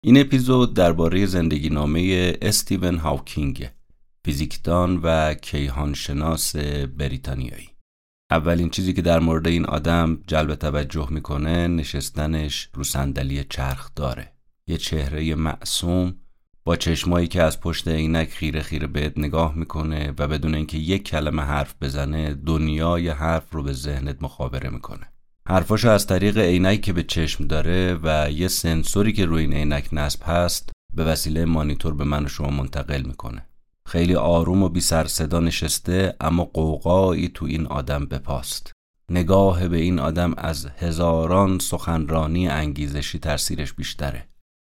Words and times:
این 0.00 0.20
اپیزود 0.20 0.74
درباره 0.74 1.26
زندگی 1.26 1.70
نامه 1.70 2.32
استیون 2.42 2.96
هاوکینگ 2.96 3.70
فیزیکدان 4.24 4.96
و 5.02 5.34
کیهانشناس 5.34 6.56
بریتانیایی. 6.96 7.68
اولین 8.30 8.70
چیزی 8.70 8.92
که 8.92 9.02
در 9.02 9.18
مورد 9.18 9.46
این 9.46 9.64
آدم 9.64 10.22
جلب 10.26 10.54
توجه 10.54 11.08
می‌کنه 11.10 11.68
نشستنش 11.68 12.70
رو 12.74 12.84
صندلی 12.84 13.44
چرخ 13.44 13.90
داره. 13.96 14.32
یه 14.66 14.76
چهره 14.76 15.34
معصوم 15.34 16.14
با 16.64 16.76
چشمایی 16.76 17.26
که 17.26 17.42
از 17.42 17.60
پشت 17.60 17.88
عینک 17.88 18.28
خیره 18.28 18.62
خیره 18.62 18.86
بهت 18.86 19.18
نگاه 19.18 19.54
می‌کنه 19.54 20.14
و 20.18 20.28
بدون 20.28 20.54
اینکه 20.54 20.78
یک 20.78 21.04
کلمه 21.04 21.42
حرف 21.42 21.74
بزنه 21.80 22.34
دنیای 22.34 23.08
حرف 23.08 23.54
رو 23.54 23.62
به 23.62 23.72
ذهنت 23.72 24.22
مخابره 24.22 24.70
می‌کنه. 24.70 25.12
حرفاشو 25.50 25.88
از 25.88 26.06
طریق 26.06 26.38
عینکی 26.38 26.80
که 26.80 26.92
به 26.92 27.02
چشم 27.02 27.46
داره 27.46 27.98
و 28.02 28.30
یه 28.30 28.48
سنسوری 28.48 29.12
که 29.12 29.26
روی 29.26 29.42
این 29.42 29.52
عینک 29.52 29.88
نصب 29.92 30.20
هست 30.26 30.70
به 30.94 31.04
وسیله 31.04 31.44
مانیتور 31.44 31.94
به 31.94 32.04
من 32.04 32.24
و 32.24 32.28
شما 32.28 32.50
منتقل 32.50 33.02
می‌کنه. 33.02 33.46
خیلی 33.86 34.14
آروم 34.14 34.62
و 34.62 34.68
بی 34.68 34.80
سر 34.80 35.06
صدا 35.06 35.40
نشسته 35.40 36.16
اما 36.20 36.44
قوقایی 36.44 37.28
تو 37.28 37.44
این 37.44 37.66
آدم 37.66 38.06
بپاست. 38.06 38.72
نگاه 39.10 39.68
به 39.68 39.76
این 39.76 39.98
آدم 39.98 40.34
از 40.38 40.66
هزاران 40.66 41.58
سخنرانی 41.58 42.48
انگیزشی 42.48 43.18
ترسیرش 43.18 43.72
بیشتره. 43.72 44.28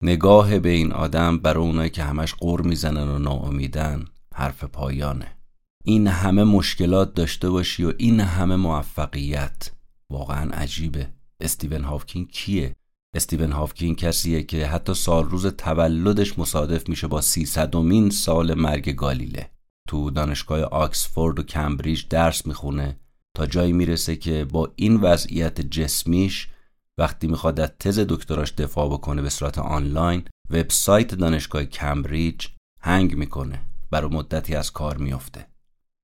نگاه 0.03 0.59
به 0.59 0.69
این 0.69 0.91
آدم 0.91 1.37
برای 1.37 1.63
اونایی 1.63 1.89
که 1.89 2.03
همش 2.03 2.33
قور 2.33 2.61
می‌زنن 2.61 3.07
و 3.09 3.19
ناامیدن 3.19 4.05
حرف 4.35 4.63
پایانه. 4.63 5.37
این 5.83 6.07
همه 6.07 6.43
مشکلات 6.43 7.13
داشته 7.13 7.49
باشی 7.49 7.83
و 7.83 7.93
این 7.97 8.19
همه 8.19 8.55
موفقیت. 8.55 9.71
واقعا 10.11 10.51
عجیبه. 10.51 11.09
استیون 11.39 11.83
هافکین 11.83 12.25
کیه؟ 12.27 12.75
استیون 13.15 13.51
هافکین 13.51 13.95
کسیه 13.95 14.43
که 14.43 14.67
حتی 14.67 14.93
سال 14.93 15.29
روز 15.29 15.45
تولدش 15.45 16.39
مصادف 16.39 16.89
میشه 16.89 17.07
با 17.07 17.21
سیصدمین 17.21 18.09
سال 18.09 18.53
مرگ 18.53 18.89
گالیله. 18.89 19.49
تو 19.87 20.09
دانشگاه 20.09 20.61
آکسفورد 20.61 21.39
و 21.39 21.43
کمبریج 21.43 22.07
درس 22.09 22.45
می‌خونه 22.45 22.99
تا 23.37 23.45
جایی 23.45 23.73
می‌رسه 23.73 24.15
که 24.15 24.45
با 24.45 24.71
این 24.75 24.95
وضعیت 24.95 25.61
جسمیش 25.61 26.47
وقتی 26.97 27.27
می‌خواد 27.27 27.59
از 27.59 27.71
تز 27.79 27.99
دکتراش 27.99 28.53
دفاع 28.53 28.89
بکنه 28.89 29.21
به 29.21 29.29
صورت 29.29 29.57
آنلاین 29.57 30.23
وبسایت 30.49 31.15
دانشگاه 31.15 31.65
کمبریج 31.65 32.47
هنگ 32.81 33.15
می‌کنه. 33.15 33.61
برای 33.91 34.09
مدتی 34.11 34.55
از 34.55 34.71
کار 34.71 34.97
میافته. 34.97 35.50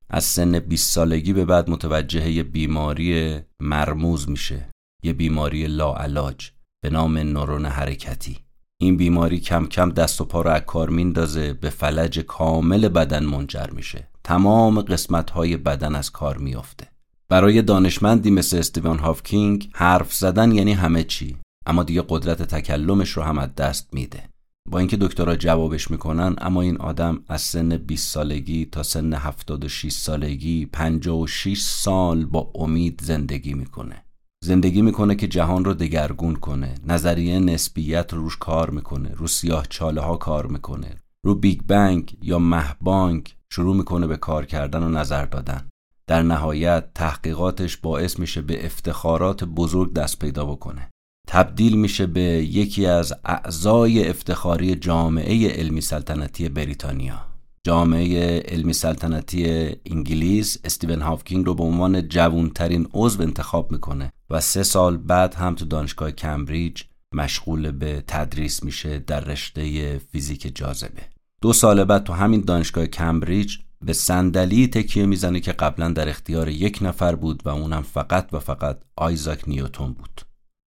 از 0.09 0.23
سن 0.23 0.59
20 0.59 0.91
سالگی 0.91 1.33
به 1.33 1.45
بعد 1.45 1.69
متوجه 1.69 2.31
یه 2.31 2.43
بیماری 2.43 3.39
مرموز 3.59 4.29
میشه. 4.29 4.69
یه 5.03 5.13
بیماری 5.13 5.67
لاعلاج 5.67 6.51
به 6.83 6.89
نام 6.89 7.17
نورون 7.17 7.65
حرکتی. 7.65 8.37
این 8.81 8.97
بیماری 8.97 9.39
کم 9.39 9.65
کم 9.65 9.91
دست 9.91 10.21
و 10.21 10.25
پا 10.25 10.41
رو 10.41 10.49
از 10.49 10.61
کار 10.61 10.89
میندازه 10.89 11.53
به 11.53 11.69
فلج 11.69 12.19
کامل 12.19 12.87
بدن 12.87 13.25
منجر 13.25 13.67
میشه. 13.69 14.07
تمام 14.23 14.81
قسمت 14.81 15.29
های 15.29 15.57
بدن 15.57 15.95
از 15.95 16.11
کار 16.11 16.37
میافته. 16.37 16.87
برای 17.29 17.61
دانشمندی 17.61 18.31
مثل 18.31 18.57
استیون 18.57 18.99
هافکینگ 18.99 19.69
حرف 19.73 20.13
زدن 20.13 20.51
یعنی 20.51 20.73
همه 20.73 21.03
چی 21.03 21.37
اما 21.65 21.83
دیگه 21.83 22.03
قدرت 22.09 22.41
تکلمش 22.41 23.09
رو 23.09 23.23
هم 23.23 23.37
از 23.37 23.55
دست 23.55 23.93
میده. 23.93 24.29
با 24.71 24.79
اینکه 24.79 24.97
دکترها 24.97 25.35
جوابش 25.35 25.91
می‌کنن 25.91 26.35
اما 26.37 26.61
این 26.61 26.77
آدم 26.77 27.23
از 27.27 27.41
سن 27.41 27.77
20 27.77 28.13
سالگی 28.13 28.65
تا 28.65 28.83
سن 28.83 29.13
76 29.13 29.91
سالگی 29.91 30.65
56 30.65 31.61
سال 31.61 32.25
با 32.25 32.51
امید 32.55 33.01
زندگی 33.03 33.53
می‌کنه. 33.53 34.05
زندگی 34.43 34.81
می‌کنه 34.81 35.15
که 35.15 35.27
جهان 35.27 35.65
رو 35.65 35.73
دگرگون 35.73 36.35
کنه. 36.35 36.75
نظریه 36.85 37.39
نسبیت 37.39 38.13
رو 38.13 38.21
روش 38.21 38.37
کار 38.37 38.69
می‌کنه. 38.69 39.09
رو 39.15 39.27
سیاه 39.27 39.65
چاله 39.69 40.01
ها 40.01 40.17
کار 40.17 40.47
می‌کنه. 40.47 40.95
رو 41.25 41.35
بیگ 41.35 41.61
بنگ 41.67 42.17
یا 42.21 42.39
مهبانگ 42.39 43.35
شروع 43.49 43.75
می‌کنه 43.75 44.07
به 44.07 44.17
کار 44.17 44.45
کردن 44.45 44.83
و 44.83 44.89
نظر 44.89 45.25
دادن. 45.25 45.69
در 46.07 46.21
نهایت 46.21 46.93
تحقیقاتش 46.95 47.77
باعث 47.77 48.19
میشه 48.19 48.41
به 48.41 48.65
افتخارات 48.65 49.43
بزرگ 49.43 49.93
دست 49.93 50.19
پیدا 50.19 50.45
بکنه. 50.45 50.89
تبدیل 51.27 51.77
میشه 51.77 52.05
به 52.05 52.21
یکی 52.21 52.85
از 52.85 53.13
اعضای 53.25 54.09
افتخاری 54.09 54.75
جامعه 54.75 55.49
علمی 55.49 55.81
سلطنتی 55.81 56.49
بریتانیا. 56.49 57.21
جامعه 57.63 58.39
علمی 58.39 58.73
سلطنتی 58.73 59.69
انگلیس 59.85 60.57
استیون 60.63 61.01
هافکینگ 61.01 61.45
رو 61.45 61.53
به 61.55 61.63
عنوان 61.63 62.07
جوونترین 62.07 62.87
عضو 62.93 63.21
انتخاب 63.21 63.71
می‌کنه 63.71 64.11
و 64.29 64.41
سه 64.41 64.63
سال 64.63 64.97
بعد 64.97 65.33
هم 65.33 65.55
تو 65.55 65.65
دانشگاه 65.65 66.11
کمبریج 66.11 66.83
مشغول 67.13 67.71
به 67.71 68.03
تدریس 68.07 68.63
میشه 68.63 68.99
در 68.99 69.19
رشته 69.19 69.97
فیزیک 69.97 70.55
جاذبه. 70.55 71.01
دو 71.41 71.53
سال 71.53 71.83
بعد 71.83 72.03
تو 72.03 72.13
همین 72.13 72.41
دانشگاه 72.41 72.87
کمبریج 72.87 73.57
به 73.81 73.93
صندلی 73.93 74.67
تکیه 74.67 75.05
می‌زنه 75.05 75.39
که 75.39 75.51
قبلا 75.51 75.89
در 75.89 76.09
اختیار 76.09 76.49
یک 76.49 76.79
نفر 76.81 77.15
بود 77.15 77.41
و 77.45 77.49
اونم 77.49 77.81
فقط 77.81 78.33
و 78.33 78.39
فقط 78.39 78.79
آیزاک 78.95 79.49
نیوتون 79.49 79.93
بود. 79.93 80.26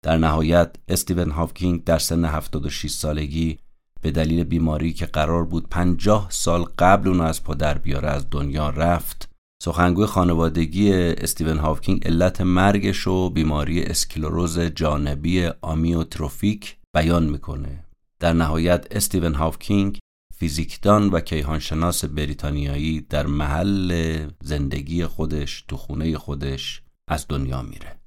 در 0.01 0.17
نهایت 0.17 0.75
استیون 0.87 1.31
هافکینگ 1.31 1.83
در 1.83 1.97
سن 1.97 2.25
76 2.25 2.91
سالگی 2.91 3.59
به 4.01 4.11
دلیل 4.11 4.43
بیماری 4.43 4.93
که 4.93 5.05
قرار 5.05 5.45
بود 5.45 5.69
50 5.69 6.27
سال 6.31 6.63
قبل 6.63 7.07
اون 7.07 7.21
از 7.21 7.43
پدر 7.43 7.77
بیاره 7.77 8.09
از 8.09 8.27
دنیا 8.31 8.69
رفت 8.69 9.29
سخنگوی 9.63 10.05
خانوادگی 10.05 10.93
استیون 10.93 11.57
هافکینگ 11.57 12.07
علت 12.07 12.41
مرگش 12.41 13.07
و 13.07 13.29
بیماری 13.29 13.83
اسکلروز 13.83 14.59
جانبی 14.59 15.49
آمیوتروفیک 15.61 16.77
بیان 16.95 17.25
می‌کنه. 17.25 17.85
در 18.19 18.33
نهایت 18.33 18.88
استیون 18.91 19.33
هافکینگ 19.33 19.99
فیزیکدان 20.35 21.09
و 21.09 21.19
کیهانشناس 21.19 22.05
بریتانیایی 22.05 23.01
در 23.01 23.27
محل 23.27 24.27
زندگی 24.43 25.05
خودش 25.05 25.65
تو 25.67 25.77
خونه 25.77 26.17
خودش 26.17 26.81
از 27.07 27.25
دنیا 27.29 27.61
میره. 27.61 27.99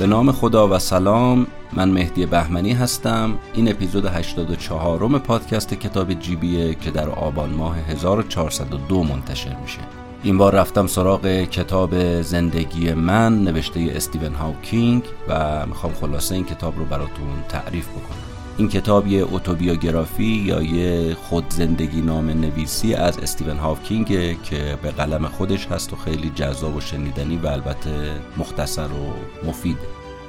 به 0.00 0.06
نام 0.06 0.32
خدا 0.32 0.68
و 0.68 0.78
سلام 0.78 1.46
من 1.72 1.88
مهدی 1.88 2.26
بهمنی 2.26 2.72
هستم. 2.72 3.38
این 3.54 3.70
اپیزود 3.70 4.06
84 4.06 5.08
م 5.08 5.18
پادکست 5.18 5.74
کتاب 5.74 6.14
جیبیه 6.14 6.74
که 6.74 6.90
در 6.90 7.08
آبان 7.08 7.50
ماه 7.50 7.78
1402 7.78 9.02
منتشر 9.02 9.56
میشه. 9.62 9.78
این 10.22 10.38
بار 10.38 10.54
رفتم 10.54 10.86
سراغ 10.86 11.26
کتاب 11.26 12.22
زندگی 12.22 12.92
من 12.92 13.44
نوشته 13.44 13.92
استیون 13.94 14.34
هاوکینگ 14.34 15.02
و 15.28 15.66
می‌خوام 15.66 15.92
خلاصه 15.92 16.34
این 16.34 16.44
کتاب 16.44 16.78
رو 16.78 16.84
براتون 16.84 17.44
تعریف 17.48 17.88
بکنم. 17.88 18.19
این 18.60 18.68
کتاب 18.68 19.06
یه 19.06 19.20
اوتوبیوگرافی 19.20 20.24
یا 20.24 20.62
یه 20.62 21.14
خود 21.14 21.44
زندگی 21.50 22.00
نامه 22.00 22.30
نویسی 22.30 22.94
از 22.94 23.18
استیون 23.18 23.56
هاوکینگ 23.56 24.06
که 24.42 24.78
به 24.82 24.90
قلم 24.90 25.26
خودش 25.26 25.66
هست 25.66 25.92
و 25.92 25.96
خیلی 25.96 26.30
جذاب 26.30 26.76
و 26.76 26.80
شنیدنی 26.80 27.36
و 27.36 27.46
البته 27.46 28.20
مختصر 28.36 28.86
و 28.86 29.14
مفیده 29.48 29.80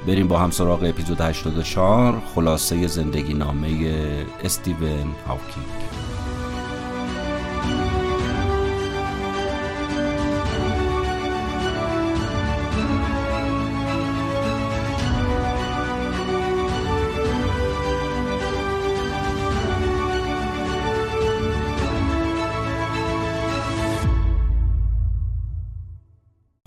بریم 0.06 0.28
با 0.28 0.38
هم 0.38 0.50
سراغ 0.50 0.84
اپیزود 0.84 1.20
84 1.20 2.22
خلاصه 2.34 2.86
زندگی 2.86 3.34
نامه 3.34 3.68
استیون 4.44 5.14
هاوکینگ. 5.26 6.01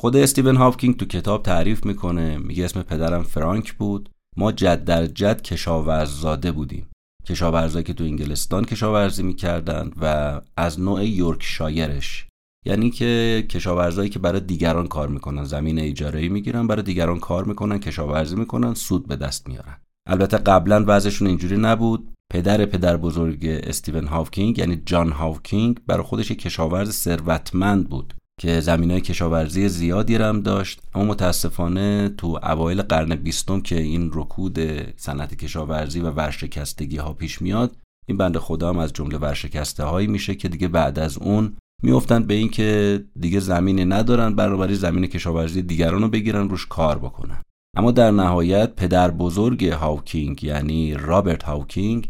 خود 0.06 0.16
استیون 0.16 0.56
هاوکینگ 0.56 0.98
تو 0.98 1.06
کتاب 1.06 1.44
تعریف 1.44 1.86
می‌کنه 1.86 2.38
میگه 2.38 2.66
اسم 2.66 2.82
پدرم 2.82 3.24
فرانک 3.24 3.74
بود. 3.74 4.10
ما 4.38 4.52
جد 4.52 4.84
در 4.84 5.06
جد 5.08 5.42
کشاورززاده 5.42 6.52
بودیم. 6.52 6.88
کشاورزایی 7.28 7.84
که 7.84 7.94
تو 7.94 8.04
انگلستان 8.04 8.66
کشاورزی 8.66 9.24
می‌کردند 9.24 9.96
و 10.02 10.42
از 10.58 10.80
نوع 10.80 11.06
یورکشایرش. 11.06 12.28
یعنی 12.66 12.90
که 12.90 13.46
کشاورزایی 13.50 14.10
که 14.10 14.20
برای 14.20 14.40
دیگران 14.40 14.88
کار 14.88 15.08
می‌کنن. 15.08 15.44
زمین 15.44 15.80
اجاره 15.80 16.30
می‌گیرن 16.30 16.68
برای 16.68 16.84
دیگران 16.84 17.20
کار 17.20 17.44
می‌کنن 17.44 17.80
کشاورزی 17.80 18.36
می‌کنن 18.36 18.74
سود 18.74 19.08
به 19.08 19.16
دست 19.16 19.48
میارن. 19.48 19.78
البته 20.10 20.38
قبلا 20.38 20.84
وضعشون 20.88 21.28
اینجوری 21.28 21.58
نبود. 21.58 22.14
پدر 22.32 22.66
پدر 22.66 22.98
بزرگ 22.98 23.46
استیون 23.64 24.08
هاوکینگ 24.08 24.58
یعنی 24.58 24.82
جان 24.86 25.12
هاوکینگ 25.12 25.80
برای 25.88 26.04
خودش 26.04 26.32
کشاورز 26.32 26.92
ثروتمند 26.92 27.90
بود. 27.90 28.14
که 28.40 28.60
زمین 28.60 28.92
های 28.92 29.02
کشاورزی 29.02 29.70
زیادی 29.70 30.18
هم 30.18 30.42
داشت 30.42 30.82
اما 30.96 31.06
متاسفانه 31.06 32.10
تو 32.10 32.40
اوایل 32.44 32.82
قرن 32.82 33.16
بیستم 33.16 33.62
که 33.62 33.82
این 33.82 34.12
رکود 34.14 34.60
صنعت 34.98 35.36
کشاورزی 35.36 36.00
و 36.00 36.12
ورشکستگی 36.12 36.98
ها 36.98 37.14
پیش 37.14 37.42
میاد 37.42 37.76
این 38.08 38.18
بنده 38.18 38.40
خدا 38.40 38.70
هم 38.70 38.78
از 38.78 38.94
جمله 38.94 39.18
ورشکسته 39.18 39.84
هایی 39.84 40.08
میشه 40.08 40.36
که 40.36 40.50
دیگه 40.50 40.68
بعد 40.68 41.00
از 41.00 41.18
اون 41.18 41.58
میفتن 41.84 42.24
به 42.24 42.34
اینکه 42.34 43.04
دیگه 43.20 43.40
زمینی 43.40 43.86
ندارن 43.86 44.36
برا 44.36 44.49
همین 44.49 44.76
زمین 44.76 45.08
کشاورزی 45.08 45.62
دیگران 45.62 46.02
رو 46.02 46.10
بگیرن 46.10 46.50
روش 46.50 46.66
کار 46.66 46.98
بکنن. 46.98 47.42
اما 47.78 47.92
در 47.92 48.12
نهایت 48.12 48.76
پدر 48.76 49.12
بزرگ 49.12 49.66
هاوکینگ 49.66 50.44
یعنی 50.44 50.94
رابرت 50.94 51.44
هاوکینگ 51.44 52.10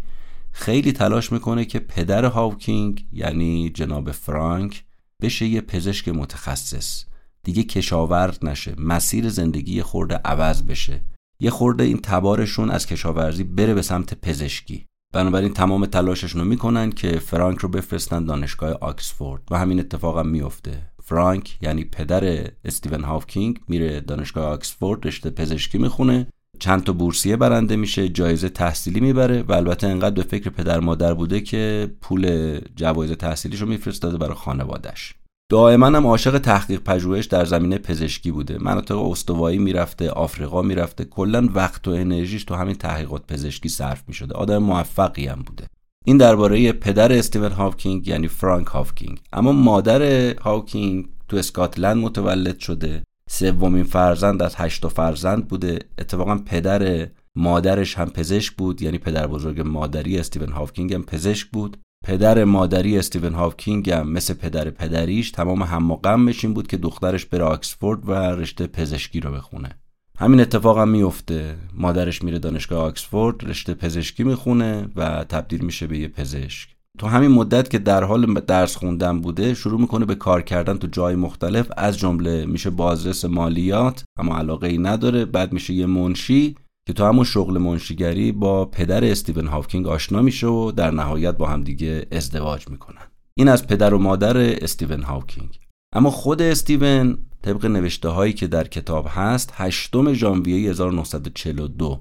خیلی 0.51 0.92
تلاش 0.92 1.31
می‌کنه 1.31 1.66
که 1.66 1.80
پدر 1.80 2.25
هاوکینگ 2.25 3.06
یعنی 3.13 3.69
جناب 3.69 4.12
فرانک 4.12 4.85
بشه 5.21 5.45
یه 5.45 5.62
پزشک 5.62 6.09
متخصص. 6.09 7.06
دیگه 7.44 7.63
کشاورز 7.63 8.38
نشه 8.44 8.75
مسیر 8.77 9.29
زندگی 9.29 9.81
خورده 9.81 10.15
عوض 10.15 10.63
بشه. 10.63 11.01
یه 11.39 11.50
خورده 11.50 11.83
این 11.83 11.97
تبارشون 11.97 12.69
از 12.69 12.85
کشاورزی 12.85 13.44
بره 13.44 13.73
به 13.73 13.81
سمت 13.81 14.13
پزشکی. 14.13 14.85
بنابراین 15.13 15.53
تمام 15.53 15.85
تلاششون 15.85 16.41
رو 16.41 16.47
می‌کنن 16.47 16.91
که 16.91 17.19
فرانک 17.19 17.59
رو 17.59 17.69
بفرستن 17.69 18.25
دانشگاه 18.25 18.71
آکسفورد 18.71 19.41
و 19.51 19.57
همین 19.57 19.79
اتفاق 19.79 20.19
هم 20.19 20.27
میفته 20.27 20.91
فرانک 21.03 21.57
یعنی 21.62 21.83
پدر 21.83 22.51
استیون 22.65 23.03
هاوکینگ 23.03 23.59
میره 23.67 24.01
دانشگاه 24.01 24.45
آکسفورد 24.45 25.07
رشته 25.07 25.29
پزشکی 25.29 25.77
می‌خونه. 25.77 26.27
چند 26.60 26.84
تا 26.84 26.94
بورسیه 26.94 27.38
برنده 27.38 27.75
میشه 27.75 28.10
جایزه 28.10 28.50
تحصیلی 28.50 29.00
می‌بره 29.00 29.42
و 29.42 29.54
البته 29.54 29.88
انقدر 29.88 30.16
به 30.16 30.24
فکر 30.24 30.50
پدر 30.50 30.80
مادر 30.80 31.13
بوده 31.13 31.42
که 31.42 31.92
پول 32.02 32.56
جوایز 32.75 33.12
تحصیلیش 33.12 33.62
رو 33.62 33.68
میفرستاده 33.68 34.18
برای 34.18 34.36
خانوادش 34.36 35.13
دائما 35.52 35.88
هم 35.88 36.07
عاشق 36.07 36.38
تحقیق 36.38 36.80
پژوهش 36.80 37.25
در 37.25 37.46
زمینه 37.46 37.78
پزشکی 37.78 38.31
بوده. 38.31 38.57
مناطق 38.57 38.98
استوایی 38.98 39.57
می‌رفته 39.57 40.10
آفریقا 40.10 40.62
می‌رفته 40.62 41.06
کلا 41.06 41.50
وقت 41.54 41.88
و 41.88 41.92
انرژیش 41.92 42.44
تو 42.44 42.56
همین 42.56 42.75
تحقیقات 42.75 43.28
پزشکی 43.28 43.69
صرف 43.69 44.04
می‌شده. 44.08 44.34
آدم 44.34 44.58
موفقی 44.58 45.28
هم 45.28 45.42
بوده. 45.46 45.68
این 46.06 46.18
درباره 46.18 46.72
پدر 46.72 47.12
استیون 47.12 47.51
هاوکینگ 47.51 48.08
یعنی 48.08 48.28
فرانک 48.28 48.68
هاوکینگ. 48.68 49.19
اما 49.34 49.51
مادر 49.51 50.34
هاوکینگ 50.40 51.06
تو 51.28 51.38
اسکاتلند 51.38 51.98
متولد 51.98 52.60
شده. 52.60 53.04
سومین 53.30 53.83
فرزند 53.83 54.42
از 54.42 54.56
هشت 54.57 54.88
فرزند 54.88 55.48
بوده. 55.48 55.80
اتفاقا 55.98 56.36
پدر 56.36 57.07
مادرش 57.36 57.98
هم 57.98 58.10
پزشک 58.10 58.54
بود 58.54 58.81
یعنی 58.81 58.98
پدر 58.98 59.27
بزرگ 59.27 59.62
مادری 59.62 60.19
استیون 60.19 60.51
هاوکینگ 60.51 60.94
هم 60.94 61.04
پزشک 61.04 61.48
بود. 61.48 61.77
پدربزرگ 62.06 62.44
مادری 62.44 62.98
استیون 62.98 63.33
هاوکینگ 63.33 63.89
هم 63.89 64.10
مثل 64.12 64.33
پدر 64.33 64.69
پدریش 64.69 65.31
تمام 65.31 65.63
هم 65.63 65.85
و 65.85 65.95
غمش 65.95 66.45
این 66.45 66.54
بود 66.54 66.68
که 66.68 66.77
دخترش 66.77 67.25
بره 67.25 67.44
آکسفورد 67.44 68.10
و 68.10 68.13
رشته 68.13 68.68
پزشکی 68.68 69.19
رو 69.19 69.31
بخونه. 69.31 69.69
همین 70.18 70.39
اتفاق 70.39 70.77
هم 70.77 70.89
میفته 70.89 71.57
مادرش 71.74 72.24
میره 72.24 72.39
دانشگاه 72.39 72.83
آکسفورد 72.83 73.50
رشته 73.50 73.74
پزشکی 73.74 74.24
می‌خونه 74.24 74.88
و 74.95 75.24
تبدیل 75.24 75.66
میشه 75.66 75.88
به 75.88 75.98
یه 75.98 76.07
پزشک. 76.07 76.75
تو 76.97 77.07
همین 77.07 77.31
مدت 77.31 77.69
که 77.69 77.80
در 77.80 78.03
حال 78.03 78.33
درس 78.33 78.75
خوندن 78.75 79.21
بوده 79.21 79.53
شروع 79.53 79.81
می‌کنه 79.81 80.06
به 80.06 80.15
کار 80.15 80.42
کردن 80.42 80.77
تو 80.77 80.88
جای 80.88 81.15
مختلف. 81.15 81.71
از 81.77 81.97
جمله 81.97 82.45
میشه 82.45 82.69
بازرس 82.69 83.25
مالیات 83.25 84.03
اما 84.19 84.38
علاقه 84.38 84.68
ای 84.68 84.77
نداره. 84.77 85.25
بعد 85.25 85.53
میشه 85.53 85.74
یه 85.74 85.86
منشی 85.86 86.56
که 86.88 86.94
تو 86.94 87.06
همون 87.06 87.24
شغل 87.24 87.57
منشیگری 87.57 88.31
با 88.31 88.65
پدر 88.65 89.06
استیون 89.06 89.47
هاوکینگ 89.47 89.88
آشنا 89.88 90.21
میشه 90.21 90.47
و 90.47 90.71
در 90.71 90.92
نهایت 90.92 91.38
با 91.38 91.47
هم 91.47 91.63
دیگه 91.63 92.07
ازدواج 92.12 92.69
می‌کنن. 92.69 93.07
این 93.38 93.48
از 93.48 93.68
پدر 93.68 93.94
و 93.94 94.00
مادر 94.00 94.38
استیون 94.38 95.01
هاوکینگ. 95.01 95.59
اما 95.95 96.09
خود 96.09 96.41
استیون 96.41 97.18
طبق 97.41 97.65
نوشته 97.65 98.09
هایی 98.09 98.33
که 98.33 98.48
در 98.48 98.68
کتاب 98.68 99.07
هست 99.09 99.51
8 99.53 100.13
ژانویه 100.13 100.69
1942 100.69 102.00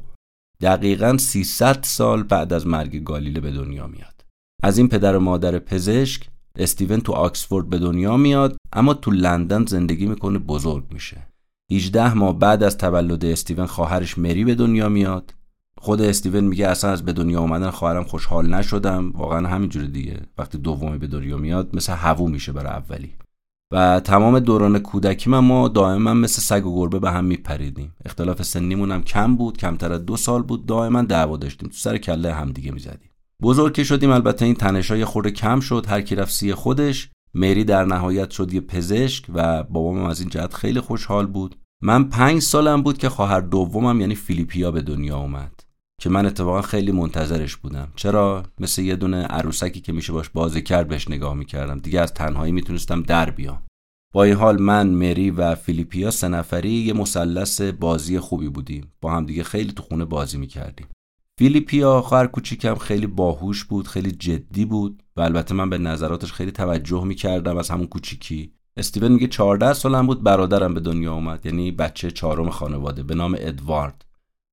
دقیقا 0.60 1.16
300 1.18 1.78
سال 1.82 2.22
بعد 2.22 2.52
از 2.52 2.66
مرگ 2.66 3.02
گالیله 3.02 3.40
به 3.40 3.50
دنیا 3.50 3.86
میاد. 3.86 4.13
از 4.64 4.78
این 4.78 4.88
پدر 4.88 5.16
و 5.16 5.20
مادر 5.20 5.58
پزشک 5.58 6.28
استیون 6.58 7.00
تو 7.00 7.12
آکسفورد 7.12 7.68
به 7.68 7.78
دنیا 7.78 8.16
میاد 8.16 8.56
اما 8.72 8.94
تو 8.94 9.10
لندن 9.10 9.64
زندگی 9.66 10.06
می‌کنه 10.06 10.38
بزرگ 10.38 10.84
میشه. 10.90 11.26
18 11.72 12.14
ماه 12.14 12.38
بعد 12.38 12.62
از 12.62 12.78
تولد 12.78 13.24
استیون 13.24 13.66
خواهرش 13.66 14.18
مری 14.18 14.44
به 14.44 14.54
دنیا 14.54 14.88
میاد. 14.88 15.34
خود 15.78 16.00
استیون 16.00 16.44
میگه 16.44 16.68
اصلا 16.68 16.90
از 16.90 17.04
به 17.04 17.12
دنیا 17.12 17.40
اومدن 17.40 17.70
خواهرم 17.70 18.04
خوشحال 18.04 18.54
نشدم. 18.54 19.10
واقعا 19.10 19.48
همینجوره 19.48 19.86
دیگه. 19.86 20.20
وقتی 20.38 20.58
دومی 20.58 20.98
به 20.98 21.06
دنیا 21.06 21.36
میاد 21.36 21.76
مثل 21.76 21.92
هوو 21.92 22.28
میشه 22.28 22.52
برای 22.52 22.72
اولی. 22.72 23.12
و 23.72 24.00
تمام 24.00 24.38
دوران 24.38 24.78
کودکی 24.78 25.30
من 25.30 25.38
ما 25.38 25.68
دائما 25.68 26.14
مثل 26.14 26.42
سگ 26.42 26.66
و 26.66 26.74
گربه 26.76 26.98
به 26.98 27.10
هم 27.10 27.24
میپریدیم. 27.24 27.92
اختلاف 28.04 28.42
سنیمون 28.42 28.92
هم 28.92 29.02
کم 29.02 29.36
بود 29.36 29.56
کمتر 29.56 29.92
از 29.92 30.06
دو 30.06 30.16
سال 30.16 30.42
بود. 30.42 30.66
دائما 30.66 31.02
دعوا 31.02 31.36
داشتیم. 31.36 31.68
تو 31.68 31.74
سر 31.74 31.98
کله 31.98 32.34
هم 32.34 32.50
دیگه 32.50 32.70
می‌زدیم. 32.72 33.10
بزرگ 33.42 33.74
که 33.74 33.84
شدیم 33.84 34.10
البته 34.10 34.44
این 34.44 34.54
تنشای 34.54 35.04
خورده 35.04 35.30
کم 35.30 35.60
شد. 35.60 35.86
هر 35.88 36.00
کی 36.00 36.14
رفت 36.14 36.32
سی 36.32 36.54
خودش 36.54 37.10
مری 37.34 37.64
در 37.64 37.84
نهایت 37.84 38.30
شد 38.30 38.54
یه 38.54 38.60
پزشک 38.60 39.24
و 39.34 39.62
بابام 39.62 39.98
از 39.98 40.20
این 40.20 40.28
جهت 40.28 40.54
خیلی 40.54 40.80
خوشحال 40.80 41.26
بود. 41.26 41.56
من 41.82 42.04
پنج 42.04 42.42
سالم 42.42 42.82
بود 42.82 42.98
که 42.98 43.08
خواهر 43.08 43.40
دومم 43.40 44.00
یعنی 44.00 44.14
فیلیپیا 44.14 44.70
به 44.70 44.82
دنیا 44.82 45.18
اومد 45.18 45.60
که 46.00 46.10
من 46.10 46.26
اتفاقا 46.26 46.62
خیلی 46.62 46.92
منتظرش 46.92 47.56
بودم. 47.56 47.88
چرا؟ 47.96 48.42
مثل 48.60 48.82
یه 48.82 48.96
دونه 48.96 49.22
عروسکی 49.22 49.80
که 49.80 49.92
میشه 49.92 50.12
باش 50.12 50.28
بازی 50.28 50.62
کرد 50.62 50.88
بهش 50.88 51.10
نگاه 51.10 51.34
می‌کردم. 51.34 51.78
دیگه 51.78 52.00
از 52.00 52.14
تنهایی 52.14 52.52
می‌تونستم 52.52 53.02
در 53.02 53.30
بیام. 53.30 53.62
با 54.14 54.24
این 54.24 54.34
حال 54.34 54.62
من 54.62 54.88
مری 54.88 55.30
و 55.30 55.54
فیلیپیا 55.54 56.10
سه 56.10 56.28
نفری 56.28 56.70
یه 56.70 56.92
مثلث 56.92 57.60
بازی 57.60 58.18
خوبی 58.18 58.48
بودیم. 58.48 58.92
با 59.00 59.12
هم 59.12 59.26
دیگه 59.26 59.42
خیلی 59.42 59.72
تو 59.72 59.82
خونه 59.82 60.04
بازی 60.04 60.38
می‌کردیم. 60.38 60.86
فیلیپیا 61.38 62.00
خواهر 62.00 62.26
کوچیکم 62.26 62.74
خیلی 62.74 63.06
باهوش 63.06 63.64
بود 63.64 63.88
خیلی 63.88 64.10
جدی 64.10 64.64
بود 64.64 65.02
و 65.16 65.20
البته 65.20 65.54
من 65.54 65.70
به 65.70 65.78
نظراتش 65.78 66.32
خیلی 66.32 66.50
توجه 66.50 67.04
می‌کردم 67.04 67.56
از 67.56 67.70
همون 67.70 67.86
کوچیکی. 67.86 68.52
استیون 68.76 69.12
میگه 69.12 69.26
14 69.26 69.72
سالم 69.72 70.06
بود 70.06 70.22
برادرم 70.22 70.74
به 70.74 70.80
دنیا 70.80 71.14
اومد 71.14 71.46
یعنی 71.46 71.72
بچه 71.72 72.10
چهارم 72.10 72.50
خانواده 72.50 73.02
به 73.02 73.14
نام 73.14 73.36
ادوارد. 73.38 74.04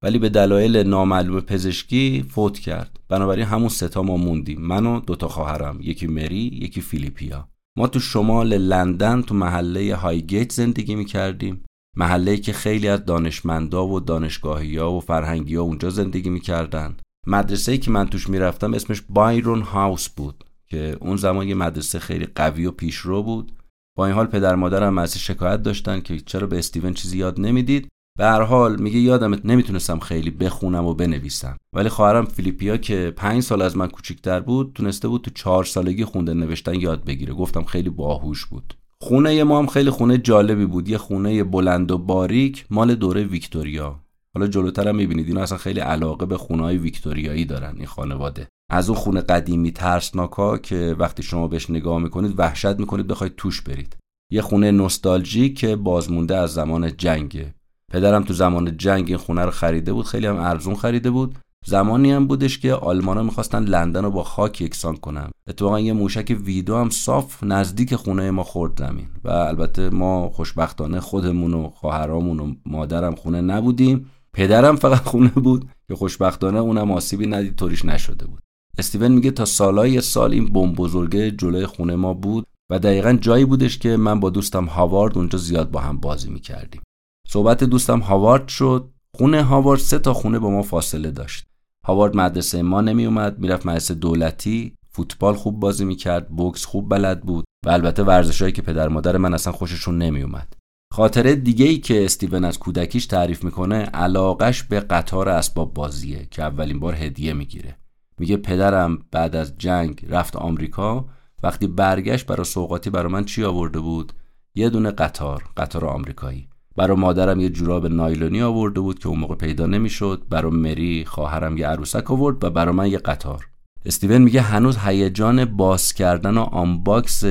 ولی 0.02 0.20
به 0.20 0.30
دلایل 0.30 0.78
نامعلوم 0.78 1.40
پزشکی 1.40 2.26
فوت 2.30 2.60
کرد. 2.60 3.00
بنابراین 3.10 3.46
همون 3.46 3.70
ستا 3.70 4.04
ما 4.04 4.18
موندیم 4.18 4.62
من 4.62 4.86
و 4.86 5.00
دوتا 5.00 5.28
خواهرم 5.28 5.78
یکی 5.82 6.08
مری 6.08 6.60
یکی 6.62 6.82
فیلیپیا. 6.82 7.48
ما 7.76 7.88
تو 7.88 8.00
شمال 8.00 8.58
لندن 8.58 9.22
تو 9.22 9.36
محله 9.36 9.96
هایگیت 9.96 10.52
زندگی 10.52 10.96
می‌کردیم. 10.96 11.64
محله 11.98 12.38
که 12.38 12.54
خیلی 12.54 12.88
از 12.88 13.06
دانشمندا 13.06 13.88
و 13.88 14.00
دانشگاهی 14.00 14.78
ها 14.78 14.92
و 14.92 15.00
فرهنگی 15.00 15.56
ها 15.56 15.64
اونجا 15.64 15.90
زندگی 15.90 16.30
می‌کردن. 16.30 16.96
مدرسه 17.28 17.78
که 17.78 17.92
من 17.92 18.08
توش 18.08 18.30
می‌رفتم 18.30 18.74
اسمش 18.74 19.02
بایرون 19.10 19.62
هاوس 19.62 20.10
بود 20.10 20.44
که 20.68 20.98
اون 21.02 21.18
زمان 21.18 21.48
یه 21.48 21.56
مدرسه 21.56 22.00
خیلی 22.00 22.26
قوی 22.26 22.66
و 22.66 22.72
پیشرو 22.72 23.24
بود. 23.24 23.52
با 23.98 24.06
این 24.06 24.16
حال 24.16 24.26
پدر 24.26 24.56
مادرم 24.56 24.98
از 24.98 25.18
شکایت 25.18 25.64
داشتن 25.64 26.02
که 26.02 26.20
چرا 26.20 26.48
به 26.48 26.60
استیون 26.60 26.94
چیزی 26.94 27.18
یاد 27.18 27.40
نمی‌دید. 27.40 27.88
به 28.18 28.26
هر 28.26 28.42
حال 28.42 28.82
میگه 28.82 29.00
یادم 29.00 29.36
نمی‌تونستم 29.46 30.00
خیلی 30.00 30.32
بخونم 30.32 30.86
و 30.86 30.94
بنویسم. 30.94 31.58
ولی 31.76 31.90
خواهرم 31.90 32.26
فیلیپیا 32.26 32.78
که 32.78 33.14
پنج 33.16 33.44
سال 33.44 33.62
از 33.62 33.78
من 33.78 33.88
کوچیکتر 33.88 34.40
بود 34.40 34.72
تونسته 34.76 35.08
بود 35.08 35.22
تو 35.22 35.32
چهار 35.32 35.64
سالگی 35.64 36.06
خونده 36.06 36.34
نوشتن 36.34 36.76
یاد 36.76 37.06
بگیره. 37.06 37.34
گفتم 37.34 37.64
خیلی 37.64 37.90
باهوش 37.90 38.46
بود. 38.46 38.74
خونه 39.04 39.44
ما 39.44 39.60
هم 39.60 39.68
خیلی 39.68 39.90
خونه 39.90 40.18
جالبی 40.18 40.66
بود. 40.66 40.90
یه 40.90 40.98
خونه 40.98 41.44
بلند 41.44 41.92
و 41.92 41.98
باریک 41.98 42.66
مال 42.70 42.96
دوره 42.96 43.24
ویکتوریا. 43.24 44.00
حالا 44.34 44.48
جلوتر 44.48 44.88
هم 44.88 44.96
می‌بینید 44.96 45.28
اینا 45.28 45.42
اصلا 45.42 45.58
خیلی 45.58 45.80
علاقه 45.80 46.26
به 46.26 46.38
خونه 46.38 46.64
های 46.64 46.78
ویکتوریایی 46.78 47.46
دارن 47.46 47.76
این 47.78 47.86
خانواده. 47.86 48.48
از 48.70 48.90
اون 48.90 49.00
خونه 49.00 49.22
قدیمی 49.22 49.72
ترسناکا 49.72 50.58
که 50.58 50.96
وقتی 51.00 51.24
شما 51.24 51.48
بهش 51.48 51.70
نگاه 51.70 52.00
می‌کنید 52.00 52.40
وحشت 52.40 52.80
می‌کنید 52.80 53.08
بخواید 53.08 53.36
توش 53.38 53.62
برید. 53.62 53.98
یه 54.32 54.42
خونه 54.42 54.72
نوستالژی 54.72 55.54
که 55.54 55.76
بازمونده 55.76 56.38
از 56.38 56.54
زمان 56.54 56.98
جنگه. 56.98 57.54
پدرم 57.92 58.24
تو 58.24 58.34
زمان 58.34 58.78
جنگ 58.78 59.08
این 59.08 59.18
خونه 59.18 59.46
رو 59.46 59.52
خریده 59.52 59.94
بود 59.94 60.06
خیلی 60.06 60.28
هم 60.28 60.38
ارزون 60.38 60.76
خریده 60.76 61.12
بود. 61.12 61.36
زمانی 61.66 62.12
هم 62.12 62.28
بودش 62.28 62.60
که 62.60 62.74
آلمانا 62.74 63.24
می‌خواستن 63.24 63.64
لندن 63.64 64.04
رو 64.04 64.12
با 64.12 64.24
خاک 64.24 64.62
یکسان 64.62 64.96
کنن. 64.98 65.30
اتفاقا 65.48 65.80
یه 65.80 65.94
موشک 65.94 66.38
ویدو 66.46 66.78
هم 66.78 66.90
صاف 66.90 67.44
نزدیک 67.44 67.96
خونه 67.96 68.32
ما 68.32 68.44
خورد 68.44 68.80
زمین. 68.80 69.08
و 69.24 69.30
البته 69.30 69.90
ما 69.90 70.30
خوشبختانه 70.30 71.00
خودمون 71.00 71.54
و 71.54 71.70
خواهرامون 71.70 72.40
و 72.40 72.54
مادرم 72.66 73.16
خونه 73.16 73.42
نبودیم. 73.42 74.12
پدرم 74.34 74.76
فقط 74.76 75.04
خونه 75.04 75.30
بود 75.30 75.70
که 75.88 75.96
خوشبختانه 75.96 76.60
اونم 76.60 76.92
آسیبی 76.92 77.28
ندید 77.28 77.56
طوریش 77.56 77.86
نشده 77.86 78.28
بود. 78.28 78.40
استیون 78.78 79.12
میگه 79.12 79.32
تا 79.32 79.46
سالای 79.46 80.02
سال 80.02 80.32
این 80.32 80.46
بمب 80.54 80.76
بزرگه 80.76 81.32
جلوی 81.32 81.66
خونه 81.66 81.96
ما 81.96 82.14
بود 82.14 82.46
و 82.72 82.80
دقیقا 82.80 83.14
جایی 83.14 83.46
بودش 83.46 83.78
که 83.78 83.98
من 83.98 84.20
با 84.20 84.30
دوستم 84.30 84.66
هاوارد 84.66 85.18
اونجا 85.18 85.40
زیاد 85.40 85.72
با 85.72 85.80
هم 85.80 85.98
بازی 85.98 86.30
می‌کردیم. 86.30 86.82
صحبت 87.28 87.64
دوستم 87.64 88.00
هاوارد 88.00 88.48
شد. 88.48 88.90
خونه 89.18 89.44
هاوارد 89.44 89.80
سه 89.80 90.00
تا 90.00 90.14
خونه 90.14 90.40
با 90.40 90.50
ما 90.50 90.62
فاصله 90.62 91.12
داشت. 91.12 91.46
هاوارد 91.88 92.16
مدرسه 92.16 92.62
ما 92.62 92.82
نمی 92.82 93.06
اومد 93.06 93.40
می‌رفت 93.40 93.66
مدرسه 93.66 93.94
دولتی 93.94 94.76
فوتبال 94.90 95.34
خوب 95.34 95.60
بازی 95.60 95.86
می‌کرد 95.86 96.30
بوکس 96.30 96.66
خوب 96.66 96.90
بلد 96.90 97.22
بود 97.22 97.46
و 97.66 97.70
البته 97.70 98.04
ورزشهایی 98.04 98.54
که 98.54 98.62
پدر 98.62 98.88
مادر 98.88 99.18
من 99.18 99.34
اصلا 99.34 99.54
خوششون 99.54 99.98
نمیومد 99.98 100.54
خاطره 100.94 101.36
دیگه 101.36 101.66
ای 101.66 101.78
که 101.78 102.06
استیون 102.06 102.46
از 102.46 102.60
کودکیش 102.60 103.06
تعریف 103.06 103.44
می‌کنه 103.44 103.76
علاقش 103.76 104.64
به 104.64 104.80
قطار 104.80 105.30
اسباب 105.30 105.74
بازیه 105.74 106.28
که 106.32 106.44
اولین 106.44 106.80
بار 106.80 106.96
هدیه 106.96 107.34
می‌گیره. 107.34 107.78
میگه 108.20 108.38
پدرم 108.38 109.06
بعد 109.12 109.36
از 109.36 109.58
جنگ 109.58 110.06
رفت 110.10 110.36
آمریکا 110.36 111.06
وقتی 111.44 111.68
برگشت 111.68 112.26
برای 112.26 112.46
سوقاتی 112.46 112.90
برای 112.90 113.12
من 113.12 113.26
چی 113.26 113.44
آورده 113.44 113.80
بود؟ 113.80 114.14
یه 114.56 114.70
دونه 114.70 114.92
قطار 114.92 115.44
قطار 115.58 115.86
آمریکایی. 115.86 116.51
برای 116.76 116.98
مادرم 116.98 117.40
یه 117.40 117.50
جوراب 117.50 117.88
نایلونی 117.88 118.42
آورده 118.42 118.80
بود 118.80 119.00
که 119.00 119.08
اون 119.08 119.20
موقع 119.20 119.36
پیدا 119.36 119.66
نمی‌شد. 119.66 120.24
برای 120.30 120.52
مری 120.52 121.06
خواهرم 121.06 121.58
یه 121.58 121.68
عروسک 121.68 122.12
آورد 122.12 122.44
و 122.44 122.50
برای 122.50 122.76
من 122.76 122.88
یه 122.88 122.98
قطار. 122.98 123.48
استیون 123.86 124.18
میگه 124.18 124.42
هنوز 124.42 124.78
هیجان 124.78 125.46
باز 125.46 125.94
کردن 125.94 126.38
و 126.38 126.42
آنباکس 126.42 127.24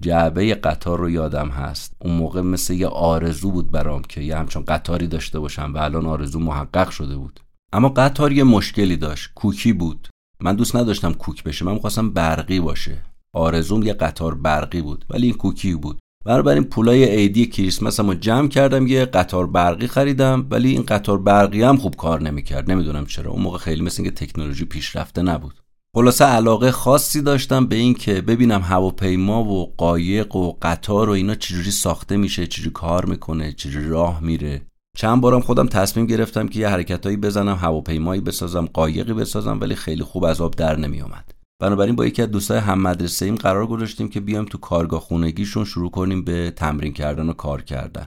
جعبه 0.00 0.54
قطار 0.54 0.98
رو 0.98 1.10
یادم 1.10 1.48
هست. 1.48 1.96
اون 1.98 2.14
موقع 2.14 2.40
مثل 2.40 2.74
یه 2.74 2.86
آرزو 2.86 3.50
بود 3.50 3.70
برام 3.70 4.02
که 4.02 4.20
یه 4.20 4.36
همچون 4.36 4.64
قطاری 4.64 5.06
داشته 5.06 5.38
باشم 5.38 5.72
و 5.74 5.78
الان 5.78 6.06
آرزو 6.06 6.40
محقق 6.40 6.90
شده 6.90 7.16
بود. 7.16 7.40
اما 7.72 7.88
قطار 7.88 8.32
یه 8.32 8.44
مشکلی 8.44 8.96
داشت. 8.96 9.30
کوکی 9.34 9.72
بود. 9.72 10.08
من 10.40 10.56
دوست 10.56 10.76
نداشتم 10.76 11.12
کوک 11.12 11.44
بشه. 11.44 11.64
من 11.64 11.72
می‌خواستم 11.72 12.10
برقی 12.10 12.60
باشه. 12.60 12.98
آرزوم 13.34 13.82
یه 13.82 13.92
قطار 13.92 14.34
برقی 14.34 14.82
بود 14.82 15.04
ولی 15.10 15.26
این 15.26 15.36
کوکی 15.36 15.74
بود. 15.74 15.98
این 16.26 16.64
پولای 16.64 17.04
عیدی 17.04 17.46
کریسمس 17.46 18.00
رو 18.00 18.14
جمع 18.14 18.48
کردم 18.48 18.86
یه 18.86 19.04
قطار 19.04 19.46
برقی 19.46 19.86
خریدم 19.86 20.46
ولی 20.50 20.70
این 20.70 20.82
قطار 20.82 21.18
برقی 21.18 21.62
هم 21.62 21.76
خوب 21.76 21.96
کار 21.96 22.22
نمی‌کرد. 22.22 22.70
نمی‌دونم 22.70 23.06
چرا. 23.06 23.30
اون 23.30 23.42
موقع 23.42 23.58
خیلی 23.58 23.82
مثل 23.82 24.02
اینکه 24.02 24.26
تکنولوژی 24.26 24.64
پیشرفته 24.64 25.22
نبود. 25.22 25.54
خلاصه 25.94 26.24
علاقه 26.24 26.70
خاصی 26.70 27.22
داشتم 27.22 27.66
به 27.66 27.76
این 27.76 27.94
که 27.94 28.20
ببینم 28.20 28.60
هواپیما 28.60 29.44
و 29.44 29.74
قایق 29.76 30.36
و 30.36 30.52
قطار 30.62 31.08
و 31.08 31.12
اینا 31.12 31.34
چجوری 31.34 31.70
ساخته 31.70 32.16
میشه 32.16 32.46
چجوری 32.46 32.70
کار 32.70 33.04
می‌کنه 33.04 33.52
چجوری 33.52 33.88
راه 33.88 34.20
میره. 34.20 34.62
چند 34.96 35.20
بارم 35.20 35.40
خودم 35.40 35.66
تصمیم 35.66 36.06
گرفتم 36.06 36.48
که 36.48 36.60
یه 36.60 36.68
حرکتهایی 36.68 37.16
بزنم 37.16 37.56
هواپیمایی 37.56 38.20
بسازم 38.20 38.66
قایقی 38.66 39.12
بسازم 39.12 39.60
ولی 39.60 39.74
خیلی 39.74 40.02
خوب 40.02 40.24
از 40.24 40.40
آب 40.40 40.54
در 40.54 40.76
نمیومد 40.76 41.41
بنابراین 41.62 41.96
با 41.96 42.06
یکی 42.06 42.22
از 42.22 42.30
دوستای 42.30 42.58
هم 42.58 42.82
مدرسه 42.82 43.24
ایم 43.24 43.34
قرار 43.34 43.66
گذاشتیم 43.66 44.08
که 44.08 44.20
بیایم 44.20 44.44
تو 44.44 44.58
کارگاه 44.58 45.00
خونگیشون 45.00 45.64
شروع 45.64 45.90
کنیم 45.90 46.24
به 46.24 46.50
تمرین 46.50 46.92
کردن 46.92 47.28
و 47.28 47.32
کار 47.32 47.62
کردن. 47.62 48.06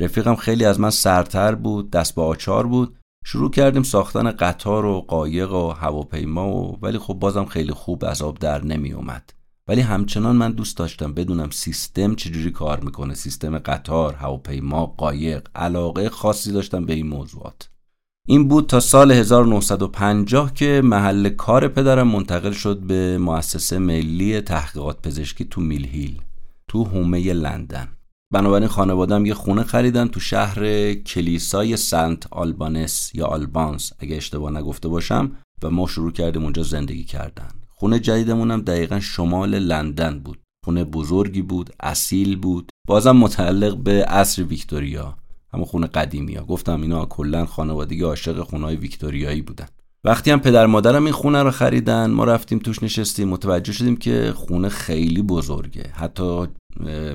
رفیقم 0.00 0.34
خیلی 0.34 0.64
از 0.64 0.80
من 0.80 0.90
سرتر 0.90 1.54
بود 1.54 1.90
دست 1.90 2.14
به 2.14 2.22
آچار 2.22 2.66
بود. 2.66 2.96
شروع 3.24 3.50
کردیم 3.50 3.82
ساختن 3.82 4.30
قطار 4.30 4.84
و 4.84 5.00
قایق 5.00 5.52
و 5.52 5.70
هواپیما 5.70 6.52
و 6.52 6.78
ولی 6.82 6.98
خب 6.98 7.14
بازم 7.14 7.44
خیلی 7.44 7.72
خوب 7.72 8.04
از 8.04 8.22
آب 8.22 8.38
در 8.38 8.64
نمی 8.64 8.92
اومد. 8.92 9.32
ولی 9.68 9.80
همچنان 9.80 10.36
من 10.36 10.52
دوست 10.52 10.76
داشتم 10.76 11.14
بدونم 11.14 11.50
سیستم 11.50 12.14
چجوری 12.14 12.50
کار 12.50 12.80
می‌کنه. 12.80 13.14
سیستم 13.14 13.58
قطار 13.58 14.14
هواپیما 14.14 14.86
قایق 14.86 15.48
علاقه 15.54 16.08
خاصی 16.08 16.52
داشتم 16.52 16.86
به 16.86 16.94
این 16.94 17.06
موضوعات. 17.06 17.68
این 18.28 18.48
بود 18.48 18.66
تا 18.66 18.80
سال 18.80 19.12
1950 19.12 20.54
که 20.54 20.80
محل 20.84 21.28
کار 21.28 21.68
پدرم 21.68 22.08
منتقل 22.08 22.52
شد 22.52 22.78
به 22.78 23.18
مؤسسه 23.18 23.78
ملی 23.78 24.40
تحقیقات 24.40 25.02
پزشکی 25.02 25.44
تو 25.44 25.60
میلهیل 25.60 26.22
تو 26.68 26.84
هومه 26.84 27.32
لندن. 27.32 27.88
بنابراین 28.32 28.68
خانوادم 28.68 29.26
یه 29.26 29.34
خونه 29.34 29.62
خریدن 29.62 30.08
تو 30.08 30.20
شهر 30.20 30.92
کلیسای 30.94 31.76
سنت 31.76 32.26
آلبانس 32.30 33.10
یا 33.14 33.26
آلبانس 33.26 33.92
اگه 33.98 34.16
اشتباه 34.16 34.52
نگفته 34.52 34.88
باشم 34.88 35.32
و 35.62 35.70
ما 35.70 35.86
شروع 35.86 36.12
کردیم 36.12 36.42
اونجا 36.42 36.62
زندگی 36.62 37.04
کردن. 37.04 37.48
خونه 37.68 37.98
جدیدمونم 37.98 38.60
دقیقا 38.60 39.00
شمال 39.00 39.58
لندن 39.58 40.18
بود. 40.18 40.38
خونه 40.64 40.84
بزرگی 40.84 41.42
بود 41.42 41.70
اصیل 41.80 42.36
بود. 42.36 42.70
بازم 42.88 43.16
متعلق 43.16 43.76
به 43.76 44.04
عصر 44.04 44.42
ویکتوریا. 44.42 45.16
همون 45.56 45.66
خونه 45.66 45.86
قدیمی 45.86 46.34
ها. 46.34 46.44
گفتم 46.44 46.82
اینا 46.82 47.06
کلا 47.06 47.46
خانوادگی 47.46 48.02
عاشق 48.02 48.42
خونه 48.42 48.74
ویکتوریایی 48.74 49.42
بودن. 49.42 49.66
وقتی 50.04 50.30
هم 50.30 50.40
پدر 50.40 50.66
مادرم 50.66 51.04
این 51.04 51.12
خونه 51.12 51.42
رو 51.42 51.50
خریدن 51.50 52.10
ما 52.10 52.24
رفتیم 52.24 52.58
توش 52.58 52.82
نشستیم 52.82 53.28
متوجه 53.28 53.72
شدیم 53.72 53.96
که 53.96 54.32
خونه 54.36 54.68
خیلی 54.68 55.22
بزرگه. 55.22 55.90
حتی 55.92 56.46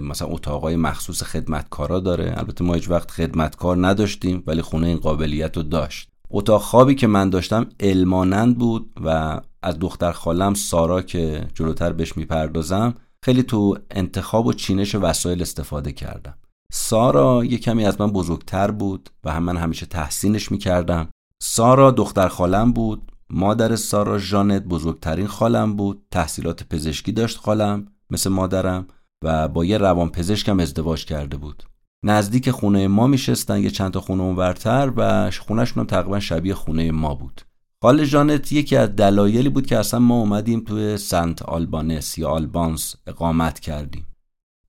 مثلا 0.01 0.27
اتاقای 0.27 0.75
مخصوص 0.75 1.23
خدمتکارا 1.23 1.99
داره. 1.99 2.33
البته 2.37 2.63
ما 2.63 2.73
هیچ 2.73 2.89
وقت 2.89 3.11
خدمتکار 3.11 3.87
نداشتیم 3.87 4.43
ولی 4.47 4.61
خونه 4.61 4.87
این 4.87 4.97
قابلیت 4.97 5.57
رو 5.57 5.63
داشت. 5.63 6.09
اتاق 6.29 6.61
خوابی 6.61 6.95
که 6.95 7.07
من 7.07 7.29
داشتم 7.29 7.69
المانند 7.79 8.57
بود 8.57 8.91
و 9.03 9.41
از 9.63 9.79
دختر 9.79 10.11
خالم 10.11 10.53
سارا 10.53 11.01
که 11.01 11.47
جلوتر 11.53 11.93
بهش 11.93 12.17
می‌پردازم 12.17 12.93
خیلی 13.25 13.43
تو 13.43 13.77
انتخاب 13.91 14.45
و 14.45 14.53
چینش 14.53 14.95
وسایل 14.95 15.41
استفاده 15.41 15.91
کردم. 15.91 16.33
سارا 16.73 17.45
یه 17.45 17.57
کمی 17.57 17.85
از 17.85 18.01
من 18.01 18.11
بزرگتر 18.11 18.71
بود 18.71 19.09
و 19.23 19.31
هم 19.31 19.43
من 19.43 19.57
همیشه 19.57 19.85
تحسینش 19.85 20.51
می‌کردم. 20.51 21.07
سارا 21.41 21.91
دختر 21.91 22.27
خالم 22.27 22.73
بود 22.73 23.11
مادر 23.29 23.75
سارا 23.75 24.17
ژانت 24.17 24.63
بزرگترین 24.63 25.27
خالم 25.27 25.75
بود 25.75 26.05
تحصیلات 26.11 26.63
پزشکی 26.63 27.11
داشت 27.11 27.37
خالم 27.37 27.87
مثل 28.09 28.29
مادرم 28.29 28.87
و 29.23 29.47
با 29.47 29.65
یه 29.65 29.77
روان 29.77 30.09
پزشکم 30.09 30.59
ازدواج 30.59 31.05
کرده 31.05 31.37
بود. 31.37 31.63
نزدیک 32.03 32.51
خونه 32.51 32.87
ما 32.87 33.07
میشستن 33.07 33.63
یه 33.63 33.69
چند 33.69 33.91
تا 33.91 34.01
خونه 34.01 34.23
اونورتر 34.23 34.91
و 34.95 35.31
خونهشون 35.31 35.81
هم 35.81 35.87
تقریبا 35.87 36.19
شبیه 36.19 36.53
خونه 36.53 36.91
ما 36.91 37.15
بود. 37.15 37.41
خال 37.83 38.03
ژانت 38.03 38.51
یکی 38.51 38.75
از 38.75 38.95
دلایلی 38.95 39.49
بود 39.49 39.65
که 39.65 39.77
اصلا 39.77 39.99
ما 39.99 40.19
اومدیم 40.19 40.59
توی 40.59 40.97
سنت 40.97 41.41
آلبانس 41.41 42.17
یا 42.17 42.29
آلبانس 42.29 42.95
اقامت 43.07 43.59
کردیم. 43.59 44.05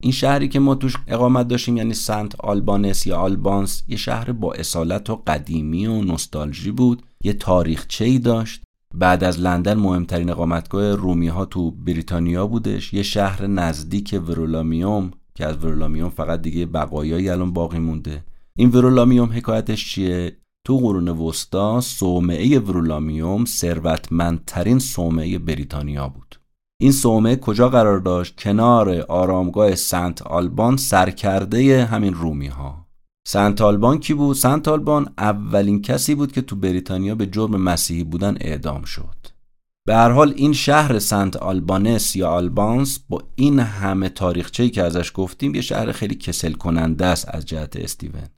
این 0.03 0.11
شهری 0.11 0.47
که 0.47 0.59
ما 0.59 0.75
توش 0.75 0.97
اقامت 1.07 1.47
داشتیم 1.47 1.77
یعنی 1.77 1.93
سنت 1.93 2.39
آلبانس 2.39 3.07
یا 3.07 3.17
آلبانس 3.17 3.83
یه 3.87 3.97
شهر 3.97 4.31
با 4.31 4.53
اصالت 4.53 5.09
و 5.09 5.15
قدیمی 5.27 5.85
و 5.85 6.01
نوستالژی 6.01 6.71
بود. 6.71 7.03
یه 7.23 7.33
تاریخچه 7.33 8.05
ای 8.05 8.19
داشت. 8.19 8.63
بعد 8.95 9.23
از 9.23 9.39
لندن 9.39 9.73
مهمترین 9.73 10.29
اقامتگاه 10.29 10.95
رومی 10.95 11.27
ها 11.27 11.45
تو 11.45 11.71
بریتانیا 11.71 12.47
بودش. 12.47 12.93
یه 12.93 13.03
شهر 13.03 13.47
نزدیک 13.47 14.21
ورولامیوم 14.27 15.11
که 15.35 15.45
از 15.45 15.57
ورولامیوم 15.57 16.09
فقط 16.09 16.41
دیگه 16.41 16.65
بقایایی 16.65 17.29
الان 17.29 17.53
باقی 17.53 17.79
مونده. 17.79 18.23
این 18.55 18.69
ورولامیوم 18.69 19.31
حکایتش 19.33 19.91
چیه؟ 19.91 20.37
تو 20.65 20.77
قرون 20.77 21.09
وسطا 21.09 21.81
صومعه 21.81 22.59
ورولامیوم 22.59 23.45
ثروتمندترین 23.45 24.79
صومعه 24.79 25.39
بریتانیا 25.39 26.07
بود. 26.07 26.42
این 26.83 26.91
صومعه 26.91 27.35
کجا 27.35 27.69
قرار 27.69 27.99
داشت؟ 27.99 28.35
کنار 28.37 29.01
آرامگاه 29.01 29.75
سنت 29.75 30.21
آلبان 30.21 30.77
سرکرده 30.77 31.85
همین 31.85 32.13
رومی 32.13 32.47
ها 32.47 32.87
سنت 33.27 33.61
آلبان 33.61 33.99
کی 33.99 34.13
بود؟ 34.13 34.35
سنت 34.35 34.67
آلبان 34.67 35.13
اولین 35.17 35.81
کسی 35.81 36.15
بود 36.15 36.31
که 36.31 36.41
تو 36.41 36.55
بریتانیا 36.55 37.15
به 37.15 37.25
جرم 37.25 37.55
مسیحی 37.61 38.03
بودن 38.03 38.37
اعدام 38.41 38.83
شد. 38.83 39.15
به 39.87 39.95
هر 39.95 40.09
حال 40.09 40.33
این 40.35 40.53
شهر 40.53 40.99
سنت 40.99 41.35
آلبانس 41.35 42.15
یا 42.15 42.29
آلبانس 42.29 42.99
با 43.09 43.23
این 43.35 43.59
همه 43.59 44.09
تاریخچه‌ای 44.09 44.69
که 44.69 44.83
ازش 44.83 45.11
گفتیم 45.13 45.55
یه 45.55 45.61
شهر 45.61 45.91
خیلی 45.91 46.15
کسل 46.15 46.53
کننده 46.53 47.05
است 47.05 47.35
از 47.35 47.45
جهت 47.45 47.75
استیون. 47.75 48.29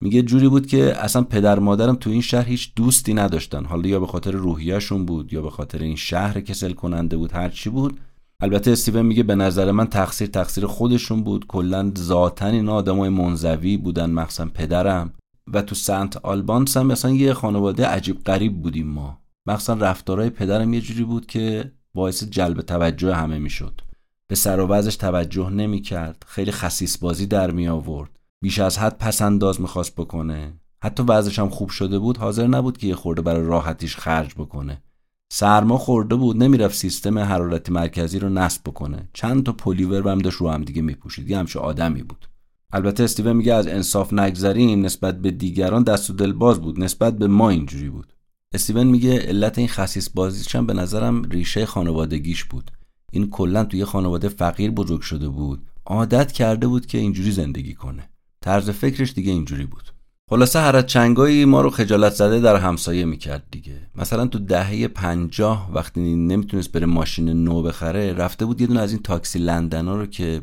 میگه 0.00 0.22
جوری 0.22 0.48
بود 0.48 0.66
که 0.66 1.04
اصلا 1.04 1.22
پدر 1.22 1.58
مادرم 1.58 1.94
تو 1.94 2.10
این 2.10 2.20
شهر 2.20 2.48
هیچ 2.48 2.72
دوستی 2.76 3.14
نداشتن. 3.14 3.64
حالا 3.64 3.88
یا 3.88 4.00
به 4.00 4.06
خاطر 4.06 4.30
روحیهشون 4.30 5.06
بود 5.06 5.32
یا 5.32 5.42
به 5.42 5.50
خاطر 5.50 5.78
این 5.78 5.96
شهر 5.96 6.40
کسل 6.40 6.72
کننده 6.72 7.16
بود 7.16 7.32
هر 7.32 7.48
چی 7.48 7.70
بود. 7.70 8.00
البته 8.40 8.70
استیون 8.70 9.06
میگه 9.06 9.22
به 9.22 9.34
نظر 9.34 9.70
من 9.70 9.86
تقصیر 9.86 10.28
تقصیر 10.28 10.66
خودشون 10.66 11.22
بود. 11.22 11.46
کلا 11.46 11.92
ذاتا 11.98 12.46
این 12.46 12.68
آدمای 12.68 13.08
منزوی 13.08 13.76
بودن 13.76 14.10
مخصوصا 14.10 14.50
پدرم. 14.54 15.12
و 15.52 15.62
تو 15.62 15.74
سنت 15.74 16.16
آلبانس 16.16 16.76
هم 16.76 16.86
مثلا 16.86 17.10
یه 17.10 17.34
خانواده 17.34 17.86
عجیب 17.86 18.24
غریب 18.24 18.62
بودیم 18.62 18.86
ما. 18.86 19.18
مخصوصا 19.46 19.74
رفتارهای 19.74 20.30
پدرم 20.30 20.74
یه 20.74 20.80
جوری 20.80 21.04
بود 21.04 21.26
که 21.26 21.72
باعث 21.94 22.24
جلب 22.24 22.60
توجه 22.60 23.14
همه 23.14 23.38
می‌شد. 23.38 23.80
به 24.26 24.34
سر 24.34 24.60
و 24.60 24.82
توجه 24.82 25.50
نمی‌کرد. 25.50 26.24
خیلی 26.26 26.52
خسیس 26.52 26.98
بازی 26.98 27.26
در 27.26 27.50
می 27.50 27.68
آورد 27.68 28.10
بیش 28.44 28.58
از 28.58 28.78
حد 28.78 28.98
پسنداز 28.98 29.60
می‌خواست 29.60 29.94
بکنه. 29.94 30.52
حتی 30.82 31.02
وضعش 31.02 31.38
هم 31.38 31.48
خوب 31.48 31.68
شده 31.68 31.98
بود 31.98 32.16
حاضر 32.16 32.46
نبود 32.46 32.78
که 32.78 32.86
یه 32.86 32.94
خورده 32.94 33.22
برای 33.22 33.46
راحتیش 33.46 33.96
خرج 33.96 34.34
بکنه. 34.34 34.82
سرما 35.32 35.78
خورده 35.78 36.14
بود 36.14 36.42
نمی‌رفت 36.42 36.74
سیستم 36.74 37.18
حرارتی 37.18 37.72
مرکزی 37.72 38.18
رو 38.18 38.28
نصب 38.28 38.62
بکنه. 38.66 39.08
چند 39.12 39.42
تا 39.42 39.52
پلیور 39.52 40.08
هم 40.08 40.18
داشت 40.18 40.36
رو 40.36 40.50
هم 40.50 40.64
دیگه 40.64 40.82
میپوشید. 40.82 41.30
یه 41.30 41.38
همچه 41.38 41.60
آدمی 41.60 42.02
بود. 42.02 42.28
البته 42.72 43.04
استیون 43.04 43.36
میگه 43.36 43.54
از 43.54 43.66
انصاف 43.66 44.12
نگذریم 44.12 44.84
نسبت 44.84 45.18
به 45.22 45.30
دیگران 45.30 45.82
دست 45.82 46.10
و 46.10 46.12
دل 46.12 46.32
باز 46.32 46.60
بود. 46.60 46.80
نسبت 46.80 47.18
به 47.18 47.26
ما 47.26 47.50
اینجوری 47.50 47.90
بود. 47.90 48.12
استیون 48.52 48.86
میگه 48.86 49.18
علت 49.18 49.58
این 49.58 49.68
خصیص 49.68 50.08
بازیش 50.14 50.56
هم 50.56 50.66
به 50.66 50.72
نظرم 50.72 51.22
ریشه 51.22 51.66
خانوادگیش 51.66 52.44
بود. 52.44 52.70
این 53.12 53.30
کلا 53.30 53.64
توی 53.64 53.84
خانواده 53.84 54.28
فقیر 54.28 54.70
بزرگ 54.70 55.00
شده 55.00 55.28
بود. 55.28 55.62
عادت 55.86 56.32
کرده 56.32 56.66
بود 56.66 56.86
که 56.86 56.98
اینجوری 56.98 57.32
زندگی 57.32 57.74
کنه. 57.74 58.08
طرز 58.44 58.70
فکرش 58.70 59.12
دیگه 59.12 59.32
اینجوری 59.32 59.66
بود. 59.66 59.82
خلاصه 60.30 60.60
هرت 60.60 60.86
چنگایی 60.86 61.44
ما 61.44 61.60
رو 61.60 61.70
خجالت 61.70 62.12
زده 62.12 62.40
در 62.40 62.56
همسایه 62.56 63.04
می‌کرد 63.04 63.46
دیگه. 63.50 63.90
مثلا 63.94 64.26
تو 64.26 64.38
دهه 64.38 64.88
پنجاه 64.88 65.70
وقتی 65.74 66.00
نمی‌تونست 66.16 66.72
بره 66.72 66.86
ماشین 66.86 67.28
نو 67.44 67.62
بخره 67.62 68.12
رفته 68.12 68.46
بود 68.46 68.60
یه 68.60 68.66
دونه 68.66 68.80
از 68.80 68.92
این 68.92 69.02
تاکسی 69.02 69.38
لندنا 69.38 69.96
رو 69.96 70.06
که 70.06 70.42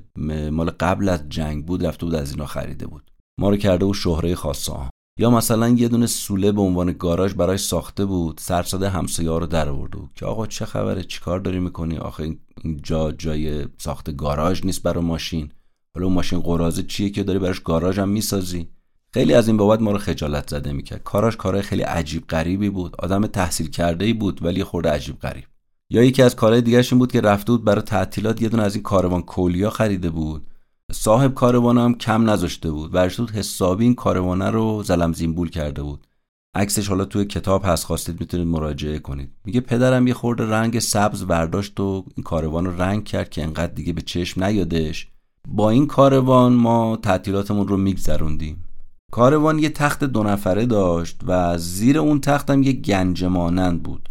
مال 0.52 0.70
قبل 0.70 1.10
از 1.10 1.30
جنگ 1.30 1.66
بود 1.66 1.86
رفته 1.86 2.06
بود 2.06 2.16
از 2.16 2.32
اینا 2.32 2.46
خریده 2.46 2.88
بود. 2.88 3.12
ما 3.40 3.50
رو 3.50 3.58
کرده 3.58 3.86
بود 3.86 3.96
شهره 3.96 4.36
خاصه 4.36 4.74
یا 5.20 5.30
مثلا 5.30 5.70
یه 5.70 5.88
دونه 5.88 6.06
سوله 6.06 6.52
به 6.52 6.62
عنوان 6.62 6.92
گاراژ 6.92 7.34
برای 7.34 7.58
ساخته 7.58 8.06
بود 8.06 8.38
سرساده 8.44 8.90
همسایه 8.90 9.30
رو 9.30 9.46
در 9.46 9.70
آورده 9.70 9.98
بود 9.98 10.12
که 10.16 10.26
آقا 10.26 10.48
چه 10.48 10.66
خبره؟ 10.66 11.04
چیکار 11.04 11.40
داری 11.40 11.60
می‌کنی؟ 11.60 11.98
آخه 11.98 12.24
این 12.24 12.80
جا 12.84 13.12
جای 13.12 13.66
ساخت 13.78 14.16
گاراژ 14.16 14.66
نیست 14.66 14.84
برای 14.84 15.04
ماشین. 15.04 15.52
حالا 15.96 16.06
اون 16.06 16.16
ماشین 16.16 16.40
قرازه 16.40 16.84
چیه 16.84 17.10
که 17.10 17.24
داری 17.24 17.40
براش 17.40 17.60
گاراژ 17.60 18.00
هم 18.00 18.10
می‌سازی؟ 18.10 18.70
خیلی 19.14 19.34
از 19.34 19.48
این 19.48 19.58
بابت 19.58 19.82
ما 19.82 19.92
رو 19.92 19.98
خجالت 19.98 20.50
زده 20.50 20.74
می‌کرد. 20.74 21.04
کاراش 21.04 21.38
کارهای 21.38 21.64
خیلی 21.64 21.82
عجیب 21.82 22.28
غریبی 22.28 22.70
بود. 22.70 22.96
آدم 23.00 23.28
تحصیل 23.28 23.70
کرده 23.70 24.06
ای 24.06 24.14
بود 24.14 24.46
ولی 24.46 24.64
خورده 24.64 24.90
عجیب 24.90 25.20
غریب. 25.20 25.44
یا 25.90 26.04
یکی 26.04 26.22
از 26.22 26.36
کارهای 26.36 26.62
دیگه 26.62 26.84
این 26.92 27.00
بود 27.00 27.12
که 27.12 27.22
رفته 27.22 27.52
بود 27.52 27.64
برای 27.64 27.82
تعطیلات 27.82 28.42
یه 28.42 28.50
دونه 28.50 28.64
از 28.64 28.76
این 28.76 28.84
کاروان 28.84 29.22
کولیا 29.22 29.70
خریده 29.70 30.10
بود. 30.10 30.48
صاحب 30.92 31.34
کاروان 31.34 31.78
هم 31.78 31.96
کم 31.96 32.30
نذاشته 32.30 32.72
بود 32.72 32.96
ورشته 32.96 33.24
بود 33.24 33.32
حسابی 33.32 33.84
این 33.84 33.96
کاروانه 33.96 34.50
رو 34.50 34.84
زلم 34.84 35.14
زیمبول 35.14 35.50
کرده 35.50 35.84
بود. 35.84 36.08
عکسش 36.56 36.88
حالا 36.88 37.06
توی 37.06 37.26
کتاب 37.26 37.62
هست 37.66 37.86
خواستید 37.86 38.20
می‌تونید 38.20 38.48
مراجعه 38.48 39.00
کنید. 39.00 39.32
میگه 39.46 39.62
پدرم 39.62 40.08
یه 40.08 40.14
خورده 40.14 40.50
رنگ 40.50 40.80
سبز 40.80 41.24
برداشت 41.24 41.80
و 41.80 42.06
این 42.16 42.24
کاروان 42.24 42.66
رو 42.66 42.82
رنگ 42.82 43.04
کرد 43.04 43.30
که 43.30 43.44
انقدر 43.44 43.74
دیگه 43.74 43.94
به 43.94 44.02
چشم 44.02 44.44
نیادش 44.44 45.08
با 45.48 45.70
این 45.70 45.88
کاروان 45.88 46.54
ما 46.54 46.98
تعطیلاتمون 47.02 47.68
رو 47.68 47.78
میگذروندیم. 47.78 48.64
کاروان 49.12 49.60
یه 49.60 49.70
تخت 49.70 50.04
دو 50.04 50.24
نفره 50.24 50.66
داشت 50.66 51.22
و 51.28 51.58
زیر 51.58 52.00
اون 52.00 52.22
تختم 52.22 52.64
یه 52.64 52.72
گنج 52.72 53.24
مانند 53.24 53.84
بود. 53.84 54.10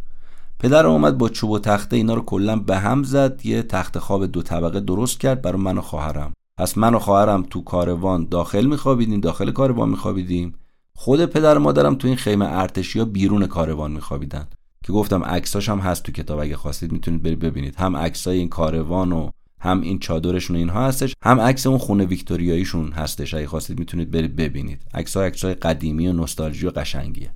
پدر 0.59 0.87
اومد 0.87 1.19
با 1.19 1.29
چوب 1.29 1.51
و 1.51 1.59
تخته 1.59 1.97
اینا 1.97 2.15
رو 2.15 2.23
کلا 2.23 2.57
به 2.57 2.79
هم 2.79 3.03
زد 3.03 3.47
یه 3.47 3.63
تخت 3.63 3.99
خواب 3.99 4.27
دو 4.27 4.43
طبقه 4.43 4.81
درست 4.81 5.21
کرد 5.21 5.43
برای 5.43 5.63
من 5.63 5.79
و 5.79 5.81
خواهرم. 5.81 6.33
پس 6.59 6.79
من 6.79 6.95
و 6.95 6.99
خواهرم 6.99 7.43
تو 7.43 7.61
کاروان 7.61 8.27
داخل 8.31 8.67
میخوابیدیم 8.67 9.21
داخل 9.21 9.51
کاروان 9.51 9.89
میخوابیدیم. 9.89 10.55
خود 10.95 11.25
پدر 11.25 11.59
و 11.59 11.61
مادرم 11.61 11.95
تو 11.95 12.09
این 12.09 12.17
خیمه 12.17 12.47
ارتشی 12.49 12.99
ها 12.99 13.05
بیرون 13.05 13.47
کاروان 13.47 13.93
میخوابیدن. 13.93 14.47
که 14.85 14.93
گفتم 14.93 15.25
عکساش 15.25 15.69
هم 15.69 15.79
هست 15.79 16.03
تو 16.03 16.13
کتاب 16.13 16.41
اگه 16.41 16.57
خواستید 16.57 16.93
می‌تونید 16.93 17.23
برید 17.23 17.39
ببینید. 17.39 17.77
هم 17.77 17.97
عکسای 17.97 18.39
این 18.39 18.49
کاروان 18.49 19.13
و 19.13 19.31
هم 19.61 19.81
این 19.81 19.99
چادرشون 19.99 20.57
اینها 20.57 20.87
هستش 20.87 21.15
هم 21.23 21.41
عکس 21.41 21.67
اون 21.67 21.79
خونه 21.79 22.05
ویکتوریاییشون 22.05 22.93
هستش. 22.93 23.35
اگه 23.35 23.47
خواستید 23.47 23.79
می‌تونید 23.79 24.11
برید 24.11 24.37
ببینید. 24.37 24.83
عکس 24.95 25.17
های 25.17 25.27
عکس 25.27 25.45
های 25.45 25.55
قدیمی 25.55 26.09
و 26.09 26.13
نوستالژی 26.13 26.67
و 26.67 26.71
قشنگیه. 26.71 27.31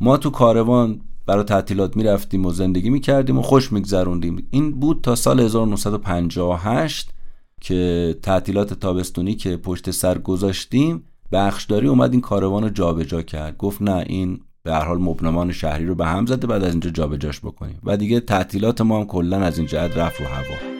ما 0.00 0.16
تو 0.16 0.30
کاروان 0.30 1.00
برای 1.26 1.44
تعطیلات 1.44 1.96
می‌رفتیم 1.96 2.46
و 2.46 2.52
زندگی 2.52 2.90
می‌کردیم 2.90 3.38
و 3.38 3.42
خوش 3.42 3.72
میگذروندیم. 3.72 4.46
این 4.50 4.80
بود 4.80 5.00
تا 5.02 5.14
سال 5.14 5.40
1958 5.40 7.10
که 7.60 8.14
تعطیلات 8.22 8.74
تابستونی 8.74 9.34
که 9.34 9.56
پشت 9.56 9.90
سر 9.90 10.18
گذاشتیم 10.18 11.02
بخشداری 11.32 11.88
اومد 11.88 12.12
این 12.12 12.20
کاروان 12.20 12.62
رو 12.62 12.68
جابجا 12.68 13.22
کرد. 13.22 13.56
گفت 13.56 13.82
نه 13.82 14.04
این 14.06 14.40
به 14.62 14.72
هر 14.72 14.84
حال 14.84 14.98
مبنمان 14.98 15.52
شهری 15.52 15.86
رو 15.86 15.94
به 15.94 16.06
هم 16.06 16.26
زده 16.26 16.46
بعد 16.46 16.64
از 16.64 16.70
اینجا 16.72 16.90
جابجاش 16.90 17.40
بکنیم. 17.40 17.80
و 17.84 17.96
دیگه 17.96 18.20
تعطیلات 18.20 18.80
ما 18.80 18.98
هم 18.98 19.06
کلا 19.06 19.40
از 19.40 19.58
این 19.58 19.66
جهت 19.66 19.96
رفت 19.96 20.20
رو 20.20 20.26
هوا. 20.26 20.77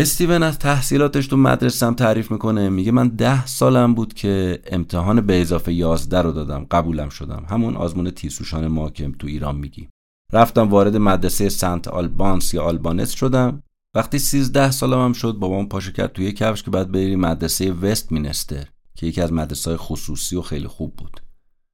استیون 0.00 0.42
از 0.42 0.58
تحصیلاتش 0.58 1.26
تو 1.26 1.36
مدرسم 1.36 1.94
تعریف 1.94 2.30
می‌کنه. 2.30 2.68
میگه 2.68 2.92
من 2.92 3.08
ده 3.08 3.46
سالم 3.46 3.94
بود 3.94 4.14
که 4.14 4.62
امتحان 4.66 5.20
به 5.20 5.40
اضافه 5.40 5.72
یازده 5.72 6.22
رو 6.22 6.32
دادم. 6.32 6.66
قبولم 6.70 7.08
شدم. 7.08 7.46
همون 7.48 7.76
آزمون 7.76 8.10
تیسوشان 8.10 8.66
ما 8.66 8.90
که 8.90 9.10
تو 9.18 9.26
ایران 9.26 9.56
میگی. 9.56 9.88
رفتم 10.32 10.68
وارد 10.68 10.96
مدرسه 10.96 11.48
سنت 11.48 11.88
آلبانس 11.88 12.54
یا 12.54 12.62
آلبانس 12.62 13.10
شدم. 13.10 13.62
وقتی 13.94 14.18
سیزده 14.18 14.70
سالم 14.70 15.04
هم 15.04 15.12
شد 15.12 15.32
بابام 15.32 15.68
پاشو 15.68 15.92
کرد 15.92 16.12
توی 16.12 16.32
کفش 16.32 16.62
که 16.62 16.70
بعد 16.70 16.92
بری 16.92 17.16
مدرسه 17.16 17.72
وست 17.72 18.12
مینستر 18.12 18.64
که 18.94 19.06
یکی 19.06 19.20
از 19.20 19.32
مدرسه 19.32 19.76
خصوصی 19.76 20.36
و 20.36 20.42
خیلی 20.42 20.68
خوب 20.68 20.96
بود. 20.96 21.20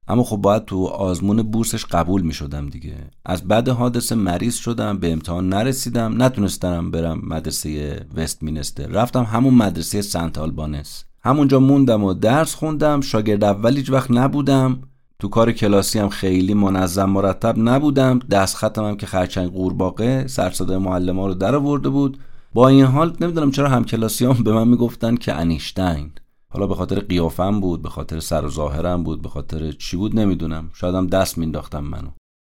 اما 0.07 0.23
خب 0.23 0.37
باید 0.37 0.65
تو 0.65 0.85
آزمون 0.85 1.41
بورسش 1.41 1.85
قبول 1.85 2.21
می 2.21 2.33
شدم 2.33 2.69
دیگه. 2.69 2.95
از 3.25 3.43
بعد 3.43 3.69
حادثه 3.69 4.15
مریض 4.15 4.55
شدم 4.55 4.97
به 4.97 5.11
امتحان 5.11 5.49
نرسیدم 5.49 6.23
نتونستم 6.23 6.91
برم 6.91 7.21
مدرسه 7.23 8.05
وست 8.15 8.43
مینستر 8.43 8.87
رفتم 8.87 9.23
همون 9.23 9.53
مدرسه 9.53 10.01
سنت 10.01 10.37
آلبانس. 10.37 11.03
همونجا 11.23 11.59
موندم 11.59 12.03
و 12.03 12.13
درس 12.13 12.55
خوندم. 12.55 13.01
شاگرد 13.01 13.43
اول 13.43 13.77
هیچ 13.77 13.89
وقت 13.89 14.11
نبودم. 14.11 14.79
تو 15.19 15.27
کار 15.27 15.51
کلاسی 15.51 15.99
هم 15.99 16.09
خیلی 16.09 16.53
منظم 16.53 17.09
مرتب 17.09 17.55
نبودم. 17.57 18.19
دست 18.19 18.55
ختم 18.55 18.83
هم 18.85 18.97
که 18.97 19.05
خرچنگ 19.05 19.51
قورباغه 19.51 20.27
سرصدای 20.27 20.77
معلم 20.77 21.19
ها 21.19 21.27
رو 21.27 21.33
در 21.33 21.55
آورده 21.55 21.89
بود. 21.89 22.19
با 22.53 22.67
این 22.67 22.85
حال 22.85 23.17
نمی‌دونم 23.21 23.51
چرا 23.51 23.69
هم 23.69 23.83
کلاسی 23.83 24.25
هم 24.25 24.43
به 24.43 24.53
من 24.53 24.67
می‌گفتن 24.67 25.15
که 25.15 25.33
انیشتین. 25.33 26.11
حالا 26.57 26.67
به 26.67 26.75
خاطر 26.75 26.99
قیافم 26.99 27.59
بود 27.59 27.81
به 27.81 27.89
خاطر 27.89 28.19
سر 28.19 28.45
و 28.45 28.49
ظاهرم 28.49 29.03
بود 29.03 29.21
به 29.21 29.29
خاطر 29.29 29.71
چی 29.71 29.97
بود 29.97 30.19
نمی‌دونم. 30.19 30.69
شاید 30.73 30.95
هم 30.95 31.07
دست 31.07 31.37
مینداختم 31.37 31.83
منو. 31.83 32.09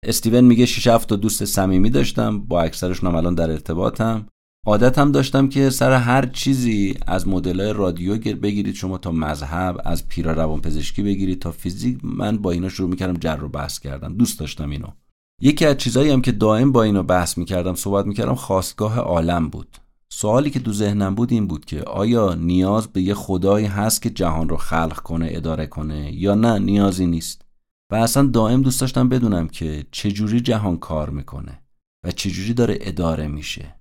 استیون 0.05 0.43
میگه 0.43 0.65
6 0.65 0.87
7 0.87 1.09
تا 1.09 1.15
دوست 1.15 1.45
صمیمی 1.45 1.89
داشتم 1.89 2.39
با 2.39 2.61
اکثرشون 2.61 3.15
الان 3.15 3.35
در 3.35 3.51
ارتباطم. 3.51 4.27
عادتم 4.67 5.11
داشتم 5.11 5.49
که 5.49 5.69
سر 5.69 5.93
هر 5.93 6.25
چیزی 6.25 6.97
از 7.07 7.27
مدل 7.27 7.73
رادیو 7.73 8.17
بگیرید 8.17 8.75
شما 8.75 8.97
تا 8.97 9.11
مذهب 9.11 9.81
از 9.85 10.07
پیرا 10.07 10.33
روان 10.33 10.61
پزشکی 10.61 11.03
بگیرید 11.03 11.41
تا 11.41 11.51
فیزیک 11.51 11.99
من 12.03 12.37
با 12.37 12.51
اینا 12.51 12.69
شروع 12.69 12.89
می‌کردم 12.89 13.19
جر 13.19 13.43
و 13.43 13.49
بحث 13.49 13.79
کردم 13.79 14.13
دوست 14.13 14.39
داشتم 14.39 14.69
اینو. 14.69 14.87
یکی 15.41 15.65
از 15.65 15.77
چیزایی 15.77 16.11
هم 16.11 16.21
که 16.21 16.31
دائم 16.31 16.71
با 16.71 16.83
اینا 16.83 17.03
بحث 17.03 17.37
می‌کردم 17.37 17.75
صحبت 17.75 18.05
می‌کردم 18.05 18.35
خواستگاه 18.35 18.99
عالم 18.99 19.49
بود. 19.49 19.77
سوالی 20.21 20.49
که 20.49 20.59
تو 20.59 20.73
ذهنم 20.73 21.15
بود 21.15 21.31
این 21.31 21.47
بود 21.47 21.65
که 21.65 21.83
آیا 21.83 22.33
نیاز 22.33 22.87
به 22.87 23.01
یه 23.01 23.13
خدایی 23.13 23.65
هست 23.65 24.01
که 24.01 24.09
جهان 24.09 24.49
رو 24.49 24.57
خلق 24.57 24.99
کنه 24.99 25.27
اداره 25.31 25.67
کنه 25.67 26.15
یا 26.15 26.35
نه؟ 26.35 26.59
نیازی 26.59 27.05
نیست. 27.05 27.41
و 27.91 27.95
اصلا 27.95 28.27
دائم 28.27 28.61
دوست 28.61 28.81
داشتم 28.81 29.09
بدونم 29.09 29.47
که 29.47 29.85
چجوری 29.91 30.41
جهان 30.41 30.77
کار 30.77 31.09
می‌کنه 31.09 31.61
و 32.03 32.11
چجوری 32.11 32.53
داره 32.53 32.77
اداره 32.81 33.27
میشه. 33.27 33.75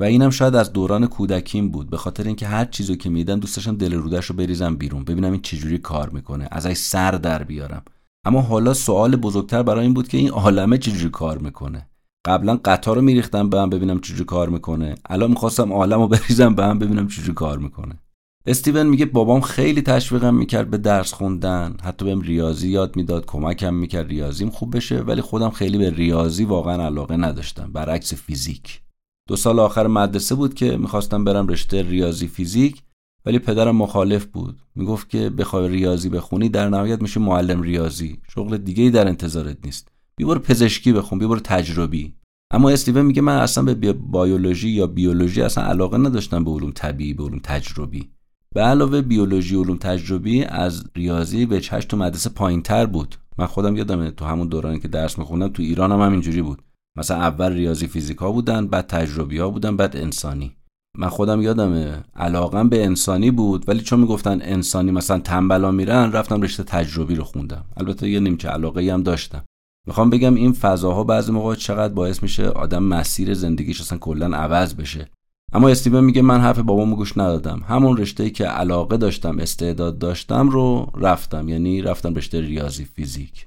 و 0.00 0.04
اینم 0.04 0.30
شاید 0.30 0.54
از 0.54 0.72
دوران 0.72 1.06
کودکیم 1.06 1.68
بود 1.68 1.90
به 1.90 1.96
خاطر 1.96 2.24
اینکه 2.24 2.46
هر 2.46 2.64
چیزی 2.64 2.96
که 2.96 3.10
میدم 3.10 3.40
دوست 3.40 3.56
داشتم 3.56 3.76
دل 3.76 3.94
رودش 3.94 4.26
رو 4.26 4.36
بریزم 4.36 4.76
بیرون 4.76 5.04
ببینم 5.04 5.32
این 5.32 5.42
چجوری 5.42 5.78
کار 5.78 6.10
می‌کنه 6.10 6.48
ازش 6.50 6.76
سر 6.76 7.10
در 7.10 7.42
بیارم. 7.42 7.82
اما 8.24 8.40
حالا 8.40 8.74
سوال 8.74 9.16
بزرگتر 9.16 9.62
برای 9.62 9.84
این 9.84 9.94
بود 9.94 10.08
که 10.08 10.18
این 10.18 10.30
عالمه 10.30 10.78
چجوری 10.78 11.10
کار 11.10 11.38
می‌کنه. 11.38 11.88
قبلا 12.24 12.60
قطار 12.64 12.96
رو 12.96 13.02
میریختم 13.02 13.50
به 13.50 13.60
هم 13.60 13.70
ببینم 13.70 14.00
چجوری 14.00 14.24
کار 14.24 14.48
می‌کنه. 14.48 14.94
الان 15.06 15.30
می‌خواستم 15.30 15.72
عالم 15.72 16.00
رو 16.00 16.08
بریزم 16.08 16.54
به 16.54 16.64
هم 16.64 16.78
ببینم 16.78 17.08
چجوری 17.08 17.32
کار 17.32 17.58
می‌کنه. 17.58 18.00
استیون 18.46 18.86
میگه 18.86 19.06
بابام 19.06 19.40
خیلی 19.40 19.82
تشویقم 19.82 20.34
می‌کرد 20.34 20.70
به 20.70 20.78
درس 20.78 21.12
خوندن. 21.12 21.76
حتی 21.82 22.04
بهم 22.04 22.20
ریاضی 22.20 22.68
یاد 22.68 22.96
می‌داد 22.96 23.26
کمکم 23.26 23.74
می‌کرد. 23.74 24.08
ریاضیم 24.08 24.50
خوب 24.50 24.76
بشه 24.76 25.00
ولی 25.00 25.20
خودم 25.20 25.50
خیلی 25.50 25.78
به 25.78 25.90
ریاضی 25.90 26.44
واقعا 26.44 26.86
علاقه 26.86 27.16
نداشتم. 27.16 27.72
برعکس 27.72 28.14
فیزیک. 28.14 28.80
دو 29.28 29.36
سال 29.36 29.60
آخر 29.60 29.86
مدرسه 29.86 30.34
بود 30.34 30.54
که 30.54 30.76
می‌خواستم 30.76 31.24
برم 31.24 31.48
رشته 31.48 31.82
ریاضی 31.82 32.26
فیزیک 32.26 32.82
ولی 33.26 33.38
پدرم 33.38 33.76
مخالف 33.76 34.24
بود. 34.24 34.60
می‌گفت 34.74 35.10
که 35.10 35.30
بخوای 35.30 35.68
ریاضی 35.68 36.08
بخونی 36.08 36.48
در 36.48 36.68
نهایت 36.68 37.02
میشه 37.02 37.20
معلم 37.20 37.62
ریاضی. 37.62 38.18
شغل 38.28 38.56
دیگه 38.58 38.82
ای 38.82 38.90
در 38.90 39.08
انتظارت 39.08 39.56
نیست. 39.64 39.88
بیبار 40.16 40.38
پزشکی 40.38 40.92
بخون 40.92 41.18
بیبار 41.18 41.38
تجربی. 41.38 42.14
اما 42.52 42.70
استیون 42.70 43.06
میگه 43.06 43.22
من 43.22 43.36
اصلا 43.36 43.64
به 43.64 43.92
بیولوژی 43.92 44.68
یا 44.68 44.86
بیولوژی 44.86 45.42
اصلا 45.42 45.64
علاقه 45.64 45.98
نداشتم 45.98 46.44
به 46.44 46.50
علوم 46.50 46.70
طبیعی 46.70 47.14
به 47.14 47.24
علوم 47.24 47.40
تجربی. 47.42 48.10
به 48.54 48.60
علاوه 48.60 49.00
بیولوژی 49.00 49.56
علوم 49.56 49.76
تجربی 49.76 50.44
از 50.44 50.84
ریاضی 50.96 51.46
به 51.46 51.60
چشم 51.60 51.88
تو 51.88 51.96
مدرسه 51.96 52.30
پایین 52.30 52.62
تر 52.62 52.86
بود. 52.86 53.14
من 53.38 53.46
خودم 53.46 53.76
یادمه 53.76 54.10
تو 54.10 54.24
همون 54.24 54.48
دورانی 54.48 54.80
که 54.80 54.88
درس 54.88 55.18
میخوندم 55.18 55.48
تو 55.48 55.62
ایران 55.62 55.92
هم 55.92 56.00
همینجوری 56.00 56.42
بود. 56.42 56.62
مثلا 56.96 57.16
اول 57.16 57.52
ریاضی 57.52 57.86
فیزیکا 57.86 58.32
بودن 58.32 58.66
بعد 58.66 58.86
تجربی 58.86 59.38
ها 59.38 59.50
بودن 59.50 59.76
بعد 59.76 59.96
انسانی. 59.96 60.56
من 60.98 61.08
خودم 61.08 61.42
یادمه 61.42 62.02
علاقم 62.16 62.68
به 62.68 62.84
انسانی 62.84 63.30
بود 63.30 63.68
ولی 63.68 63.80
چون 63.80 64.00
می‌گفتن 64.00 64.38
انسانی 64.42 64.90
مثلا 64.90 65.18
تنبلا 65.18 65.70
میرن 65.70 66.12
رفتم 66.12 66.42
رشته 66.42 66.62
تجربی 66.62 67.14
رو 67.14 67.24
خوندم. 67.24 67.64
البته 67.76 68.10
یه 68.10 68.20
نیمچه 68.20 68.48
علاقه 68.48 68.92
هم 68.92 69.02
داشتم. 69.02 69.44
می‌خوام 69.86 70.10
بگم 70.10 70.34
این 70.34 70.52
فضاها 70.52 71.04
بعضی 71.04 71.32
موقع 71.32 71.54
چقدر 71.54 71.94
باعث 71.94 72.22
میشه 72.22 72.48
آدم 72.48 72.82
مسیر 72.82 73.34
زندگیش 73.34 73.80
اصلا 73.80 73.98
کلا 73.98 74.36
عوض 74.36 74.74
بشه. 74.74 75.08
اما 75.52 75.68
استیون 75.68 76.04
میگه 76.04 76.22
من 76.22 76.40
حرف 76.40 76.58
بابامو 76.58 76.96
گوش 76.96 77.18
ندادم. 77.18 77.62
همون 77.68 77.96
رشته 77.96 78.30
که 78.30 78.44
علاقه 78.44 78.96
داشتم 78.96 79.38
استعداد 79.38 79.98
داشتم 79.98 80.48
رو 80.48 80.90
رفتم 80.96 81.48
یعنی 81.48 81.82
رفتم 81.82 82.14
رشته 82.14 82.40
ریاضی 82.40 82.84
فیزیک. 82.84 83.46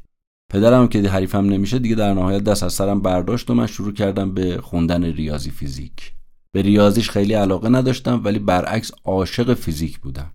پدرم 0.54 0.88
که 0.88 1.10
حریفم 1.10 1.46
نمیشه 1.46 1.80
دیگه 1.80 1.96
در 1.96 2.14
نهایت 2.14 2.44
دست 2.44 2.64
از 2.64 2.74
سرم 2.74 3.02
برداشت 3.02 3.50
و 3.50 3.54
من 3.54 3.68
شروع 3.68 3.94
کردم 3.94 4.32
به 4.32 4.62
خوندن 4.62 5.04
ریاضی 5.04 5.52
فیزیک. 5.52 6.14
به 6.52 6.62
ریاضیش 6.62 7.10
خیلی 7.10 7.34
علاقه 7.34 7.70
نداشتم 7.70 8.22
ولی 8.24 8.40
برعکس 8.40 8.92
عاشق 9.06 9.54
فیزیک 9.54 10.00
بودم. 10.00 10.34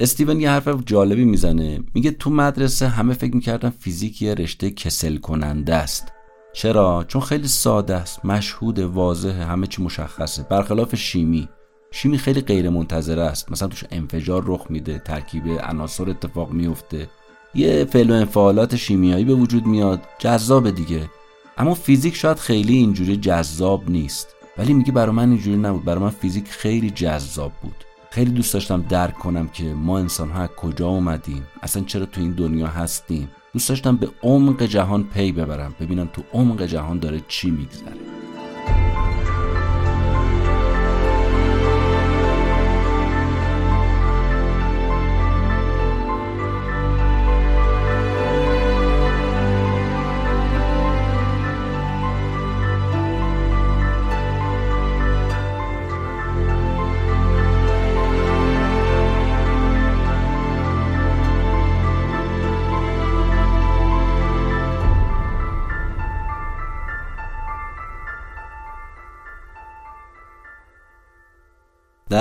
استیون 0.00 0.40
یه 0.40 0.50
حرف 0.50 0.68
جالبی 0.86 1.24
می‌زنه. 1.24 1.80
میگه 1.94 2.10
تو 2.10 2.30
مدرسه 2.30 2.88
همه 2.88 3.14
فکر 3.14 3.34
می‌کردن 3.34 3.70
فیزیک 3.70 4.22
یه 4.22 4.34
رشته 4.34 4.70
کسل 4.70 5.16
کننده 5.16 5.74
است. 5.74 6.12
چرا؟ 6.52 7.04
چون 7.08 7.20
خیلی 7.20 7.48
ساده 7.48 7.94
است 7.94 8.24
مشهود 8.24 8.78
واضحه 8.78 9.44
همه 9.44 9.66
چی 9.66 9.82
مشخصه. 9.82 10.46
برخلاف 10.50 10.94
شیمی. 10.94 11.48
شیمی 11.90 12.18
خیلی 12.18 12.40
غیر 12.40 12.70
منتظره 12.70 13.22
است. 13.22 13.52
مثلا 13.52 13.68
توش 13.68 13.84
انفجار 13.90 14.42
رخ 14.46 14.66
میده 14.70 14.98
ترکیب 14.98 15.42
عناصر 15.48 16.10
اتفاق 16.10 16.50
میفته 16.50 17.08
یه 17.54 17.84
فعل 17.84 18.10
و 18.10 18.14
انفعالات 18.14 18.76
شیمیایی 18.76 19.24
به 19.24 19.34
وجود 19.34 19.66
میاد. 19.66 20.00
جذاب 20.18 20.70
دیگه. 20.70 21.10
اما 21.58 21.74
فیزیک 21.74 22.16
شاید 22.16 22.38
خیلی 22.38 22.76
اینجوری 22.76 23.16
جذاب 23.16 23.90
نیست. 23.90 24.28
ولی 24.58 24.72
میگه 24.72 24.92
برای 24.92 25.14
من 25.14 25.30
اینجوری 25.30 25.56
نبود. 25.56 25.84
برای 25.84 26.00
من 26.00 26.10
فیزیک 26.10 26.48
خیلی 26.48 26.90
جذاب 26.90 27.52
بود. 27.62 27.84
خیلی 28.14 28.30
دوست 28.30 28.54
داشتم 28.54 28.82
درک 28.82 29.14
کنم 29.14 29.48
که 29.48 29.64
ما 29.64 29.98
انسان 29.98 30.30
ها 30.30 30.46
کجا 30.46 30.88
اومدیم 30.88 31.46
اصلا 31.62 31.82
چرا 31.82 32.06
تو 32.06 32.20
این 32.20 32.32
دنیا 32.32 32.66
هستیم. 32.66 33.28
دوست 33.52 33.68
داشتم 33.68 33.96
به 33.96 34.08
عمق 34.22 34.62
جهان 34.62 35.04
پی 35.04 35.32
ببرم 35.32 35.74
ببینم 35.80 36.10
تو 36.12 36.22
عمق 36.32 36.62
جهان 36.62 36.98
داره 36.98 37.20
چی 37.28 37.50
میگذره. 37.50 38.13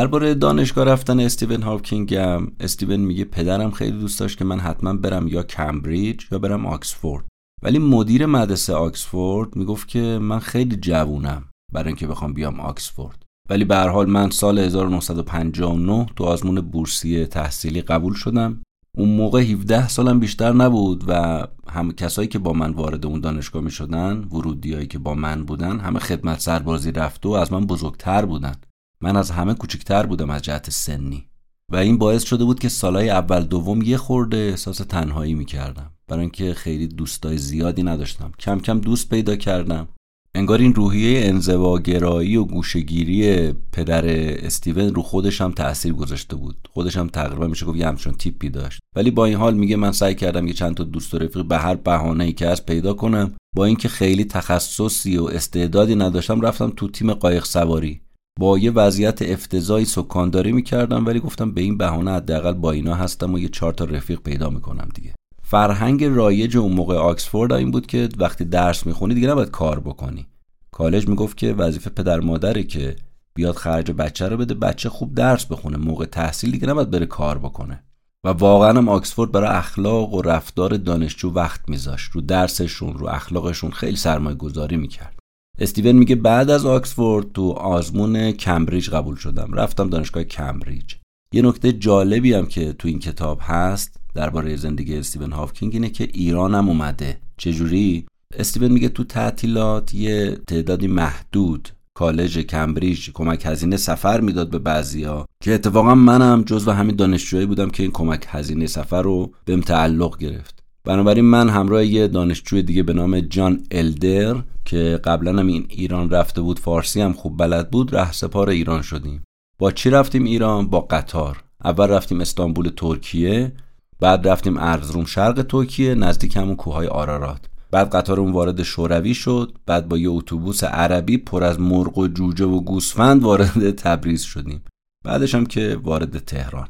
درباره 0.04 0.34
دانشگاه 0.34 0.86
رفتن 0.86 1.20
استیون 1.20 1.62
هاوکینگ 1.62 2.16
هم 2.16 2.52
استیون 2.60 3.00
میگه 3.00 3.24
پدرم 3.26 3.72
خیلی 3.72 4.00
دوست 4.00 4.20
داشت 4.20 4.38
که 4.38 4.46
من 4.46 4.60
حتما 4.60 4.94
برم 4.94 5.28
یا 5.28 5.44
کمبریج 5.44 6.22
یا 6.32 6.40
برم 6.40 6.66
آکسفورد. 6.66 7.26
ولی 7.62 7.80
مدیر 7.80 8.26
مدرسه 8.26 8.74
آکسفورد 8.74 9.56
می‌گفت 9.56 9.88
که 9.88 10.00
من 10.22 10.40
خیلی 10.40 10.76
جوونم 10.76 11.44
برای 11.74 11.88
اینکه 11.88 12.08
بخوام 12.08 12.34
بیام 12.34 12.60
آکسفورد. 12.60 13.24
ولی 13.50 13.66
به 13.66 13.76
هر 13.76 13.88
حال 13.88 14.10
من 14.10 14.30
سال 14.30 14.60
1959 14.60 16.06
تو 16.16 16.24
آزمون 16.24 16.62
بورسیه 16.62 17.26
تحصیلی 17.26 17.82
قبول 17.82 18.14
شدم. 18.14 18.62
اون 18.98 19.10
موقع 19.10 19.42
17 19.42 19.88
سالم 19.88 20.20
بیشتر 20.20 20.54
نبود 20.54 21.04
و 21.08 21.44
هم 21.70 21.92
کسایی 21.92 22.28
که 22.28 22.40
با 22.40 22.54
من 22.54 22.72
وارد 22.72 23.06
اون 23.06 23.20
دانشگاه 23.20 23.62
می 23.62 23.72
شدن 23.72 24.28
ورودیایی 24.32 24.88
که 24.88 25.00
با 25.00 25.14
من 25.14 25.44
بودن 25.46 25.80
همه 25.80 26.00
خدمت 26.00 26.40
سربازی 26.40 26.92
رفته 26.92 27.30
و 27.30 27.32
از 27.32 27.54
من 27.54 27.66
بزرگتر 27.66 28.26
بودن. 28.26 28.56
من 29.04 29.16
از 29.16 29.32
همه 29.32 29.54
کوچکتر 29.54 30.06
بودم 30.06 30.30
از 30.30 30.42
جهت 30.42 30.70
سنی. 30.70 31.28
و 31.72 31.76
این 31.76 31.98
باعث 31.98 32.24
شده 32.24 32.44
بود 32.44 32.60
که 32.60 32.70
سالهای 32.70 33.10
اول 33.10 33.44
دوم 33.44 33.82
یه 33.82 33.98
خورده 33.98 34.38
احساس 34.38 34.78
تنهایی 34.78 35.34
می‌کردم. 35.34 35.92
برای 36.08 36.22
اینکه 36.22 36.54
خیلی 36.54 36.88
دوستای 36.88 37.38
زیادی 37.38 37.84
نداشتم. 37.84 38.32
کم 38.40 38.60
کم 38.60 38.80
دوست 38.80 39.10
پیدا 39.10 39.36
کردم. 39.36 39.88
انگار 40.36 40.60
این 40.60 40.74
روحیه 40.74 41.28
انزواگرایی 41.28 42.36
و 42.36 42.44
گوشگیری 42.44 43.54
پدر 43.72 44.04
استیون 44.46 44.96
رو 44.96 45.02
خودش 45.02 45.42
هم 45.42 45.52
تاثیر 45.52 45.94
گذاشته 45.94 46.36
بود. 46.36 46.70
خودش 46.72 46.98
هم 46.98 47.08
تقریبا 47.08 47.48
میشه 47.48 47.66
گفت 47.66 47.78
یه 47.78 47.88
همچون 47.88 48.14
تیپی 48.14 48.50
داشت. 48.50 48.80
ولی 48.96 49.12
با 49.12 49.26
این 49.26 49.38
حال 49.38 49.54
میگه 49.54 49.76
من 49.76 49.92
سعی 49.92 50.16
کردم 50.16 50.48
یه 50.48 50.54
چند 50.54 50.76
تا 50.76 50.84
دوست 50.84 51.14
و 51.14 51.18
رفیق 51.18 51.46
به 51.46 51.58
هر 51.58 51.76
بهانه‌ای 51.76 52.34
که 52.34 52.48
از 52.48 52.66
پیدا 52.66 52.94
کنم 52.94 53.34
با 53.56 53.66
اینکه 53.66 53.88
خیلی 53.88 54.26
تخصصی 54.26 55.18
و 55.18 55.24
استعدادی 55.24 55.96
نداشتم 55.96 56.42
رفتم 56.42 56.74
تو 56.76 56.88
تیم 56.88 57.14
قایق 57.14 57.46
سواری. 57.46 58.03
با 58.40 58.58
یه 58.58 58.72
وضعیت 58.72 59.22
افتضاحی 59.22 59.86
سکانداری 59.86 60.52
می‌کردم 60.52 61.06
ولی 61.06 61.20
گفتم 61.20 61.52
به 61.52 61.62
این 61.62 61.78
بهانه 61.78 62.12
حداقل 62.12 62.54
با 62.54 62.72
اینا 62.72 62.96
هستم 62.96 63.34
و 63.34 63.40
یه 63.40 63.50
چهار 63.50 63.74
تا 63.74 63.86
رفیق 63.86 64.20
پیدا 64.20 64.50
می‌کنم 64.50 64.90
دیگه. 64.96 65.14
فرهنگ 65.44 66.04
رایج 66.04 66.58
اون 66.58 66.74
موقع 66.74 66.96
آکسفورد 66.96 67.54
این 67.54 67.72
بود 67.72 67.88
که 67.88 68.10
وقتی 68.18 68.46
درس 68.46 68.86
می‌خونی 68.86 69.14
دیگه 69.14 69.28
نباید 69.28 69.52
کار 69.52 69.80
بکنی. 69.80 70.28
کالج 70.72 71.08
می‌گفت 71.08 71.38
که 71.38 71.54
وظیفه 71.54 71.90
پدر 71.90 72.20
مادره 72.20 72.64
که 72.64 72.96
بیاد 73.34 73.56
خرج 73.56 73.92
بچه 73.92 74.28
رو 74.28 74.38
بده 74.38 74.54
بچه 74.54 74.90
خوب 74.90 75.16
درس 75.16 75.46
بخونه 75.46 75.78
موقع 75.78 76.06
تحصیل 76.06 76.52
دیگه 76.52 76.68
نباید 76.68 76.92
بره 76.92 77.06
کار 77.06 77.38
بکنه. 77.38 77.84
و 78.26 78.30
واقعا 78.30 78.70
هم 78.70 78.90
آکسفورد 78.90 79.32
برای 79.32 79.50
اخلاق 79.50 80.14
و 80.14 80.22
رفتار 80.22 80.78
دانشجو 80.78 81.32
وقت 81.32 81.62
میذاشت. 81.68 82.12
رو 82.12 82.22
درسشون 82.22 82.94
رو 82.94 83.08
اخلاقشون 83.08 83.72
خیلی 83.72 83.96
سرمایه 83.96 84.36
گذاری 84.36 84.78
می‌کرد. 84.78 85.20
استیون 85.60 85.96
میگه 85.96 86.16
بعد 86.16 86.50
از 86.50 86.66
آکسفورد 86.66 87.32
تو 87.34 87.52
آزمون 87.52 88.32
کمبریج 88.32 88.90
قبول 88.90 89.16
شدم. 89.16 89.54
رفتم 89.54 89.90
دانشگاه 89.90 90.24
کمبریج. 90.24 90.96
یه 91.34 91.42
نکته 91.42 91.72
جالبی 91.72 92.34
هم 92.34 92.46
که 92.46 92.74
تو 92.74 92.88
این 92.88 93.00
کتاب 93.00 93.40
هست 93.42 94.00
درباره 94.16 94.56
زندگی 94.56 94.98
استیون 94.98 95.32
هافکینگ 95.32 95.74
اینه 95.74 95.90
که 95.90 96.10
ایرانم 96.14 96.70
اومده. 96.70 97.18
چجوری؟ 97.38 98.06
استیون 98.40 98.72
میگه 98.72 98.90
تو 98.90 99.04
تعطیلات 99.04 99.94
یه 99.94 100.38
تعدادی 100.48 100.88
محدود 100.88 101.70
کالج 101.94 102.40
کمبریج 102.40 103.10
کمک 103.14 103.46
هزینه 103.46 103.78
سفر 103.78 104.22
می‌داد 104.22 104.50
به 104.50 104.60
بعضیا 104.60 105.26
که 105.44 105.54
اتفاقا 105.54 105.96
منم 105.96 106.44
جزو 106.44 106.72
همین 106.72 106.96
دانشجویی 106.96 107.46
بودم 107.46 107.70
که 107.70 107.84
این 107.84 107.92
کمک 107.92 108.26
هزینه 108.28 108.68
سفر 108.68 109.02
رو 109.02 109.32
بهم 109.46 109.62
تعلق 109.62 110.18
گرفت. 110.18 110.64
بنابراین 110.84 111.26
من 111.26 111.50
همراه 111.50 111.86
یه 111.86 112.08
دانشجوی 112.08 112.64
دیگه 112.64 112.84
به 112.84 112.94
نام 112.94 113.20
جان 113.20 113.64
الدر 113.72 114.36
که 114.66 115.00
قبلا 115.04 115.40
هم 115.40 115.48
این 115.48 115.66
ایران 115.70 116.10
رفته 116.10 116.42
بود 116.42 116.60
فارسی 116.60 117.02
هم 117.02 117.14
خوب 117.14 117.38
بلد 117.38 117.72
بود 117.72 117.96
ره 117.96 118.12
سپار 118.12 118.50
ایران 118.50 118.82
شدیم. 118.82 119.24
با 119.60 119.72
چی 119.72 119.90
رفتیم 119.90 120.24
ایران؟ 120.24 120.68
با 120.68 120.82
قطار. 120.82 121.44
اول 121.64 121.88
رفتیم 121.88 122.22
استانبول 122.22 122.72
ترکیه 122.78 123.52
بعد 124.00 124.28
رفتیم 124.28 124.58
ارزروم 124.58 125.06
شرق 125.06 125.42
ترکیه 125.42 125.96
نزدیک 125.96 126.38
همون 126.38 126.56
کوههای 126.56 126.88
آرارات. 126.88 127.46
بعد 127.72 127.90
قطارمون 127.90 128.32
وارد 128.32 128.64
شوروی 128.64 129.14
شد 129.14 129.58
بعد 129.66 129.90
با 129.90 129.98
یه 129.98 130.10
اتوبوس 130.10 130.64
عربی 130.64 131.18
پر 131.18 131.44
از 131.44 131.60
مرغ 131.60 131.98
و 131.98 132.08
جوجه 132.08 132.46
و 132.46 132.62
گوسفند 132.62 133.24
وارد 133.24 133.72
تبریز 133.72 134.22
شدیم. 134.22 134.64
بعدش 135.06 135.36
هم 135.36 135.46
که 135.46 135.80
وارد 135.84 136.18
تهران. 136.18 136.68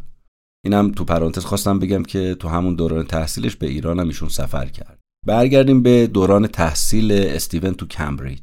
اینم 0.66 0.92
تو 0.92 1.06
پرانتز 1.06 1.46
خواستم 1.46 1.80
بگم 1.80 2.04
که 2.04 2.36
تو 2.36 2.48
همون 2.48 2.76
دوران 2.76 3.06
تحصیلش 3.06 3.56
به 3.56 3.68
ایران 3.68 4.00
هم 4.00 4.08
ایشون 4.08 4.30
سفر 4.30 4.66
کرد. 4.66 5.00
برگردیم 5.26 5.82
به 5.82 6.08
دوران 6.08 6.48
تحصیل 6.48 7.12
استیون 7.12 7.74
تو 7.74 7.88
کمبریج. 7.88 8.42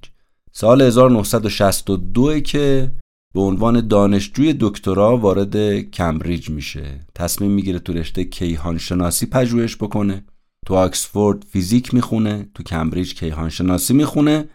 سال 0.53 0.83
1962 0.83 2.41
که 2.41 2.93
به 3.35 3.41
عنوان 3.41 3.89
دانشجوی 3.89 4.57
دکترا 4.61 5.17
وارد 5.17 5.81
کمبریج 5.81 6.51
میشه. 6.51 7.01
تصمیم 7.15 7.51
می‌گیره 7.51 7.79
تو 7.79 7.93
رشته 7.93 8.25
کیهان 8.25 8.79
شناسی 8.79 9.27
پژوهش 9.27 9.77
بکنه. 9.77 10.25
تو 10.67 10.75
آکسفورد 10.75 11.45
فیزیک 11.51 11.95
می‌خونه 11.95 12.49
تو 12.55 12.63
کمبریج 12.63 13.15
کیهان 13.15 13.49
شناسی 13.49 13.95
می‌خونه. 13.95 14.49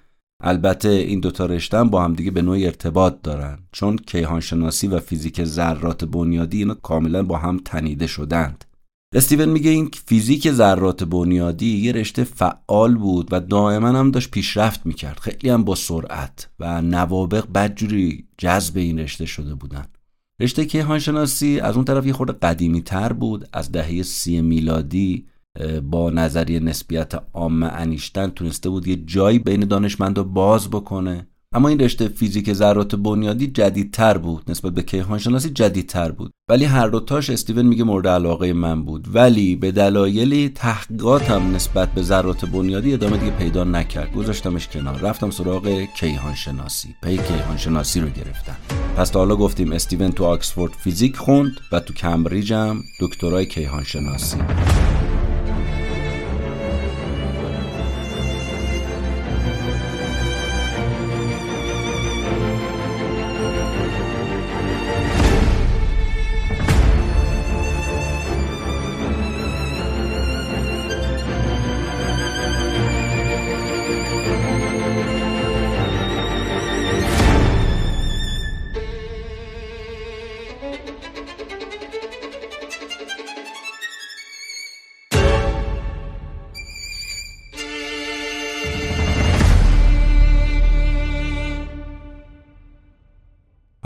البته 0.44 0.90
این 0.90 1.20
دوتا 1.20 1.46
رشته 1.46 1.84
با 1.84 2.04
همدیگه 2.04 2.32
به 2.32 2.42
نوعی 2.42 2.66
ارتباط 2.66 3.22
دارن 3.24 3.60
چون 3.72 3.98
کیهانشناسی 3.98 4.88
و 4.88 5.00
فیزیک 5.00 5.44
ذرات 5.44 6.06
بنیادی 6.06 6.58
اینا 6.58 6.74
کاملا 6.74 7.24
با 7.24 7.38
هم 7.38 7.62
تنیده 7.66 8.08
شدند. 8.08 8.65
استیون 9.16 9.50
میگه 9.50 9.72
این 9.72 9.90
فیزیک 10.06 10.52
ذرات 10.52 11.04
بنیادی 11.04 11.78
یه 11.78 11.92
رشته 11.92 12.24
فعال 12.24 12.96
بود 12.96 13.28
و 13.32 13.40
دائما 13.40 13.88
هم 13.88 14.12
داشت 14.12 14.32
پیشرفت 14.32 14.86
می‌کرد. 14.86 15.20
خیلی 15.20 15.50
هم 15.50 15.64
با 15.64 15.76
سرعت 15.76 16.50
و 16.60 16.82
نوابق 16.82 17.48
بدجوری 17.56 18.28
جذب 18.38 18.78
این 18.78 19.00
رشته 19.00 19.26
شده 19.26 19.56
بودن. 19.56 19.86
رشته 20.40 20.66
کیهانشناسی 20.66 21.60
از 21.60 21.76
اون 21.76 21.86
طرف 21.86 22.06
یه 22.06 22.14
خورده 22.14 22.34
قدیمی 22.34 22.82
تر 22.82 23.14
بود 23.14 23.48
از 23.54 23.72
دهه 23.72 24.04
سی 24.04 24.42
میلادی 24.42 25.26
با 25.84 26.10
نظریه 26.10 26.60
نسبیت 26.60 27.14
عام 27.34 27.64
انیشتن 27.64 28.30
تونسته 28.30 28.70
بود 28.70 28.88
یه 28.88 28.96
جایی 28.96 29.40
بین 29.40 29.60
دانشمندا 29.60 30.24
باز 30.24 30.70
بکنه. 30.70 31.28
اما 31.56 31.70
این 31.70 31.80
رشته 31.80 32.08
فیزیک 32.08 32.54
ذرات 32.54 32.96
بنیادی 32.96 33.48
جدیدتر 33.48 34.18
بود 34.18 34.44
نسبت 34.48 34.74
به 34.74 34.84
کیهان 34.84 35.20
شناسی 35.20 35.50
جدیدتر 35.50 36.12
بود. 36.12 36.32
ولی 36.50 36.66
هر 36.66 36.88
دوتاش 36.88 37.30
استیون 37.30 37.66
میگه 37.66 37.84
مورد 37.84 38.08
علاقه 38.08 38.54
من 38.54 38.84
بود. 38.86 39.08
ولی 39.16 39.56
به 39.56 39.72
دلایلی 39.72 40.50
تحقیقاتم 40.50 41.56
نسبت 41.56 41.90
به 41.90 42.02
ذرات 42.02 42.46
بنیادی 42.46 42.94
ادامه 42.94 43.18
دیگه 43.18 43.32
پیدا 43.32 43.64
نکرد. 43.64 44.14
گذاشتمش 44.14 44.68
کنار. 44.68 45.00
رفتم 45.00 45.32
سراغ 45.32 45.84
کیهان 46.00 46.36
شناسی 46.36 46.96
پی 47.04 47.18
کیهان 47.18 47.58
شناسی 47.58 48.00
رو 48.00 48.08
گرفتم. 48.08 48.56
پس 48.98 49.10
تا 49.10 49.20
حالا 49.20 49.36
گفتیم 49.36 49.72
استیون 49.72 50.12
تو 50.12 50.26
آکسفورد 50.26 50.74
فیزیک 50.74 51.16
خوند 51.16 51.52
و 51.72 51.80
تو 51.80 51.94
کمبریج 51.94 52.54
هم 52.54 52.82
دکترای 53.02 53.46
کیهان 53.46 53.84
شناسی 53.84 54.38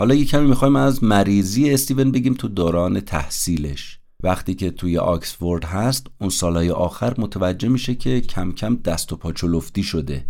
حالا 0.00 0.14
یه 0.14 0.24
کمی 0.24 0.46
می‌خوایم 0.46 0.76
از 0.76 1.04
مریضی 1.04 1.70
استیون 1.70 2.12
بگیم 2.12 2.34
تو 2.34 2.48
دوران 2.48 3.00
تحصیلش. 3.00 3.98
وقتی 4.22 4.54
که 4.54 4.70
توی 4.70 4.98
آکسفورد 4.98 5.64
هست 5.64 6.06
اون 6.20 6.30
سالهای 6.30 6.70
آخر 6.70 7.14
متوجه 7.18 7.68
میشه 7.68 7.94
که 7.94 8.20
کم 8.20 8.52
کم 8.52 8.76
دست 8.76 9.12
و 9.12 9.16
پا 9.16 9.32
چلفتی 9.32 9.82
شده. 9.82 10.24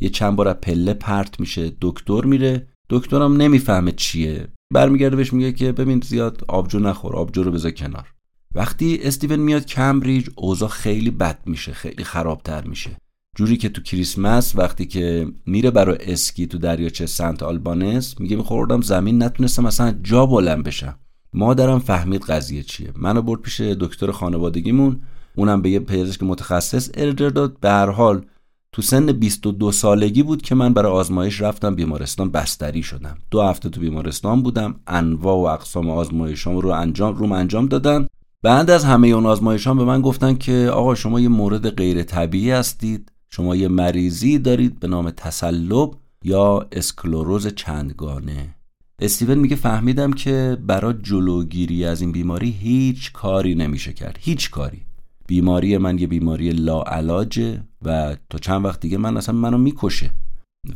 یه 0.00 0.08
چند 0.08 0.36
بار 0.36 0.52
پله 0.52 0.94
پرت 0.94 1.40
میشه 1.40 1.72
دکتر 1.80 2.24
میره. 2.24 2.66
دکترم 2.90 3.36
نمی‌فهمه 3.36 3.92
چیه. 3.92 4.48
برمیگرده 4.72 5.16
بهش 5.16 5.32
میگه 5.32 5.52
که 5.52 5.72
ببین 5.72 6.00
زیاد 6.00 6.44
آبجو 6.48 6.78
نخور 6.78 7.16
آبجو 7.16 7.42
رو 7.42 7.50
بذار 7.50 7.70
کنار. 7.70 8.14
وقتی 8.54 8.98
استیون 9.02 9.40
میاد 9.40 9.66
کمبریج 9.66 10.28
اوضاع 10.36 10.68
خیلی 10.68 11.10
بد 11.10 11.38
میشه 11.46 11.72
خیلی 11.72 12.04
خرابتر 12.04 12.64
میشه. 12.64 12.90
جوری 13.36 13.56
که 13.56 13.68
تو 13.68 13.82
کریسمس 13.82 14.56
وقتی 14.56 14.86
که 14.86 15.28
میره 15.46 15.70
برای 15.70 15.98
اسکی 16.00 16.46
تو 16.46 16.58
دریاچه 16.58 17.06
سنت 17.06 17.42
آلبانس 17.42 18.20
میگه 18.20 18.36
میخوردم 18.36 18.80
زمین 18.80 19.22
نتونستم 19.22 19.66
اصلا 19.66 19.94
جا 20.02 20.26
بلند 20.26 20.64
بشم. 20.64 20.98
مادرم 21.32 21.78
فهمید 21.78 22.22
قضیه 22.22 22.62
چیه. 22.62 22.92
منو 22.96 23.22
برد 23.22 23.40
پیش 23.40 23.60
دکتر 23.60 24.10
خانوادگیمون 24.10 25.00
اونم 25.36 25.62
به 25.62 25.70
یه 25.70 25.80
پزشک 25.80 26.22
متخصص 26.22 26.90
ارجاع 26.94 27.30
داد. 27.30 27.60
به 27.60 27.70
هر 27.70 27.90
حال 27.90 28.24
تو 28.72 28.82
سن 28.82 29.12
22 29.12 29.72
سالگی 29.72 30.22
بود 30.22 30.42
که 30.42 30.54
من 30.54 30.72
برای 30.72 30.92
آزمایش 30.92 31.40
رفتم 31.40 31.74
بیمارستان 31.74 32.30
بستری 32.30 32.82
شدم. 32.82 33.18
دو 33.30 33.42
هفته 33.42 33.68
تو 33.68 33.80
بیمارستان 33.80 34.42
بودم. 34.42 34.74
انواع 34.86 35.36
و 35.36 35.54
اقسام 35.54 35.90
آزمایشام 35.90 36.58
رو 36.58 36.68
انجام 36.68 37.16
روم 37.16 37.32
انجام 37.32 37.66
دادن. 37.66 38.06
بعد 38.42 38.70
از 38.70 38.84
همه 38.84 39.08
اون 39.08 39.26
آزمایشان 39.26 39.78
به 39.78 39.84
من 39.84 40.00
گفتن 40.00 40.34
که 40.34 40.70
آقا 40.72 40.94
شما 40.94 41.20
یه 41.20 41.28
مورد 41.28 41.70
غیر 41.70 42.02
طبیعی 42.02 42.50
هستید. 42.50 43.12
شما 43.30 43.56
یه 43.56 43.68
مریضی 43.68 44.38
دارید 44.38 44.80
به 44.80 44.88
نام 44.88 45.10
تسلب 45.10 45.90
یا 46.24 46.68
اسکلروز 46.72 47.46
چندگانه. 47.46 48.54
استیون 48.98 49.38
میگه 49.38 49.56
فهمیدم 49.56 50.12
که 50.12 50.58
برای 50.66 50.94
جلوگیری 51.02 51.84
از 51.84 52.00
این 52.00 52.12
بیماری 52.12 52.50
هیچ 52.50 53.12
کاری 53.12 53.54
نمیشه 53.54 53.92
کرد. 53.92 54.18
هیچ 54.20 54.50
کاری. 54.50 54.82
بیماری 55.26 55.78
من 55.78 55.98
یه 55.98 56.06
بیماری 56.06 56.50
لاعلاجه 56.50 57.62
و 57.82 58.16
تا 58.30 58.38
چند 58.38 58.64
وقت 58.64 58.80
دیگه 58.80 58.98
من 58.98 59.16
اصلا 59.16 59.34
منو 59.34 59.58
می‌کشه. 59.58 60.10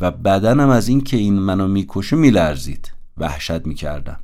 و 0.00 0.10
بدنم 0.10 0.68
از 0.68 0.88
این 0.88 1.00
که 1.00 1.16
این 1.16 1.34
منو 1.34 1.68
می‌کشه 1.68 2.16
میلرزید. 2.16 2.92
وحشت 3.16 3.66
می‌کردم. 3.66 4.20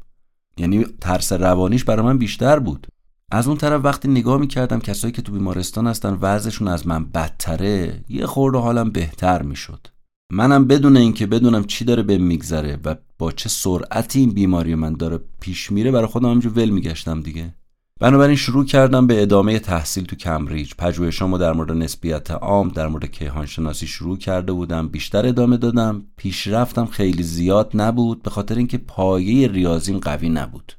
یعنی 0.57 0.85
ترس 1.01 1.33
روانیش 1.33 1.85
برای 1.85 2.07
من 2.07 2.19
بیشتر 2.19 2.59
بود. 2.59 2.87
از 3.31 3.49
اون 3.49 3.57
طرف 3.57 3.85
وقتی 3.85 4.09
نگاه 4.09 4.41
می‌کردم 4.41 4.79
کسایی 4.79 5.13
که 5.13 5.23
تو 5.23 5.33
بیمارستان 5.33 5.87
هستن 5.87 6.19
وضعشون 6.21 6.69
از 6.69 6.87
من 6.87 7.05
بدتره 7.05 8.05
یه 8.09 8.27
خورده 8.27 8.59
حالم 8.59 8.91
بهتر 8.91 9.43
می‌شد. 9.43 9.87
منم 10.33 10.65
بدون 10.65 10.97
اینکه 10.97 11.27
بدونم 11.27 11.65
چی 11.65 11.85
داره 11.85 12.03
به 12.03 12.19
میگذره 12.19 12.79
و 12.85 12.95
با 13.19 13.33
چه 13.33 13.49
سرعتی 13.49 14.21
این 14.21 14.31
بیماری 14.31 14.75
من 14.75 14.93
داره 14.93 15.21
پیش 15.41 15.73
میره 15.73 15.91
برای 15.91 16.07
خودم 16.07 16.29
همینجور 16.29 16.53
ول 16.53 16.71
میگشتم 16.71 17.21
دیگه. 17.21 17.55
بنابراین 18.01 18.37
شروع 18.37 18.65
کردم 18.65 19.07
به 19.07 19.23
ادامه 19.23 19.59
تحصیل 19.59 20.05
تو 20.05 20.17
کمبریج. 20.17 20.73
پژوهشامو 20.79 21.39
در 21.39 21.53
مورد 21.53 21.73
نسبیت 21.73 22.31
عام 22.31 22.69
در 22.69 22.89
مورد 22.89 23.05
کیهان 23.05 23.47
شناسی 23.47 23.87
شروع 23.87 24.19
کرده 24.19 24.53
بودم. 24.53 24.89
بیشتر 24.89 25.27
ادامه 25.27 25.57
دادم. 25.57 26.03
پیشرفتم 26.17 26.87
خیلی 26.87 27.23
زیاد 27.23 27.71
نبود 27.75 28.23
به 28.23 28.31
خاطر 28.31 28.55
اینکه 28.55 28.79
پایه 28.79 29.49
ریاضیم 29.49 29.99
قوی 29.99 30.29
نبود. 30.29 30.73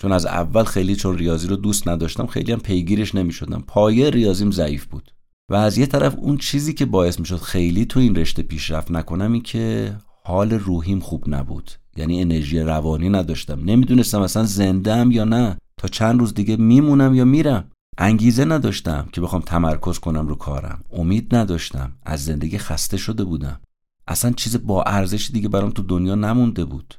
چون 0.00 0.12
از 0.12 0.26
اول 0.26 0.64
خیلی 0.64 0.96
چون 0.96 1.18
ریاضی 1.18 1.48
رو 1.48 1.56
دوست 1.56 1.88
نداشتم 1.88 2.26
خیلی 2.26 2.52
هم 2.52 2.60
پیگیرش 2.60 3.14
نمی 3.14 3.32
شدم 3.32 3.64
پایه 3.66 4.10
ریاضیم 4.10 4.50
ضعیف 4.50 4.84
بود. 4.84 5.14
و 5.50 5.54
از 5.54 5.78
یه 5.78 5.86
طرف 5.86 6.14
اون 6.18 6.36
چیزی 6.36 6.74
که 6.74 6.86
باعث 6.86 7.20
می 7.20 7.26
شد 7.26 7.36
خیلی 7.36 7.84
تو 7.84 8.00
این 8.00 8.16
رشته 8.16 8.42
پیشرفت 8.42 8.90
نکنم 8.90 9.32
این 9.32 9.42
که 9.42 9.94
حال 10.24 10.52
روحیم 10.52 11.00
خوب 11.00 11.24
نبود. 11.26 11.70
یعنی 11.96 12.20
انرژی 12.20 12.60
روانی 12.60 13.08
نداشتم. 13.08 13.64
نمی‌دونستم 13.64 14.20
اصلا 14.20 14.44
زندم 14.44 15.10
یا 15.10 15.24
نه. 15.24 15.56
تا 15.76 15.88
چند 15.88 16.20
روز 16.20 16.34
دیگه 16.34 16.56
میمونم 16.56 17.14
یا 17.14 17.24
میرم. 17.24 17.64
انگیزه 17.98 18.44
نداشتم 18.44 19.08
که 19.12 19.20
بخوام 19.20 19.42
تمرکز 19.42 19.98
کنم 19.98 20.28
رو 20.28 20.34
کارم. 20.34 20.84
امید 20.92 21.34
نداشتم. 21.34 21.92
از 22.02 22.24
زندگی 22.24 22.58
خسته 22.58 22.96
شده 22.96 23.24
بودم. 23.24 23.60
اصلا 24.08 24.30
چیز 24.30 24.66
با 24.66 24.82
ارزش 24.82 25.30
دیگه 25.32 25.48
برام 25.48 25.70
تو 25.70 25.82
دنیا 25.82 26.14
نمونده 26.14 26.64
بود. 26.64 26.94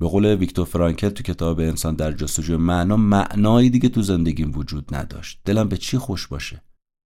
به 0.00 0.08
قول 0.08 0.26
ویکتور 0.26 0.64
فرانکل 0.64 1.08
تو 1.08 1.22
کتاب 1.22 1.60
انسان 1.60 1.94
در 1.94 2.12
جستجوی 2.12 2.56
معنا 2.56 2.96
معنایی 2.96 3.70
دیگه 3.70 3.88
تو 3.88 4.02
زندگیم 4.02 4.52
وجود 4.54 4.94
نداشت. 4.94 5.40
دلم 5.44 5.68
به 5.68 5.76
چی 5.76 5.98
خوش 5.98 6.26
باشه؟ 6.26 6.62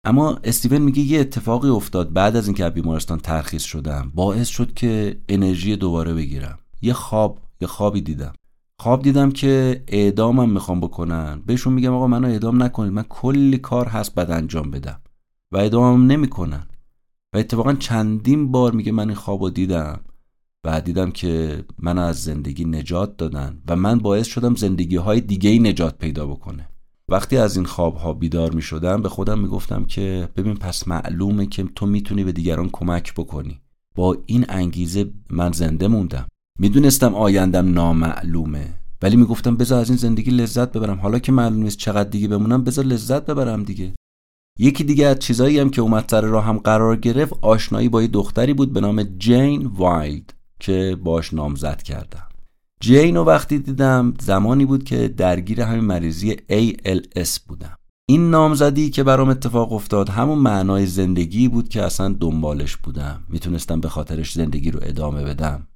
اما 0.04 0.38
استیون 0.44 0.82
میگه 0.82 1.02
یه 1.02 1.20
اتفاقی 1.20 1.68
افتاد 1.68 2.12
بعد 2.12 2.36
از 2.36 2.46
اینکه 2.46 2.64
از 2.64 2.74
بیمارستان 2.74 3.18
ترخیص 3.18 3.64
شدم. 3.64 4.12
باعث 4.14 4.48
شد 4.48 4.74
که 4.74 5.20
انرژی 5.28 5.76
دوباره 5.76 6.14
بگیرم. 6.14 6.58
یه 6.82 6.92
خواب 6.92 7.38
یه 7.60 7.68
خوابی 7.68 8.00
دیدم. 8.00 8.32
خواب 8.80 9.02
دیدم 9.02 9.30
که 9.30 9.84
اعدامم 9.88 10.50
می‌خوام 10.50 10.80
بکنن. 10.80 11.42
بهشون 11.46 11.72
میگم 11.72 11.92
آقا 11.92 12.06
منو 12.06 12.28
اعدام 12.28 12.62
نکنید. 12.62 12.92
من 12.92 13.04
کلی 13.08 13.58
کار 13.58 13.86
هست 13.86 14.14
بعد 14.14 14.30
انجام 14.30 14.70
بدم 14.70 15.00
و 15.52 15.56
اعدامم 15.56 16.06
نمی‌کنن. 16.06 16.66
و 17.32 17.38
اتفاقا 17.38 17.72
چندین 17.74 18.52
بار 18.52 18.72
میگه 18.72 18.92
من 18.92 19.06
این 19.08 19.14
خواب 19.14 19.54
دیدم. 19.54 20.00
و 20.66 20.80
دیدم 20.80 21.10
که 21.10 21.64
من 21.78 21.98
از 21.98 22.22
زندگی 22.22 22.64
نجات 22.64 23.16
دادن 23.16 23.58
و 23.68 23.76
من 23.76 23.98
باعث 23.98 24.26
شدم 24.26 24.54
زندگی 24.54 24.96
های 24.96 25.20
دیگه 25.20 25.58
نجات 25.58 25.98
پیدا 25.98 26.26
بکنه. 26.26 26.68
وقتی 27.08 27.36
از 27.36 27.56
این 27.56 27.64
خواب 27.64 27.96
ها 27.96 28.12
بیدار 28.12 28.52
می 28.52 28.62
شدم 28.62 29.02
به 29.02 29.08
خودم 29.08 29.38
می 29.38 29.48
گفتم 29.48 29.84
که 29.84 30.28
ببین 30.36 30.54
پس 30.54 30.88
معلومه 30.88 31.46
که 31.46 31.64
تو 31.74 31.86
می‌تونی 31.86 32.24
به 32.24 32.32
دیگران 32.32 32.68
کمک 32.72 33.14
بکنی. 33.14 33.60
با 33.94 34.16
این 34.26 34.44
انگیزه 34.48 35.12
من 35.30 35.52
زنده 35.52 35.88
موندم. 35.88 36.26
می‌دونستم 36.58 37.14
آیندم 37.14 37.72
نامعلومه 37.72 38.74
ولی 39.02 39.16
می‌گفتم 39.16 39.56
بذار 39.56 39.80
از 39.80 39.88
این 39.88 39.98
زندگی 39.98 40.30
لذت 40.30 40.72
ببرم. 40.72 41.00
حالا 41.00 41.18
که 41.18 41.32
معلوم 41.32 41.62
نیست 41.62 41.78
چقدر 41.78 42.08
دیگه 42.08 42.28
بمونم 42.28 42.64
بذار 42.64 42.84
لذت 42.84 43.26
ببرم 43.26 43.62
دیگه. 43.62 43.92
یکی 44.58 44.84
دیگه 44.84 45.06
از 45.06 45.18
چیزایی 45.18 45.58
هم 45.58 45.70
که 45.70 45.82
اومد 45.82 46.04
سر 46.10 46.20
راه 46.20 46.44
هم 46.44 46.58
قرار 46.58 46.96
گرفت 46.96 47.34
آشنایی 47.40 47.88
با 47.88 48.02
یه 48.02 48.08
دختری 48.08 48.54
بود 48.54 48.72
به 48.72 48.80
نام 48.80 49.02
جین 49.02 49.66
وایلد. 49.66 50.35
که 50.60 50.96
باش 51.04 51.34
نامزد 51.34 51.82
کردم. 51.82 52.28
جین 52.80 53.16
رو 53.16 53.24
وقتی 53.24 53.58
دیدم 53.58 54.14
زمانی 54.20 54.64
بود 54.64 54.84
که 54.84 55.08
درگیر 55.08 55.60
همین 55.60 55.84
مریضی 55.84 56.32
ALS 56.32 57.38
بودم. 57.48 57.78
این 58.08 58.30
نامزدی 58.30 58.90
که 58.90 59.02
برام 59.02 59.28
اتفاق 59.28 59.72
افتاد 59.72 60.08
همون 60.08 60.38
معنای 60.38 60.86
زندگی 60.86 61.48
بود 61.48 61.68
که 61.68 61.82
اصلا 61.82 62.16
دنبالش 62.20 62.76
بودم. 62.76 63.24
می‌تونستم 63.28 63.80
به 63.80 63.88
خاطرش 63.88 64.32
زندگی 64.32 64.70
رو 64.70 64.80
ادامه 64.82 65.24
بدم. 65.24 65.66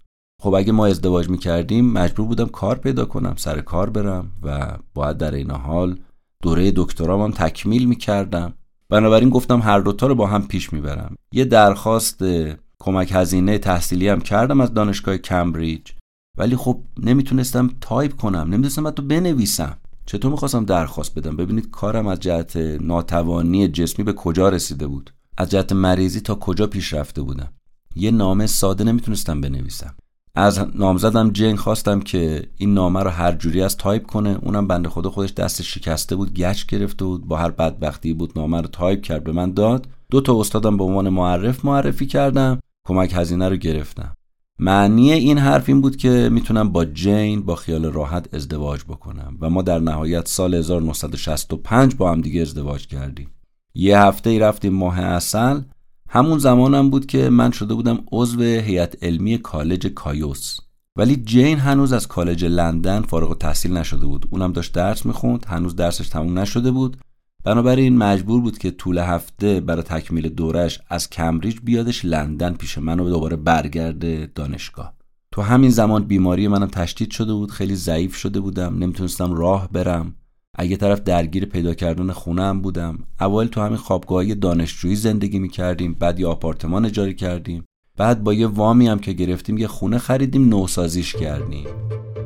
خب 0.42 0.54
اگه 0.54 0.72
ما 0.72 0.86
ازدواج 0.86 1.28
می‌کردیم 1.28 1.92
مجبور 1.92 2.26
بودم 2.26 2.46
کار 2.46 2.78
پیدا 2.78 3.04
کنم 3.04 3.34
سر 3.36 3.60
کار 3.60 3.90
برم 3.90 4.30
و 4.42 4.78
باید 4.94 5.16
در 5.16 5.34
این 5.34 5.50
حال 5.50 5.98
دوره 6.42 6.72
دکترام 6.76 7.20
هم 7.20 7.30
تکمیل 7.30 7.84
می‌کردم. 7.84 8.54
بنابراین 8.88 9.30
گفتم 9.30 9.60
هر 9.60 9.80
دوتا 9.80 10.06
رو 10.06 10.14
با 10.14 10.26
هم 10.26 10.46
پیش 10.46 10.72
می‌برم. 10.72 11.16
یه 11.32 11.44
درخواست 11.44 12.22
کمک 12.80 13.10
هزینه 13.12 13.58
تحصیلی 13.58 14.08
هم 14.08 14.20
کردم 14.20 14.60
از 14.60 14.74
دانشگاه 14.74 15.18
کمبریج. 15.18 15.80
ولی 16.38 16.56
خب 16.56 16.80
نمی‌تونستم 17.02 17.70
تایپ 17.80 18.16
کنم 18.16 18.38
نمی‌تونستم 18.38 18.86
حتی 18.86 19.02
بنویسم. 19.02 19.76
چطور 20.06 20.30
می‌خواستم 20.30 20.64
درخواست 20.64 21.18
بدم؟ 21.18 21.36
ببینید 21.36 21.70
کارم 21.70 22.06
از 22.06 22.20
جهت 22.20 22.56
ناتوانی 22.80 23.68
جسمی 23.68 24.04
به 24.04 24.12
کجا 24.12 24.48
رسیده 24.48 24.86
بود؟ 24.86 25.10
از 25.38 25.50
جهت 25.50 25.72
مریضی 25.72 26.20
تا 26.20 26.34
کجا 26.34 26.66
پیش 26.66 26.92
رفته 26.92 27.22
بودم؟ 27.22 27.48
یه 27.96 28.10
نامه 28.10 28.46
ساده 28.46 28.84
نمی‌تونستم 28.84 29.40
بنویسم. 29.40 29.94
از 30.34 30.60
نامزدم 30.74 31.30
جین 31.30 31.56
خواستم 31.56 32.00
که 32.00 32.48
این 32.56 32.74
نامه 32.74 33.02
رو 33.02 33.10
هر 33.10 33.32
جوری 33.32 33.62
هست 33.62 33.76
تایپ 33.76 34.06
کنه. 34.06 34.38
اونم 34.42 34.66
بنده 34.66 34.88
خدا 34.88 35.10
خودش 35.10 35.32
دست 35.32 35.62
شکسته 35.62 36.16
بود 36.16 36.34
گچ 36.34 36.66
گرفته 36.66 37.04
بود 37.04 37.28
با 37.28 37.36
هر 37.36 37.50
بدبختی 37.50 38.12
بود 38.12 38.32
نامه 38.36 38.60
رو 38.60 38.68
تایپ 38.68 39.02
کرد 39.02 39.24
به 39.24 39.32
من 39.32 39.52
داد. 39.52 39.88
دو 40.10 40.20
تا 40.20 40.40
استادم 40.40 40.76
به 40.76 40.84
عنوان 40.84 41.08
معرف 41.08 41.64
معرفی 41.64 42.06
کردم. 42.06 42.60
کمک 42.86 43.12
هزینه 43.14 43.48
رو 43.48 43.56
گرفتم. 43.56 44.14
معنی 44.58 45.12
این 45.12 45.38
حرف 45.38 45.68
این 45.68 45.80
بود 45.80 45.96
که 45.96 46.28
می‌تونم 46.32 46.72
با 46.72 46.84
جین 46.84 47.42
با 47.42 47.56
خیال 47.56 47.86
راحت 47.86 48.34
ازدواج 48.34 48.80
بکنم 48.84 49.36
و 49.40 49.50
ما 49.50 49.62
در 49.62 49.78
نهایت 49.78 50.28
سال 50.28 50.54
1965 50.54 51.94
با 51.94 52.12
هم 52.12 52.20
دیگه 52.20 52.40
ازدواج 52.40 52.86
کردیم. 52.86 53.30
یه 53.74 53.98
هفته 53.98 54.30
ای 54.30 54.38
رفتیم 54.38 54.72
ماه 54.72 55.00
اصل 55.00 55.60
همون 56.08 56.38
زمانم 56.38 56.90
بود 56.90 57.06
که 57.06 57.30
من 57.30 57.50
شده 57.50 57.74
بودم 57.74 58.04
عضو 58.12 58.42
هیئت 58.42 59.04
علمی 59.04 59.38
کالج 59.38 59.86
کایوس. 59.86 60.58
ولی 60.96 61.16
جین 61.16 61.58
هنوز 61.58 61.92
از 61.92 62.08
کالج 62.08 62.44
لندن 62.44 63.02
فارغ 63.02 63.38
تحصیل 63.38 63.76
نشده 63.76 64.06
بود. 64.06 64.28
اونم 64.30 64.52
داشت 64.52 64.72
درس 64.72 65.06
می‌خوند. 65.06 65.46
هنوز 65.48 65.76
درسش 65.76 66.08
تموم 66.08 66.38
نشده 66.38 66.70
بود. 66.70 66.96
بنابراین 67.44 67.98
مجبور 67.98 68.40
بود 68.40 68.58
که 68.58 68.70
طول 68.70 68.98
هفته 68.98 69.60
برای 69.60 69.82
تکمیل 69.82 70.28
دورش 70.28 70.80
از 70.88 71.10
کمبریج 71.10 71.56
بیادش 71.64 72.04
لندن 72.04 72.54
پیش 72.54 72.78
من 72.78 73.00
و 73.00 73.10
دوباره 73.10 73.36
برگرده 73.36 74.30
دانشگاه. 74.34 74.94
تو 75.32 75.42
همین 75.42 75.70
زمان 75.70 76.04
بیماری 76.04 76.48
منم 76.48 76.66
تشدید 76.66 77.10
شده 77.10 77.32
بود 77.32 77.50
خیلی 77.50 77.74
ضعیف 77.74 78.16
شده 78.16 78.40
بودم 78.40 78.78
نمی‌تونستم 78.78 79.32
راه 79.32 79.68
برم. 79.72 80.14
اگه 80.54 80.76
طرف 80.76 81.00
درگیر 81.00 81.44
پیدا 81.44 81.74
کردن 81.74 82.12
خونه 82.12 82.42
هم 82.42 82.62
بودم. 82.62 82.98
اول 83.20 83.46
تو 83.46 83.60
همین 83.60 83.76
خوابگاه 83.76 84.34
دانشجویی 84.34 84.96
زندگی 84.96 85.38
می‌کردیم 85.38 85.94
بعد 85.94 86.20
یه 86.20 86.26
آپارتمان 86.26 86.84
اجاره 86.84 87.12
کردیم. 87.12 87.64
بعد 87.96 88.24
با 88.24 88.34
یه 88.34 88.46
وامی 88.46 88.88
هم 88.88 88.98
که 88.98 89.12
گرفتیم 89.12 89.58
یه 89.58 89.66
خونه 89.66 89.98
خریدیم 89.98 90.48
نوسازیش 90.48 91.16
کردیم. 91.16 91.66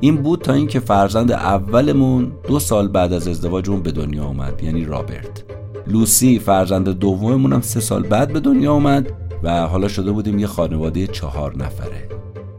این 0.05 0.17
بود 0.17 0.40
تا 0.40 0.53
اینکه 0.53 0.81
فرزند 0.81 1.33
اولمون 1.33 2.33
دو 2.49 2.59
سال 2.59 2.88
بعد 2.88 3.12
از 3.12 3.29
ازدواجمون 3.29 3.83
به 3.83 3.93
دنیا 3.93 4.25
اومد 4.25 4.62
یعنی 4.62 4.85
رابرت. 4.85 5.45
لوسی 5.87 6.38
فرزند 6.38 6.88
دوممون 6.88 7.53
هم 7.53 7.61
سه 7.61 7.81
سال 7.81 8.03
بعد 8.03 8.33
به 8.33 8.40
دنیا 8.40 8.73
اومد 8.73 9.12
و 9.43 9.67
حالا 9.67 9.88
شده 9.88 10.12
بودیم 10.12 10.38
یه 10.38 10.47
خانواده 10.47 11.07
چهار 11.07 11.57
نفره. 11.57 12.09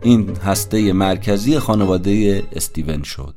این 0.04 0.30
هسته 0.44 0.94
مرکزی 0.94 1.60
خانواده 1.60 2.44
استیون 2.52 3.04
شد. 3.04 3.34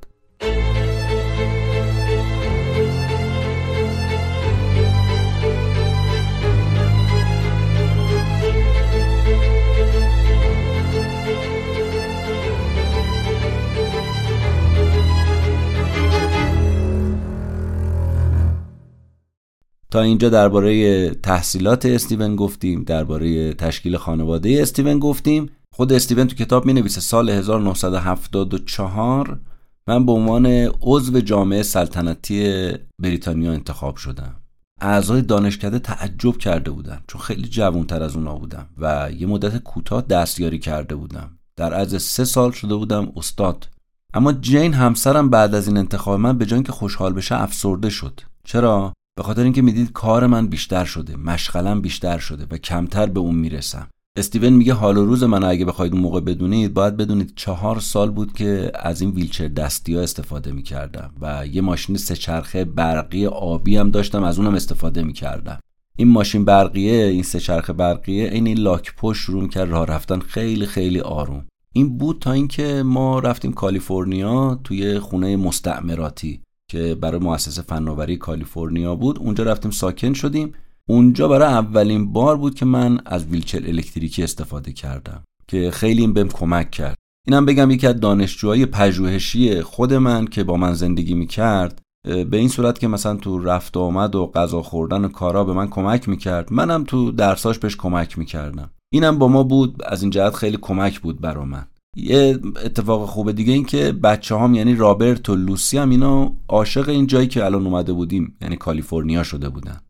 تا 19.90 20.00
اینجا 20.00 20.28
درباره 20.28 21.10
تحصیلات 21.10 21.86
استیون 21.86 22.36
گفتیم 22.36 22.84
درباره 22.84 23.54
تشکیل 23.54 23.96
خانواده 23.96 24.62
استیون 24.62 24.98
گفتیم. 24.98 25.50
خود 25.74 25.92
استیون 25.92 26.26
تو 26.26 26.36
کتاب 26.36 26.66
می 26.66 26.72
نویسه 26.72 27.00
سال 27.00 27.30
1974 27.30 29.40
من 29.88 30.06
به 30.06 30.12
عنوان 30.12 30.46
عضو 30.80 31.20
جامعه 31.20 31.62
سلطنتی 31.62 32.68
بریتانیا 33.02 33.52
انتخاب 33.52 33.96
شدم. 33.96 34.36
اعضای 34.80 35.22
دانشکده 35.22 35.78
تعجب 35.78 36.38
کرده 36.38 36.70
بودن 36.70 37.00
چون 37.06 37.20
خیلی 37.20 37.48
جوانتر 37.48 38.02
از 38.02 38.16
اونا 38.16 38.34
بودم 38.34 38.66
و 38.78 39.10
یه 39.18 39.26
مدت 39.26 39.58
کوتاه 39.58 40.02
دستیاری 40.02 40.58
کرده 40.58 40.94
بودم. 40.94 41.38
در 41.56 41.74
عرض 41.74 42.02
سه 42.02 42.24
سال 42.24 42.50
شده 42.50 42.74
بودم 42.74 43.12
استاد. 43.16 43.68
اما 44.14 44.32
جین 44.32 44.74
همسرم 44.74 45.30
بعد 45.30 45.54
از 45.54 45.68
این 45.68 45.76
انتخاب 45.76 46.20
من 46.20 46.38
به 46.38 46.46
جای 46.46 46.62
که 46.62 46.72
خوشحال 46.72 47.12
بشه 47.12 47.42
افسرده 47.42 47.90
شد. 47.90 48.20
چرا؟ 48.44 48.92
به 49.18 49.24
خاطر 49.24 49.42
اینکه 49.42 49.62
می‌دید 49.62 49.92
کار 49.92 50.26
من 50.26 50.46
بیشتر 50.46 50.84
شده 50.84 51.16
مشغلم 51.16 51.80
بیشتر 51.80 52.18
شده 52.18 52.46
و 52.50 52.58
کمتر 52.58 53.06
به 53.06 53.20
اون 53.20 53.34
می‌رسم. 53.34 53.88
استیون 54.16 54.52
میگه 54.52 54.72
حال 54.72 54.96
و 54.96 55.04
روز 55.04 55.22
من 55.22 55.44
اگه 55.44 55.64
بخواید 55.64 55.92
اون 55.92 56.02
موقع 56.02 56.20
بدونید 56.20 56.74
باید 56.74 56.96
بدونید 56.96 57.32
چهار 57.36 57.80
سال 57.80 58.10
بود 58.10 58.32
که 58.32 58.72
از 58.74 59.00
این 59.00 59.10
ویلچر 59.10 59.48
دستی 59.48 59.94
ها 59.94 60.02
استفاده 60.02 60.52
می‌کردم 60.52 61.10
و 61.20 61.46
یه 61.46 61.62
ماشین 61.62 61.96
سهچرخه 61.96 62.64
برقی 62.64 63.26
آبی 63.26 63.76
هم 63.76 63.90
داشتم 63.90 64.22
از 64.22 64.38
اونم 64.38 64.54
استفاده 64.54 65.02
می‌کردم. 65.02 65.58
این 65.96 66.08
ماشین 66.08 66.44
برقیه 66.44 67.04
این 67.04 67.22
سهچرخه 67.22 67.72
برقیه 67.72 68.28
این 68.28 68.46
این 68.46 68.58
لاک 68.58 68.94
پشت 68.96 69.28
رو 69.28 69.48
که 69.48 69.64
راه 69.64 69.86
رفتن 69.86 70.18
خیلی 70.18 70.66
خیلی 70.66 71.00
آروم. 71.00 71.44
این 71.72 71.98
بود 71.98 72.18
تا 72.20 72.32
اینکه 72.32 72.82
ما 72.82 73.18
رفتیم 73.18 73.52
کالیفرنیا 73.52 74.60
توی 74.64 74.98
خونه 74.98 75.36
مستعمراتی. 75.36 76.40
که 76.70 76.94
برای 76.94 77.20
مؤسسه 77.20 77.62
فناوری 77.62 78.16
کالیفرنیا 78.16 78.94
بود. 78.94 79.18
اونجا 79.18 79.44
رفتیم 79.44 79.70
ساکن 79.70 80.12
شدیم. 80.12 80.52
اونجا 80.88 81.28
برای 81.28 81.48
اولین 81.48 82.12
بار 82.12 82.36
بود 82.36 82.54
که 82.54 82.64
من 82.64 83.00
از 83.06 83.24
ویلچر 83.24 83.62
الکتریکی 83.66 84.22
استفاده 84.22 84.72
کردم 84.72 85.24
که 85.48 85.70
خیلی 85.70 86.00
این 86.00 86.12
بهم 86.12 86.28
کمک 86.28 86.70
کرد. 86.70 86.96
اینم 87.26 87.46
بگم 87.46 87.70
یکی 87.70 87.86
از 87.86 88.00
دانشجوهای 88.00 88.66
پژوهشی 88.66 89.62
خود 89.62 89.94
من 89.94 90.26
که 90.26 90.44
با 90.44 90.56
من 90.56 90.74
زندگی 90.74 91.14
می‌کرد 91.14 91.80
به 92.04 92.36
این 92.36 92.48
صورت 92.48 92.78
که 92.78 92.88
مثلا 92.88 93.16
تو 93.16 93.38
رفت 93.38 93.76
و 93.76 93.80
آمد 93.80 94.14
و 94.14 94.26
غذا 94.26 94.62
خوردن 94.62 95.04
و 95.04 95.08
کارا 95.08 95.44
به 95.44 95.52
من 95.52 95.68
کمک 95.68 96.08
می‌کرد. 96.08 96.52
منم 96.52 96.84
تو 96.84 97.12
درساش 97.12 97.58
بهش 97.58 97.76
کمک 97.76 98.18
می‌کردم. 98.18 98.70
اینم 98.92 99.18
با 99.18 99.28
ما 99.28 99.42
بود. 99.42 99.82
از 99.86 100.02
این 100.02 100.10
جهت 100.10 100.34
خیلی 100.34 100.58
کمک 100.60 101.00
بود 101.00 101.20
برا 101.20 101.44
من. 101.44 101.66
یه 101.96 102.38
اتفاق 102.64 103.08
خوب 103.08 103.32
دیگه 103.32 103.52
این 103.52 103.64
که 103.64 103.92
بچه 103.92 104.38
هم 104.38 104.54
یعنی 104.54 104.74
رابرت 104.74 105.28
و 105.28 105.36
لوسی 105.36 105.78
هم 105.78 105.90
اینا 105.90 106.32
عاشق 106.48 106.88
این 106.88 107.06
جایی 107.06 107.26
که 107.26 107.44
الان 107.44 107.66
اومده 107.66 107.92
بودیم 107.92 108.36
یعنی 108.42 108.56
کالیفرنیا 108.56 109.22
شده 109.22 109.48
بودن. 109.48 109.80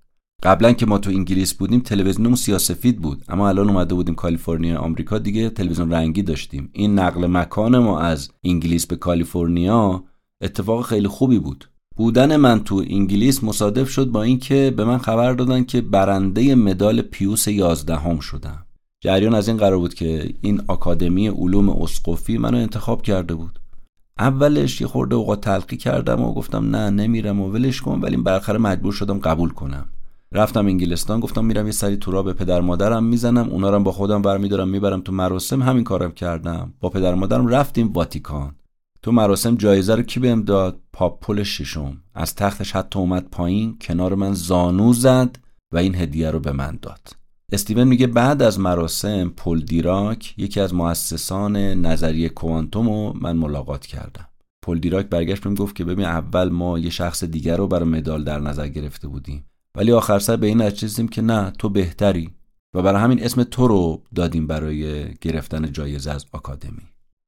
قبلا 0.42 0.72
که 0.72 0.86
ما 0.86 0.98
تو 0.98 1.10
انگلیس 1.10 1.54
بودیم 1.54 1.80
تلویزیونمون 1.80 2.36
سیاسفید 2.36 3.00
بود 3.00 3.24
اما 3.28 3.48
الان 3.48 3.70
اومده 3.70 3.94
بودیم 3.94 4.14
کالیفرنیا 4.14 4.78
آمریکا 4.78 5.18
دیگه 5.18 5.50
تلویزیون 5.50 5.92
رنگی 5.92 6.22
داشتیم. 6.22 6.70
این 6.72 6.98
نقل 6.98 7.26
مکان 7.26 7.78
ما 7.78 8.00
از 8.00 8.30
انگلیس 8.44 8.86
به 8.86 8.96
کالیفرنیا 8.96 10.04
اتفاق 10.42 10.84
خیلی 10.84 11.08
خوبی 11.08 11.38
بود. 11.38 11.70
بودن 11.96 12.36
من 12.36 12.64
تو 12.64 12.84
انگلیس 12.90 13.44
مصادف 13.44 13.90
شد 13.90 14.06
با 14.06 14.22
اینکه 14.22 14.74
به 14.76 14.84
من 14.84 14.98
خبر 14.98 15.32
دادن 15.32 15.64
که 15.64 15.80
برنده 15.80 16.54
مدال 16.54 17.02
پیوس 17.02 17.48
یازدهم 17.48 18.20
شدم. 18.20 18.67
جریان 19.00 19.34
از 19.34 19.48
این 19.48 19.56
قرار 19.56 19.78
بود 19.78 19.94
که 19.94 20.34
این 20.40 20.62
آکادمی 20.68 21.28
علوم 21.28 21.68
اسقفی 21.68 22.38
منو 22.38 22.56
انتخاب 22.56 23.02
کرده 23.02 23.34
بود. 23.34 23.58
اولش 24.18 24.80
یه 24.80 24.86
خورده 24.86 25.14
اوقات 25.14 25.40
تلقی 25.40 25.76
کردم 25.76 26.20
و 26.20 26.34
گفتم 26.34 26.76
نه 26.76 26.90
نمیرم 26.90 27.40
و 27.40 27.50
ولش 27.50 27.80
کن 27.80 28.00
ولی 28.00 28.16
بالاخره 28.16 28.58
مجبور 28.58 28.92
شدم 28.92 29.18
قبول 29.18 29.50
کنم. 29.50 29.88
رفتم 30.32 30.66
انگلستان 30.66 31.20
گفتم 31.20 31.44
میرم 31.44 31.66
یه 31.66 31.72
سری 31.72 31.96
تورا 31.96 32.22
به 32.22 32.32
پدر 32.32 32.60
مادرم 32.60 33.04
می‌زنم 33.04 33.48
اونا 33.48 33.70
رو 33.70 33.80
با 33.80 33.92
خودم 33.92 34.22
برمیدارم 34.22 34.68
می‌برم 34.68 35.00
تو 35.00 35.12
مراسم 35.12 35.62
همین 35.62 35.84
کارم 35.84 36.12
کردم. 36.12 36.74
با 36.80 36.88
پدر 36.88 37.14
مادرم 37.14 37.46
رفتیم 37.46 37.92
واتیکان. 37.92 38.54
تو 39.02 39.12
مراسم 39.12 39.54
جایزه 39.54 39.94
رو 39.94 40.02
کی 40.02 40.20
بهم 40.20 40.42
داد؟ 40.42 40.80
پاپول 40.92 41.42
ششم. 41.42 41.96
از 42.14 42.34
تختش 42.34 42.72
حتی 42.72 42.98
اومد 42.98 43.26
پایین 43.30 43.78
کنار 43.80 44.14
من 44.14 44.32
زانو 44.32 44.92
زد 44.92 45.38
و 45.72 45.78
این 45.78 45.94
هدیه 45.94 46.30
رو 46.30 46.40
به 46.40 46.52
من 46.52 46.78
داد. 46.82 47.17
استیون 47.52 47.84
میگه 47.84 48.06
بعد 48.06 48.42
از 48.42 48.60
مراسم 48.60 49.28
پل 49.28 49.60
دیراک 49.60 50.34
یکی 50.36 50.60
از 50.60 50.74
مؤسسان 50.74 51.56
نظریه 51.56 52.28
کوانتوم 52.28 52.88
رو 52.88 53.12
من 53.20 53.36
ملاقات 53.36 53.86
کردم. 53.86 54.28
پل 54.62 54.78
دیراک 54.78 55.06
برگشت 55.06 55.42
بهم 55.42 55.54
گفت 55.54 55.76
که 55.76 55.84
ببین 55.84 56.04
اول 56.04 56.48
ما 56.48 56.78
یه 56.78 56.90
شخص 56.90 57.24
دیگر 57.24 57.56
رو 57.56 57.66
برای 57.68 57.88
مدال 57.88 58.24
در 58.24 58.40
نظر 58.40 58.68
گرفته 58.68 59.08
بودیم. 59.08 59.44
ولی 59.76 59.92
آخر 59.92 60.18
سر 60.18 60.36
به 60.36 60.46
این 60.46 60.62
نتیجه 60.62 61.06
که 61.06 61.22
نه 61.22 61.52
تو 61.58 61.68
بهتری. 61.68 62.30
و 62.74 62.82
برای 62.82 63.02
همین 63.02 63.24
اسم 63.24 63.42
تو 63.42 63.68
رو 63.68 64.02
دادیم 64.14 64.46
برای 64.46 65.14
گرفتن 65.20 65.72
جایزه 65.72 66.10
از 66.10 66.26
آکادمی. 66.32 66.82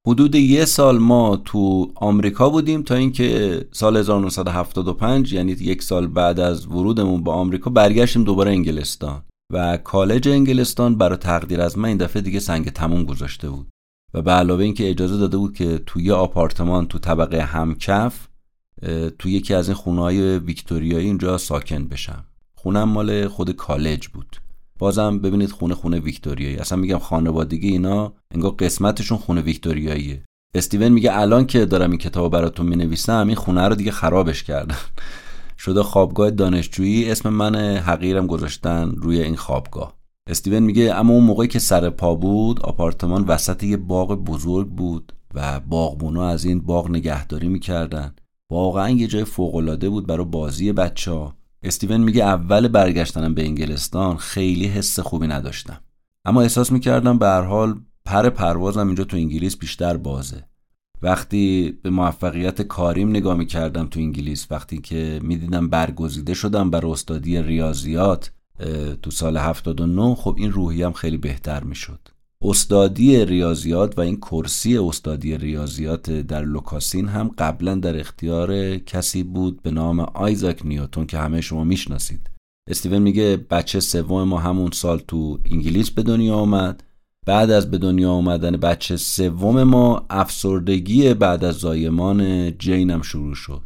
حدود 0.07 0.35
یه 0.35 0.65
سال 0.65 0.97
ما 0.97 1.37
تو 1.45 1.91
آمریکا 1.95 2.49
بودیم 2.49 2.81
تا 2.81 2.95
اینکه 2.95 3.61
سال 3.71 3.97
1975 3.97 5.33
یعنی 5.33 5.51
یک 5.51 5.83
سال 5.83 6.07
بعد 6.07 6.39
از 6.39 6.67
ورودمون 6.67 7.23
با 7.23 7.33
آمریکا 7.33 7.69
برگشتیم 7.69 8.23
دوباره 8.23 8.51
انگلستان. 8.51 9.21
و 9.51 9.77
کالج 9.77 10.27
انگلستان 10.27 10.95
برای 10.95 11.17
تقدیر 11.17 11.61
از 11.61 11.77
من 11.77 11.89
این 11.89 11.97
دفعه 11.97 12.21
دیگه 12.21 12.39
سنگ 12.39 12.69
تموم 12.69 13.03
گذاشته 13.03 13.49
بود. 13.49 13.67
و 14.13 14.21
به 14.21 14.31
علاوه 14.31 14.63
اینکه 14.63 14.89
اجازه 14.89 15.17
داده 15.17 15.37
بود 15.37 15.53
که 15.53 15.77
توی 15.85 16.11
آپارتمان 16.11 16.87
تو 16.87 16.99
طبقه 16.99 17.41
همکف 17.41 18.27
تو 19.19 19.29
یکی 19.29 19.53
از 19.53 19.67
این 19.67 19.75
خونه 19.75 20.01
های 20.01 20.39
ویکتوریایی 20.39 21.05
اینجا 21.05 21.37
ساکن 21.37 21.87
بشم. 21.87 22.25
خونم 22.55 22.89
مال 22.89 23.27
خود 23.27 23.51
کالج 23.51 24.07
بود. 24.07 24.35
بازم 24.79 25.19
ببینید 25.19 25.51
خونه 25.51 25.75
خونه 25.75 25.99
ویکتوریایی. 25.99 26.55
اصلا 26.55 26.77
میگم 26.77 26.97
خانوادگی 26.97 27.67
اینا 27.67 28.13
انگار 28.31 28.51
قسمتشون 28.51 29.17
خونه 29.17 29.41
ویکتوریاییه. 29.41 30.23
استیون 30.55 30.89
میگه 30.89 31.17
الان 31.17 31.45
که 31.45 31.65
دارم 31.65 31.89
این 31.89 31.99
کتاب 31.99 32.31
براتون 32.31 32.65
می‌نویسم 32.65 33.27
این 33.27 33.35
خونه 33.35 33.67
رو 33.67 33.75
دیگه 33.75 33.91
خرابش 33.91 34.43
کردن 34.43 34.75
شده 35.63 35.83
خوابگاه 35.83 36.31
دانشجویی 36.31 37.11
اسم 37.11 37.29
من 37.29 37.55
حقیرم 37.77 38.27
گذاشتن 38.27 38.91
روی 38.95 39.21
این 39.21 39.35
خوابگاه. 39.35 39.93
استیون 40.27 40.63
میگه 40.63 40.95
اما 40.95 41.13
اون 41.13 41.23
موقعی 41.23 41.47
که 41.47 41.59
سر 41.59 41.89
پا 41.89 42.15
بود 42.15 42.61
آپارتمان 42.61 43.25
وسط 43.27 43.63
یه 43.63 43.77
باغ 43.77 44.15
بزرگ 44.15 44.67
بود 44.67 45.13
و 45.33 45.59
باغبونا 45.59 46.27
از 46.27 46.45
این 46.45 46.59
باغ 46.59 46.89
نگهداری 46.89 47.47
می‌کردن. 47.47 48.15
واقعا 48.51 48.89
یه 48.89 49.07
جای 49.07 49.23
فوقالعاده 49.23 49.89
بود 49.89 50.07
برای 50.07 50.25
بازی 50.25 50.71
بچه 50.71 51.11
ها 51.11 51.35
استیون 51.63 52.01
میگه 52.01 52.23
اول 52.23 52.67
برگشتنم 52.67 53.33
به 53.33 53.43
انگلستان 53.43 54.17
خیلی 54.17 54.65
حس 54.65 54.99
خوبی 54.99 55.27
نداشتم. 55.27 55.81
اما 56.25 56.41
احساس 56.41 56.71
می‌کردم 56.71 57.17
به 57.17 57.25
هر 57.25 57.41
حال 57.41 57.81
پر 58.05 58.29
پروازم 58.29 58.87
اینجا 58.87 59.03
تو 59.03 59.17
انگلیس 59.17 59.57
بیشتر 59.57 59.97
بازه. 59.97 60.43
وقتی 61.01 61.77
به 61.83 61.89
موفقیت 61.89 62.61
کاریم 62.61 63.09
نگاه 63.09 63.37
می‌کردم 63.37 63.87
تو 63.87 63.99
انگلیس 63.99 64.47
وقتی 64.51 64.77
که 64.77 65.19
می‌دیدم 65.23 65.69
برگزیده 65.69 66.33
شدم 66.33 66.69
برای 66.69 66.91
استادی 66.91 67.41
ریاضیات 67.41 68.31
تو 69.01 69.11
سال 69.11 69.37
79 69.37 70.15
خب 70.15 70.35
این 70.37 70.51
روحیم 70.51 70.91
خیلی 70.91 71.17
بهتر 71.17 71.63
می‌شد. 71.63 71.99
استادی 72.43 73.25
ریاضیات 73.25 73.97
و 73.97 74.01
این 74.01 74.17
کرسی 74.17 74.77
استادی 74.77 75.37
ریاضیات 75.37 76.11
در 76.11 76.43
لوکاسین 76.43 77.07
هم 77.07 77.31
قبلا 77.37 77.75
در 77.75 77.99
اختیار 77.99 78.77
کسی 78.77 79.23
بود 79.23 79.61
به 79.61 79.71
نام 79.71 79.99
آیزاک 79.99 80.65
نیوتون 80.65 81.05
که 81.05 81.17
همه 81.17 81.41
شما 81.41 81.63
می‌شناسید. 81.63 82.29
استیون 82.69 82.97
میگه 83.01 83.45
بچه 83.49 83.79
سوم 83.79 84.23
ما 84.23 84.39
همون 84.39 84.71
سال 84.71 84.99
تو 85.07 85.39
انگلیس 85.51 85.91
به 85.91 86.03
دنیا 86.03 86.35
آمد. 86.35 86.83
بعد 87.25 87.51
از 87.51 87.71
به 87.71 87.77
دنیا 87.77 88.11
آمدن 88.11 88.51
بچه 88.51 88.97
سوم 88.97 89.63
ما 89.63 90.05
افسردگی 90.09 91.13
بعد 91.13 91.43
از 91.43 91.55
زایمان 91.55 92.51
جینم 92.57 93.01
شروع 93.01 93.35
شد. 93.35 93.61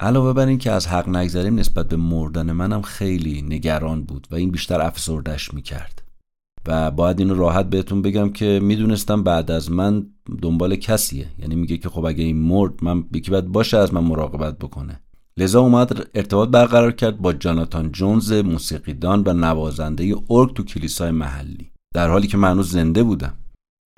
علاوه 0.00 0.32
بر 0.32 0.46
این 0.46 0.58
که 0.58 0.70
از 0.70 0.86
حق 0.86 1.08
نگذریم 1.08 1.58
نسبت 1.58 1.88
به 1.88 1.96
مردن 1.96 2.52
منم 2.52 2.82
خیلی 2.82 3.42
نگران 3.42 4.02
بود 4.02 4.26
و 4.30 4.34
این 4.34 4.50
بیشتر 4.50 4.80
افسردش 4.80 5.54
می‌کرد. 5.54 6.02
و 6.66 6.90
باید 6.90 7.18
اینو 7.18 7.34
راحت 7.34 7.70
بهتون 7.70 8.02
بگم 8.02 8.30
که 8.30 8.60
می‌دونستم 8.62 9.22
بعد 9.22 9.50
از 9.50 9.70
من 9.70 10.06
دنبال 10.42 10.76
کسیه. 10.76 11.28
یعنی 11.38 11.54
میگه 11.54 11.76
که 11.76 11.88
خب 11.88 12.04
اگه 12.04 12.24
این 12.24 12.36
مرد 12.36 12.72
من 12.82 13.04
یکی 13.14 13.30
باید 13.30 13.46
باشه 13.46 13.76
از 13.76 13.94
من 13.94 14.04
مراقبت 14.04 14.58
بکنه. 14.58 15.00
لذا 15.36 15.60
اومد 15.60 16.08
ارتباط 16.14 16.48
برقرار 16.48 16.92
کرد 16.92 17.18
با 17.18 17.32
جاناتان 17.32 17.92
جونز 17.92 18.32
موسیقیدان 18.32 19.22
و 19.26 19.32
نوازنده 19.32 20.14
ارگ 20.30 20.54
تو 20.54 20.64
کلیسای 20.64 21.10
محلی. 21.10 21.70
در 21.96 22.10
حالی 22.10 22.26
که 22.26 22.36
من 22.36 22.62
زنده 22.62 23.02
بودم. 23.02 23.34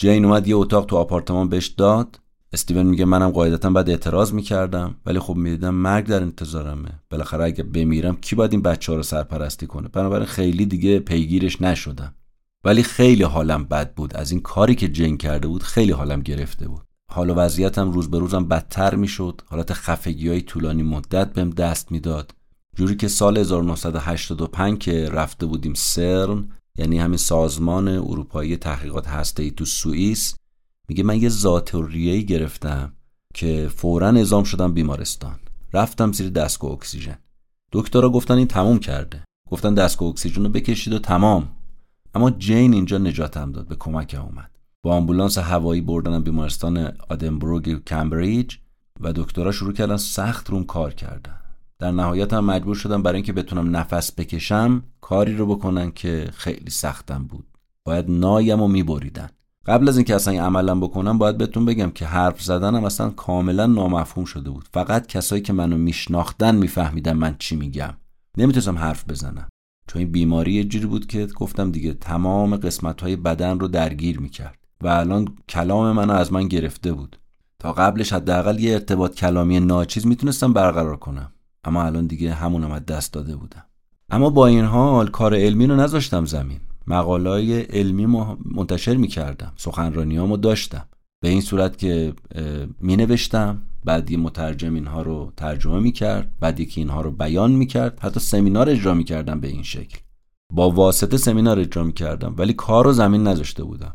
جین 0.01 0.24
اومد 0.24 0.49
یه 0.49 0.57
اتاق 0.57 0.86
تو 0.86 0.96
آپارتمان 0.96 1.49
بهش 1.49 1.66
داد. 1.66 2.20
استیون 2.53 2.86
میگه 2.86 3.05
منم 3.05 3.30
قاعدتا 3.30 3.70
بعد 3.70 3.90
اعتراض 3.90 4.32
می‌کردم 4.32 4.94
ولی 5.07 5.18
خب 5.18 5.34
می‌دیدم 5.34 5.74
مرگ 5.74 6.07
در 6.07 6.22
انتظارمه. 6.22 6.88
بالاخره 7.11 7.44
اگه 7.44 7.62
بمیرم 7.62 8.16
کی 8.16 8.36
باید 8.36 8.53
این 8.53 8.62
بچه 8.62 8.92
ها 8.92 8.96
رو 8.96 9.03
سرپرستی 9.03 9.66
کنه؟ 9.66 9.88
بنابراین 9.88 10.26
خیلی 10.26 10.66
دیگه 10.66 10.99
پیگیرش 10.99 11.62
نشدم. 11.62 12.14
ولی 12.64 12.82
خیلی 12.82 13.22
حالم 13.22 13.64
بد 13.64 13.94
بود. 13.94 14.16
از 14.16 14.30
این 14.30 14.40
کاری 14.40 14.74
که 14.74 14.88
جین 14.88 15.16
کرده 15.16 15.49
بود 15.49 15.62
خیلی 15.62 15.92
حالم 15.92 16.20
گرفته 16.20 16.68
بود. 16.68 16.82
حال 17.11 17.30
و 17.30 17.34
وضعیتم 17.34 17.90
روز 17.90 18.11
به 18.11 18.18
روزم 18.18 18.44
بدتر 18.49 18.94
می‌شد. 18.94 19.40
حالت 19.46 19.72
خفگی 19.72 20.28
های 20.28 20.42
طولانی 20.42 20.82
مدت 20.82 21.32
بهم 21.32 21.51
دست 21.51 21.92
می‌داد. 21.92 22.34
جوری 22.76 22.96
که 22.96 23.09
سال 23.09 23.38
1985 23.38 24.78
که 24.78 25.09
رفته 25.09 25.46
بودیم 25.46 25.74
سرن 25.74 26.49
یعنی 26.79 26.99
همین 26.99 27.16
سازمان 27.16 27.89
اروپایی 27.89 28.57
تحقیقات 28.57 29.09
هسته 29.09 29.51
تو 29.51 29.64
سوئیس 29.64 30.37
میگه 30.89 31.03
من 31.05 31.22
یه 31.22 31.29
ذاتوریه‌ای 31.29 32.26
گرفتم 32.26 32.93
که 33.35 33.70
فورا 33.76 34.09
اعزام 34.09 34.45
شدم 34.45 34.72
بیمارستان. 34.72 35.39
رفتم 35.72 36.12
زیر 36.12 36.31
دستگاه 36.31 36.70
اکسیژن. 36.70 37.18
دکترها 37.72 38.11
گفتن 38.11 38.35
این 38.35 38.47
تموم 38.47 38.79
کرده. 38.79 39.24
گفتن 39.51 39.74
دستگاه 39.74 40.09
اکسیژن 40.09 40.45
رو 40.45 40.51
بکشید 40.51 40.93
و 40.93 40.99
تمام. 40.99 41.49
اما 42.14 42.31
جین 42.31 42.74
اینجا 42.74 42.99
نجاتم 42.99 43.53
داد 43.53 43.68
به 43.68 43.76
کمک 43.76 44.20
اومد. 44.22 44.51
با 44.83 44.97
آمبولانس 44.97 45.39
هوایی 45.39 45.81
بردنم 45.81 46.22
بیمارستان 46.22 46.93
آدنبروگ 47.09 47.85
کمبریج 47.87 48.57
و 49.01 49.12
دکترها 49.12 49.53
شروع 49.53 49.72
کردن 49.72 49.97
سخت 49.97 50.51
روم 50.51 50.64
کار 50.64 50.95
کردن. 50.95 51.41
در 51.81 51.91
نهایت 51.91 52.33
هم 52.33 52.45
مجبور 52.45 52.74
شدم 52.74 53.03
برای 53.03 53.16
اینکه 53.16 53.33
بتونم 53.33 53.76
نفس 53.76 54.12
بکشم 54.12 54.83
کاری 55.01 55.37
رو 55.37 55.47
بکنن 55.47 55.91
که 55.91 56.29
خیلی 56.33 56.70
سختم 56.70 57.24
بود. 57.24 57.47
باید 57.85 58.11
نایم 58.11 58.62
و 58.62 58.68
میبریدن. 58.68 59.29
قبل 59.66 59.89
از 59.89 59.97
اینکه 59.97 60.14
اصلا 60.14 60.33
این 60.33 60.43
عملم 60.43 60.81
بکنم 60.81 61.18
باید 61.18 61.39
بهتون 61.39 61.64
بگم 61.64 61.91
که 61.91 62.07
حرف 62.07 62.43
زدنم 62.43 62.85
اصلا 62.85 63.11
کاملا 63.11 63.66
نامفهوم 63.66 64.24
شده 64.24 64.51
بود. 64.51 64.68
فقط 64.72 65.07
کسایی 65.07 65.43
که 65.43 65.53
منو 65.53 65.76
میشناختن 65.76 66.57
میفهمیدن 66.57 67.12
من 67.12 67.37
چی 67.39 67.57
میگم. 67.57 67.95
نمی‌تونستم 68.39 68.79
حرف 68.79 69.05
بزنم. 69.09 69.49
چون 69.87 70.03
این 70.03 70.12
بیماری 70.12 70.53
یه 70.53 70.64
جوری 70.64 70.87
بود 70.87 71.07
که 71.07 71.26
گفتم 71.26 71.70
دیگه 71.70 71.95
تمام 71.95 72.57
قسمت 72.57 73.01
های 73.01 73.16
بدن 73.16 73.61
رو 73.61 73.68
درگیر 73.68 74.20
می‌کرد 74.20 74.59
و 74.81 74.89
الان 74.89 75.29
کلام 75.49 75.93
منو 75.93 76.12
از 76.12 76.33
من 76.33 76.49
گرفته 76.49 76.93
بود. 76.93 77.18
تا 77.59 77.72
قبلش 77.72 78.12
حداقل 78.12 78.61
یه 78.61 78.72
ارتباط 78.72 79.14
کلامی 79.14 79.61
ناچیز 79.61 80.07
می‌تونستم 80.07 80.53
برقرار 80.53 80.97
کنم. 80.97 81.33
اما 81.64 81.82
الان 81.82 82.06
دیگه 82.06 82.34
همونم 82.34 82.70
از 82.70 82.86
دست 82.86 83.12
داده 83.12 83.36
بودم. 83.36 83.64
اما 84.11 84.30
با 84.30 84.46
این 84.46 84.64
حال 84.64 85.09
کار 85.09 85.34
علمی 85.34 85.66
رو 85.66 85.76
نذاشتم 85.76 86.24
زمین. 86.24 86.61
مقالای 86.86 87.61
علمی 87.61 88.06
منتشر 88.44 88.96
می‌کردم. 88.96 89.52
سخنرانیامو 89.56 90.36
داشتم. 90.36 90.88
به 91.22 91.28
این 91.28 91.40
صورت 91.40 91.78
که 91.78 92.14
می 92.80 92.96
نوشتم 92.96 93.62
بعد 93.84 94.11
یه 94.11 94.18
مترجم 94.18 94.74
اینها 94.74 95.02
رو 95.02 95.32
ترجمه 95.36 95.80
می‌کرد. 95.80 96.32
بعد 96.40 96.61
یکی 96.61 96.80
اینها 96.80 97.00
رو 97.00 97.11
بیان 97.11 97.52
می‌کرد. 97.52 97.98
حتی 98.00 98.20
سمینار 98.20 98.70
اجرا 98.70 98.94
می‌کردم 98.94 99.40
به 99.40 99.48
این 99.48 99.62
شکل. 99.62 99.98
با 100.52 100.70
واسطه 100.70 101.16
سمینار 101.16 101.59
اجرا 101.59 101.84
می‌کردم. 101.84 102.34
ولی 102.38 102.52
کار 102.52 102.84
رو 102.84 102.92
زمین 102.92 103.22
نذاشته 103.22 103.64
بودم. 103.64 103.94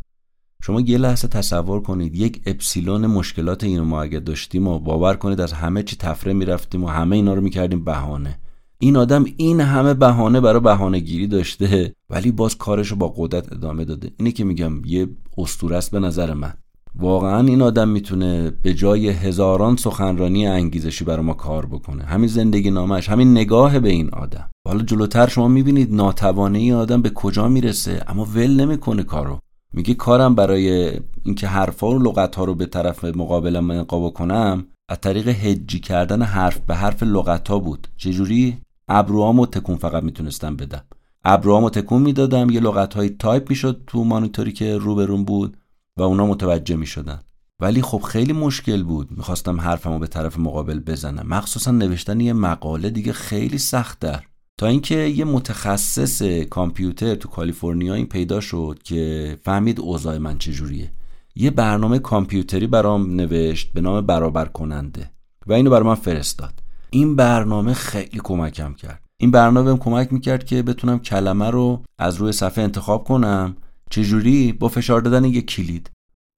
شما 0.65 0.81
یه 0.81 0.97
لحظه 0.97 1.27
تصور 1.27 1.81
کنید 1.81 2.15
یک 2.15 2.41
اپسیلون 2.45 3.07
مشکلات 3.07 3.63
اینو 3.63 3.85
ما 3.85 4.01
اگه 4.01 4.19
داشتیم 4.19 4.67
و 4.67 4.79
باور 4.79 5.15
کنید 5.15 5.41
از 5.41 5.53
همه 5.53 5.83
چی 5.83 5.95
تفره 5.95 6.33
می‌رفتیم 6.33 6.83
و 6.83 6.87
همه 6.87 7.15
اینا 7.15 7.33
رو 7.33 7.41
می‌کردیم 7.41 7.83
بهانه. 7.83 8.39
این 8.79 8.97
آدم 8.97 9.25
این 9.37 9.61
همه 9.61 9.93
بهانه 9.93 10.41
برای 10.41 10.59
بهانه 10.59 10.99
گیری 10.99 11.27
داشته 11.27 11.93
ولی 12.09 12.31
باز 12.31 12.57
کارش 12.57 12.87
رو 12.87 12.97
با 12.97 13.13
قدرت 13.17 13.53
ادامه 13.53 13.85
داده. 13.85 14.11
اینه 14.17 14.31
که 14.31 14.43
میگم 14.43 14.85
یه 14.85 15.07
استوره 15.37 15.77
است 15.77 15.91
به 15.91 15.99
نظر 15.99 16.33
من. 16.33 16.53
واقعا 16.95 17.47
این 17.47 17.61
آدم 17.61 17.89
می‌تونه 17.89 18.51
به 18.61 18.73
جای 18.73 19.09
هزاران 19.09 19.75
سخنرانی 19.75 20.47
انگیزشی 20.47 21.05
برای 21.05 21.25
ما 21.25 21.33
کار 21.33 21.65
بکنه. 21.65 22.03
همین 22.03 22.27
زندگی 22.27 22.71
نامش 22.71 23.09
همین 23.09 23.31
نگاه 23.31 23.79
به 23.79 23.89
این 23.89 24.09
آدم. 24.09 24.49
حالا 24.67 24.83
جلوتر 24.83 25.27
شما 25.27 25.47
می‌بینید 25.47 25.93
ناتوانه 25.93 26.59
این 26.59 26.73
آدم 26.73 27.01
به 27.01 27.09
کجا 27.09 27.47
می‌رسه 27.47 28.03
اما 28.07 28.25
ول 28.25 28.59
نمی‌کنه 28.61 29.03
کارو. 29.03 29.39
میگه 29.73 29.93
کارم 29.93 30.35
برای 30.35 30.99
اینکه 31.23 31.47
حرفا 31.47 31.89
و 31.89 31.99
لغت 31.99 32.35
ها 32.35 32.43
رو 32.43 32.55
به 32.55 32.65
طرف 32.65 33.05
مقابلم 33.05 33.71
القا 33.71 34.09
کنم 34.09 34.65
از 34.89 35.01
طریق 35.01 35.27
هجی 35.27 35.79
کردن 35.79 36.21
حرف 36.21 36.59
به 36.59 36.75
حرف 36.75 37.03
لغت 37.03 37.47
ها 37.47 37.59
بود. 37.59 37.87
چجوری؟ 37.97 38.57
ابروامو 38.87 39.45
تکون 39.45 39.75
فقط 39.75 40.03
می‌تونستم 40.03 40.55
بدم. 40.55 40.83
ابروامو 41.23 41.69
تکون 41.69 42.01
می‌دادم 42.01 42.49
یه 42.49 42.59
لغت 42.59 42.93
های 42.93 43.09
تایپ 43.09 43.49
می‌شد 43.49 43.83
تو 43.87 44.03
مانیتوری 44.03 44.51
که 44.51 44.77
روبروم 44.77 45.25
بود 45.25 45.57
و 45.97 46.03
اونا 46.03 46.25
متوجه 46.25 46.75
می‌شدن. 46.75 47.19
ولی 47.59 47.81
خب 47.81 48.01
خیلی 48.01 48.33
مشکل 48.33 48.83
بود. 48.83 49.11
می‌خواستم 49.11 49.61
حرفمو 49.61 49.99
به 49.99 50.07
طرف 50.07 50.37
مقابل 50.37 50.79
بزنم. 50.79 51.27
مخصوصا 51.27 51.71
نوشتن 51.71 52.19
یه 52.19 52.33
مقاله 52.33 52.89
دیگه 52.89 53.13
خیلی 53.13 53.57
سخت 53.57 53.99
در 53.99 54.23
تا 54.57 54.67
اینکه 54.67 54.95
یه 54.95 55.25
متخصص 55.25 56.21
کامپیوتر 56.49 57.15
تو 57.15 57.29
کالیفرنیا 57.29 57.93
این 57.93 58.05
پیدا 58.05 58.39
شد 58.39 58.79
که 58.83 59.37
فهمید 59.43 59.79
اوضاع 59.79 60.17
من 60.17 60.37
چجوریه. 60.37 60.91
یه 61.35 61.51
برنامه 61.51 61.99
کامپیوتری 61.99 62.67
برام 62.67 63.15
نوشت 63.15 63.73
به 63.73 63.81
نام 63.81 64.05
برابر 64.05 64.45
کننده 64.45 65.11
و 65.47 65.53
اینو 65.53 65.69
برای 65.69 65.87
من 65.87 65.95
فرستاد. 65.95 66.53
این 66.89 67.15
برنامه 67.15 67.73
خیلی 67.73 68.19
کمکم 68.23 68.73
کرد. 68.73 69.01
این 69.17 69.31
برنامه 69.31 69.63
بهم 69.63 69.77
کمک 69.77 70.13
می‌کرد 70.13 70.45
که 70.45 70.61
بتونم 70.61 70.99
کلمه 70.99 71.49
رو 71.49 71.83
از 71.97 72.15
روی 72.15 72.31
صفحه 72.31 72.63
انتخاب 72.63 73.03
کنم. 73.03 73.55
چجوری؟ 73.89 74.51
با 74.51 74.67
فشار 74.67 75.01
دادن 75.01 75.25
یک 75.25 75.45
کلید. 75.45 75.89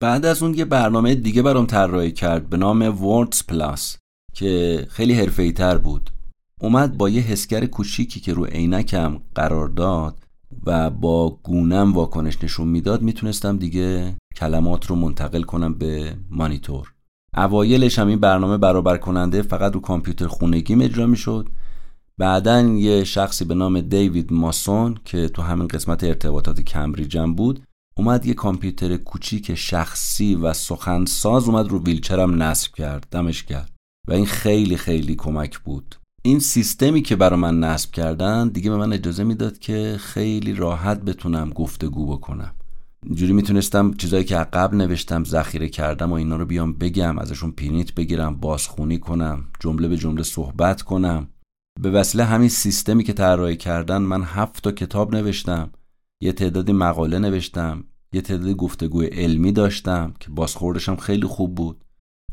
بعد 0.02 0.26
از 0.26 0.44
اون 0.44 0.54
یه 0.54 0.66
برنامه 0.66 1.16
دیگه 1.16 1.42
برام 1.42 1.66
طراحی 1.66 2.12
کرد 2.12 2.50
به 2.50 2.58
نام 2.58 3.04
وردز 3.04 3.44
پلاس 3.48 3.98
که 4.34 4.86
خیلی 4.90 5.14
حرفه‌ای 5.14 5.52
تر 5.52 5.78
بود. 5.78 6.10
اومد 6.62 6.98
با 6.98 7.10
یه 7.10 7.22
حسگر 7.22 7.66
کوچیکی 7.66 8.20
که 8.20 8.34
رو 8.34 8.46
عینکم 8.46 9.22
قرار 9.36 9.68
داد 9.68 10.24
و 10.66 10.90
با 10.90 11.30
گونم 11.44 11.94
واکنش 11.94 12.44
نشون 12.44 12.68
می‌داد 12.68 13.02
می‌تونستم 13.02 13.58
دیگه 13.58 14.16
کلمات 14.36 14.86
رو 14.86 14.96
منتقل 14.96 15.42
کنم 15.42 15.74
به 15.74 16.18
مانیتور. 16.30 16.94
اوایلش 17.38 18.00
هم 18.00 18.08
این 18.08 18.20
برنامه 18.20 18.58
برابر 18.58 18.98
کننده 18.98 19.42
فقط 19.42 19.74
رو 19.74 19.80
کامپیوتر 19.80 20.28
خونگیم 20.28 20.82
اجرا 20.82 21.06
می‌شد. 21.06 21.50
بعدا 22.18 22.62
یه 22.62 23.04
شخصی 23.04 23.46
به 23.46 23.56
نام 23.56 23.82
دیوید 23.82 24.34
ماسون 24.34 24.98
که 25.06 25.30
تو 25.30 25.42
همین 25.42 25.68
قسمت 25.68 26.04
ارتباطات 26.04 26.62
کمبریجم 26.62 27.34
بود 27.34 27.64
اومد 27.98 28.26
یه 28.26 28.34
کامپیوتر 28.34 28.98
کوچیک 28.98 29.56
شخصی 29.56 30.36
و 30.36 30.54
سخنساز 30.54 31.48
اومد 31.48 31.68
رو 31.68 31.84
ویلچرم 31.84 32.44
نصب 32.44 32.76
کرد 32.76 33.08
دمش 33.12 33.44
کرد 33.44 33.72
و 34.08 34.14
این 34.14 34.26
خیلی 34.26 34.78
خیلی 34.78 35.16
کمک 35.16 35.60
بود. 35.60 35.96
این 36.26 36.40
سیستمی 36.40 37.02
که 37.02 37.16
برا 37.16 37.38
من 37.38 37.60
نصب 37.60 37.92
کردن 37.92 38.48
دیگه 38.48 38.70
به 38.70 38.78
من 38.78 38.94
اجازه 38.94 39.24
می‌داد 39.24 39.60
که 39.60 39.96
خیلی 40.00 40.54
راحت 40.54 41.02
بتونم 41.02 41.50
گفتگو 41.50 42.06
بکنم. 42.06 42.56
اینجوری 43.04 43.34
می‌تونستم 43.34 43.94
چیزایی 43.94 44.24
که 44.24 44.36
قبل 44.36 44.78
نوشتم 44.78 45.24
ذخیره 45.24 45.70
کردم 45.70 46.12
و 46.12 46.14
اینا 46.14 46.36
رو 46.36 46.46
بیام 46.46 46.74
بگم 46.74 47.20
ازشون 47.20 47.52
پینیت 47.52 47.94
بگیرم 47.94 48.36
بازخونی 48.36 49.00
کنم 49.00 49.44
جمله 49.60 49.88
به 49.88 49.98
جمله 49.98 50.24
صحبت 50.24 50.82
کنم. 50.82 51.28
به 51.82 51.92
وسیله 51.92 52.24
همین 52.24 52.50
سیستمی 52.50 53.04
که 53.04 53.14
طراحی 53.14 53.58
کردن 53.58 53.98
من 53.98 54.24
هفت 54.24 54.64
تا 54.64 54.72
کتاب 54.72 55.16
نوشتم 55.16 55.70
یه 56.22 56.32
تعدادی 56.32 56.74
مقاله 56.74 57.20
نوشتم 57.20 57.84
یه 58.14 58.22
تعدادی 58.22 58.54
گفتگوی 58.54 59.06
علمی 59.06 59.52
داشتم 59.52 60.14
که 60.20 60.30
بازخوردشم 60.30 60.96
خیلی 60.96 61.28
خوب 61.28 61.56
بود. 61.56 61.85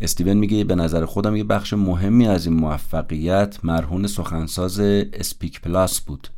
استیون 0.02 0.36
میگه 0.36 0.64
به 0.64 0.74
نظر 0.74 1.04
خودم 1.04 1.36
یه 1.36 1.44
بخش 1.44 1.72
مهمی 1.72 2.26
از 2.26 2.46
این 2.46 2.56
موفقیت 2.56 3.64
مرهون 3.64 4.06
سخنساز 4.06 4.80
اسپیک 4.80 5.60
پلاس 5.60 6.00
بود. 6.00 6.28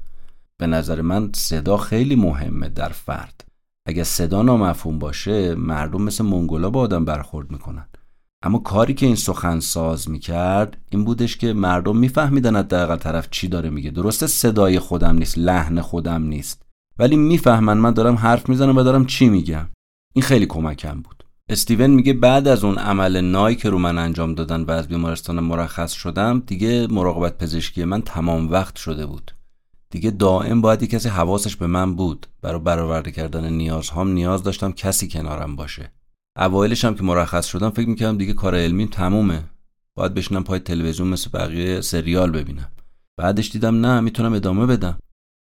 به 0.58 0.66
نظر 0.66 1.00
من 1.00 1.30
صدا 1.34 1.76
خیلی 1.76 2.16
مهمه 2.16 2.68
در 2.68 2.88
فرد. 2.88 3.44
اگه 3.86 4.04
صدا 4.04 4.42
نامفهوم 4.42 4.98
باشه 4.98 5.54
مردم 5.54 6.02
مثل 6.02 6.24
منگولا 6.24 6.70
با 6.70 6.80
آدم 6.80 7.04
برخورد 7.04 7.50
می‌کنن. 7.50 7.88
اما 8.42 8.58
کاری 8.58 8.94
که 8.94 9.06
این 9.06 9.16
سخنساز 9.16 10.10
می‌کرد 10.10 10.76
این 10.90 11.04
بودش 11.04 11.36
که 11.36 11.52
مردم 11.52 11.96
میفهمیدن 11.96 12.62
دقیقا 12.62 12.96
طرف 12.96 13.28
چی 13.30 13.48
داره 13.48 13.70
میگه. 13.70 13.90
درسته 13.90 14.26
صدای 14.26 14.78
خودم 14.78 15.16
نیست 15.16 15.38
لحن 15.38 15.80
خودم 15.80 16.22
نیست. 16.22 16.62
ولی 16.98 17.16
می‌فهمن 17.16 17.78
من 17.78 17.92
دارم 17.92 18.14
حرف 18.14 18.48
می‌زنم 18.48 18.76
و 18.76 18.82
دارم 18.82 19.06
چی 19.06 19.28
میگم. 19.28 19.68
این 20.12 20.22
خیلی 20.22 20.46
کمکم 20.46 21.00
بود. 21.00 21.13
استیون 21.49 21.90
میگه 21.90 22.12
بعد 22.12 22.49
از 22.49 22.64
اون 22.64 22.78
عمل 22.78 23.20
نای 23.20 23.55
که 23.55 23.70
رو 23.70 23.78
من 23.78 23.99
انجام 23.99 24.34
دادن 24.34 24.62
و 24.62 24.70
از 24.70 24.88
بیمارستان 24.88 25.40
مرخص 25.40 25.92
شدم 25.92 26.42
دیگه 26.47 26.86
مراقبت 26.90 27.38
پزشکی 27.38 27.84
من 27.84 28.03
تمام 28.03 28.51
وقت 28.51 28.76
شده 28.76 29.07
بود. 29.07 29.30
دیگه 29.90 30.11
دائم 30.11 30.61
باید 30.61 30.82
یه 30.82 30.88
کسی 30.88 31.09
حواسش 31.09 31.57
به 31.57 31.66
من 31.66 31.95
بود. 31.95 32.26
برای 32.42 32.61
برآورده 32.61 33.11
کردن 33.11 33.53
نیازهام 33.53 34.09
نیاز 34.09 34.42
داشتم 34.42 34.72
کسی 34.72 35.09
کنارم 35.09 35.57
باشه. 35.57 35.92
اوایلش 36.38 36.84
هم 36.84 36.95
که 36.95 37.03
مرخص 37.03 37.47
شدم 37.47 37.70
فکر 37.70 37.88
می‌کردم 37.88 38.18
دیگه 38.18 38.32
کار 38.32 38.55
علمیم 38.55 38.88
تمومه. 38.88 39.45
باید 39.97 40.14
بشینم 40.14 40.45
پای 40.45 40.59
تلویزیون 40.59 41.09
مثل 41.09 41.30
بقیه 41.30 41.80
سریال 41.80 42.30
ببینم. 42.30 42.68
بعدش 43.16 43.51
دیدم 43.51 43.86
نه 43.86 44.01
می‌تونم 44.01 44.32
ادامه 44.32 44.66
بدم. 44.66 44.99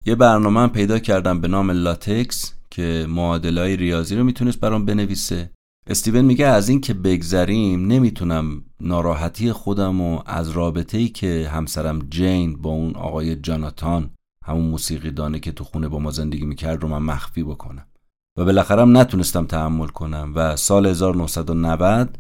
یه 0.06 0.16
برنامه 0.16 0.60
هم 0.60 0.70
پیدا 0.70 1.00
کردم 1.00 1.42
به 1.42 1.48
نام 1.48 1.72
لاتکس 1.72 2.54
که 2.70 3.06
معادلای 3.10 3.76
ریاضی 3.76 4.16
رو 4.16 4.24
می‌تونست 4.24 4.60
برام 4.60 4.86
بنویسه. 4.86 5.52
استیون 5.90 6.26
میگه 6.26 6.46
از 6.46 6.70
این 6.70 6.82
که 6.82 6.94
بگذریم 6.94 7.88
نمی‌تونم 7.88 8.64
ناراحتی 8.82 9.52
خودم 9.52 10.02
و 10.02 10.20
از 10.26 10.50
رابطه 10.50 10.98
ای 10.98 11.08
که 11.10 11.50
همسرم 11.54 12.00
جین 12.10 12.62
با 12.62 12.70
اون 12.70 12.96
آقای 12.96 13.36
جاناتان 13.36 14.10
همون 14.46 14.66
موسیقی 14.66 15.12
دانه 15.12 15.40
که 15.40 15.52
تو 15.52 15.64
خونه 15.64 15.88
با 15.88 16.00
ما 16.00 16.12
زندگی 16.12 16.46
می‌کرد 16.46 16.82
رو 16.82 16.88
من 16.88 16.98
مخفی 16.98 17.44
بکنم. 17.44 17.86
و 18.38 18.46
بالاخره 18.46 18.86
نتونستم 18.86 19.46
تحمل 19.46 19.88
کنم 19.88 20.32
و 20.36 20.56
سال 20.56 20.86
1990 20.86 22.18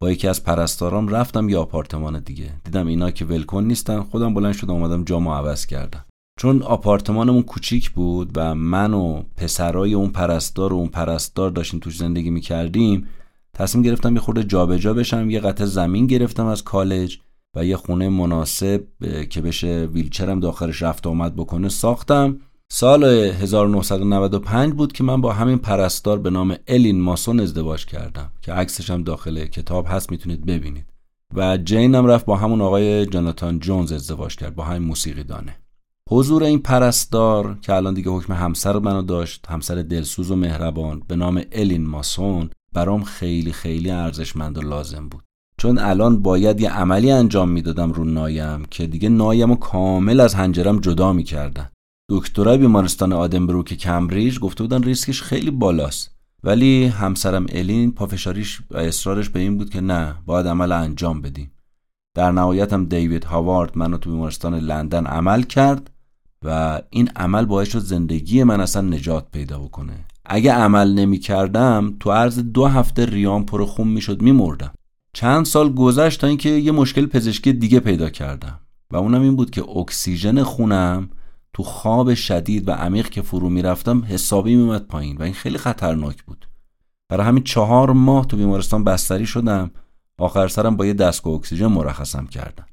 با 0.00 0.10
یکی 0.10 0.28
از 0.28 0.44
پرستارام 0.44 1.08
رفتم 1.08 1.48
یه 1.48 1.58
آپارتمان 1.58 2.20
دیگه. 2.20 2.52
دیدم 2.64 2.86
اینا 2.86 3.10
که 3.10 3.24
ولکن 3.24 3.64
نیستن. 3.64 4.00
خودم 4.00 4.34
بلند 4.34 4.52
شدم 4.52 4.74
اومدم 4.74 5.04
جامو 5.04 5.34
عوض 5.34 5.66
کردم. 5.66 6.04
چون 6.42 6.62
آپارتمانمون 6.62 7.42
کوچیک 7.42 7.90
بود 7.90 8.30
و 8.34 8.54
من 8.54 8.94
و 8.94 9.22
پسرای 9.36 9.94
اون 9.94 10.10
پرستار 10.10 10.72
و 10.72 10.76
اون 10.76 10.88
پرستار 10.88 11.50
داشتیم 11.50 11.80
توش 11.80 11.96
زندگی 11.96 12.30
می‌کردیم 12.30 13.06
تصمیم 13.54 13.84
گرفتم 13.84 14.14
یه 14.14 14.20
خورده 14.20 14.44
جابجا 14.44 14.94
بشم 14.94 15.30
یه 15.30 15.40
قطع 15.40 15.64
زمین 15.64 16.06
گرفتم 16.06 16.46
از 16.46 16.64
کالج 16.64 17.18
و 17.56 17.64
یه 17.64 17.76
خونه 17.76 18.08
مناسب 18.08 18.82
که 19.30 19.40
بشه 19.40 19.88
ویلچرم 19.92 20.40
داخلش 20.40 20.82
رفت 20.82 21.06
آمد 21.06 21.36
بکنه 21.36 21.68
ساختم. 21.68 22.38
سال 22.72 23.04
1995 23.04 24.72
بود 24.72 24.92
که 24.92 25.04
من 25.04 25.20
با 25.20 25.32
همین 25.32 25.58
پرستار 25.58 26.18
به 26.18 26.30
نام 26.30 26.56
الین 26.68 27.00
ماسون 27.00 27.40
ازدواج 27.40 27.86
کردم 27.86 28.32
که 28.40 28.52
عکسش 28.52 28.90
هم 28.90 29.02
داخل 29.02 29.46
کتاب 29.46 29.86
هست 29.88 30.10
می‌تونید 30.10 30.46
ببینید. 30.46 30.86
و 31.34 31.56
جین 31.56 31.94
هم 31.94 32.06
رفت 32.06 32.26
با 32.26 32.36
همون 32.36 32.60
آقای 32.60 33.06
جاناتان 33.06 33.58
جونز 33.58 33.92
ازدواج 33.92 34.36
کرد 34.36 34.54
با 34.54 34.64
همین 34.64 34.88
موسیقی 34.88 35.24
دانه. 35.24 35.61
حضور 36.10 36.44
این 36.44 36.58
پرستار 36.58 37.58
که 37.62 37.74
الان 37.74 37.94
دیگه 37.94 38.10
حکم 38.10 38.32
همسر 38.32 38.78
منو 38.78 39.02
داشت 39.02 39.46
همسر 39.48 39.74
دلسوز 39.82 40.30
و 40.30 40.36
مهربان 40.36 41.02
به 41.08 41.16
نام 41.16 41.42
الین 41.52 41.86
ماسون 41.86 42.50
برام 42.72 43.02
خیلی 43.02 43.52
خیلی 43.52 43.90
ارزشمند 43.90 44.58
و 44.58 44.60
لازم 44.60 45.08
بود. 45.08 45.22
چون 45.58 45.78
الان 45.78 46.22
باید 46.22 46.60
یه 46.60 46.70
عملی 46.70 47.10
انجام 47.10 47.48
می‌دادم 47.48 47.92
رو 47.92 48.04
نایم 48.04 48.64
که 48.64 48.86
دیگه 48.86 49.08
نایم 49.08 49.50
و 49.50 49.56
کامل 49.56 50.20
از 50.20 50.34
هنجرم 50.34 50.80
جدا 50.80 51.12
می‌کردن. 51.12 51.70
دکترای 52.10 52.58
بیمارستان 52.58 53.12
آدنبروک 53.12 53.74
کمبریج 53.74 54.38
گفته 54.38 54.64
بودن 54.64 54.82
ریسکش 54.82 55.22
خیلی 55.22 55.50
بالاست. 55.50 56.10
ولی 56.44 56.84
همسرم 56.84 57.46
الین 57.48 57.92
پافشاریش 57.92 58.62
و 58.70 58.76
اصرارش 58.76 59.28
به 59.28 59.40
این 59.40 59.58
بود 59.58 59.70
که 59.70 59.80
نه 59.80 60.14
باید 60.26 60.46
عمل 60.46 60.72
انجام 60.72 61.22
بدیم. 61.22 61.52
در 62.16 62.32
نهایت 62.32 62.72
هم 62.72 62.84
دیوید 62.84 63.24
هاوارد 63.24 63.78
منو 63.78 63.98
تو 63.98 64.10
بیمارستان 64.10 64.54
لندن 64.54 65.06
عمل 65.06 65.42
کرد. 65.42 65.90
و 66.44 66.80
این 66.90 67.10
عمل 67.16 67.44
باعث 67.44 67.68
شد 67.68 67.78
زندگی 67.78 68.42
من 68.42 68.60
اصلا 68.60 68.82
نجات 68.82 69.30
پیدا 69.32 69.58
بکنه. 69.58 70.04
اگه 70.24 70.52
عمل 70.52 70.94
نمی 70.94 71.18
کردم 71.18 71.94
تو 72.00 72.12
عرض 72.12 72.38
دو 72.38 72.66
هفته 72.66 73.06
ریام 73.06 73.46
پر 73.46 73.64
خون 73.64 73.88
می‌شد 73.88 74.22
میمردم. 74.22 74.72
چند 75.12 75.44
سال 75.44 75.74
گذشت 75.74 76.20
تا 76.20 76.26
اینکه 76.26 76.48
یه 76.48 76.72
مشکل 76.72 77.06
پزشکی 77.06 77.52
دیگه 77.52 77.80
پیدا 77.80 78.10
کردم 78.10 78.60
و 78.90 78.96
اونم 78.96 79.22
این 79.22 79.36
بود 79.36 79.50
که 79.50 79.62
اکسیژن 79.68 80.42
خونم 80.42 81.08
تو 81.52 81.62
خواب 81.62 82.14
شدید 82.14 82.68
و 82.68 82.72
عمیق 82.72 83.08
که 83.08 83.22
فرو 83.22 83.48
می‌رفتم 83.48 84.04
حسابی 84.04 84.56
میومد 84.56 84.86
پایین 84.86 85.16
و 85.16 85.22
این 85.22 85.34
خیلی 85.34 85.58
خطرناک 85.58 86.22
بود. 86.22 86.48
برای 87.08 87.26
همین 87.26 87.42
چهار 87.42 87.92
ماه 87.92 88.26
تو 88.26 88.36
بیمارستان 88.36 88.84
بستری 88.84 89.26
شدم. 89.26 89.70
آخر 90.18 90.48
سرم 90.48 90.76
با 90.76 90.86
یه 90.86 90.92
دستگاه 90.92 91.34
اکسیژن 91.34 91.66
مرخصم 91.66 92.26
کردن 92.26 92.64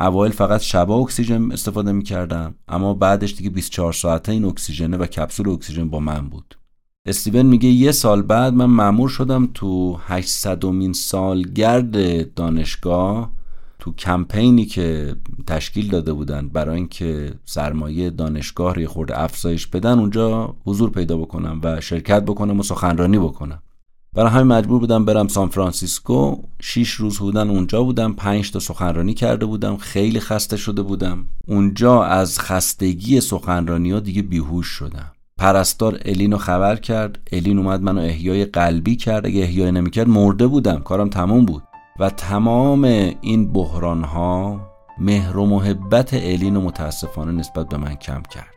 اوایل 0.00 0.32
فقط 0.32 0.60
شبا 0.60 0.94
اکسیژن 0.94 1.52
استفاده 1.52 1.92
می‌کردم 1.92 2.54
اما 2.68 2.94
بعدش 2.94 3.34
دیگه 3.34 3.50
24 3.50 3.92
ساعته 3.92 4.32
این 4.32 4.44
اکسیژنه 4.44 4.96
و 4.96 5.06
کپسول 5.06 5.48
اکسیژن 5.48 5.88
با 5.88 6.00
من 6.00 6.28
بود. 6.28 6.56
استیون 7.06 7.46
میگه 7.46 7.68
یه 7.68 7.92
سال 7.92 8.22
بعد 8.22 8.54
من 8.54 8.64
مأمور 8.64 9.08
شدم 9.08 9.48
تو 9.54 9.98
800 10.06 10.66
مین 10.66 10.92
سالگرد 10.92 12.34
دانشگاه 12.34 13.30
تو 13.78 13.92
کمپینی 13.92 14.64
که 14.64 15.16
تشکیل 15.46 15.88
داده 15.88 16.12
بودن 16.12 16.48
برای 16.48 16.76
اینکه 16.76 17.34
سرمایه 17.44 18.10
دانشگاه 18.10 18.74
رو 18.74 18.86
خورده 18.86 19.20
افزایش 19.20 19.66
بدن 19.66 19.98
اونجا 19.98 20.54
حضور 20.64 20.90
پیدا 20.90 21.16
بکنم 21.16 21.60
و 21.62 21.80
شرکت 21.80 22.22
بکنم 22.22 22.60
و 22.60 22.62
سخنرانی 22.62 23.18
بکنم. 23.18 23.62
برای 24.12 24.30
همین 24.30 24.46
مجبور 24.46 24.80
بودم 24.80 25.04
برم 25.04 25.28
سان 25.28 25.48
فرانسیسکو. 25.48 26.36
شیش 26.60 26.90
روز 26.90 27.18
بودن 27.18 27.50
اونجا 27.50 27.82
بودم. 27.82 28.12
پنج 28.12 28.50
تا 28.50 28.58
سخنرانی 28.58 29.14
کرده 29.14 29.46
بودم. 29.46 29.76
خیلی 29.76 30.20
خسته 30.20 30.56
شده 30.56 30.82
بودم. 30.82 31.26
اونجا 31.48 32.02
از 32.02 32.40
خستگی 32.40 33.20
سخنرانی 33.20 33.90
ها 33.90 34.00
دیگه 34.00 34.22
بیهوش 34.22 34.66
شدم. 34.66 35.12
پرستار 35.38 36.00
الینو 36.04 36.38
خبر 36.38 36.76
کرد. 36.76 37.18
الین 37.32 37.58
اومد 37.58 37.82
منو 37.82 38.00
احیای 38.00 38.44
قلبی 38.44 38.96
کرد. 38.96 39.26
اگه 39.26 39.42
احیای 39.42 39.72
نمی‌کرد 39.72 40.08
مرده 40.08 40.46
بودم. 40.46 40.80
کارم 40.80 41.08
تموم 41.08 41.44
بود. 41.44 41.62
و 41.98 42.10
تمام 42.10 42.84
این 43.20 43.52
بحران 43.52 44.04
ها 44.04 44.60
مهر 44.98 45.36
و 45.36 45.46
محبت 45.46 46.14
الین 46.14 46.56
متاسفانه 46.56 47.32
نسبت 47.32 47.68
به 47.68 47.76
من 47.76 47.94
کم 47.94 48.22
کرد. 48.22 48.54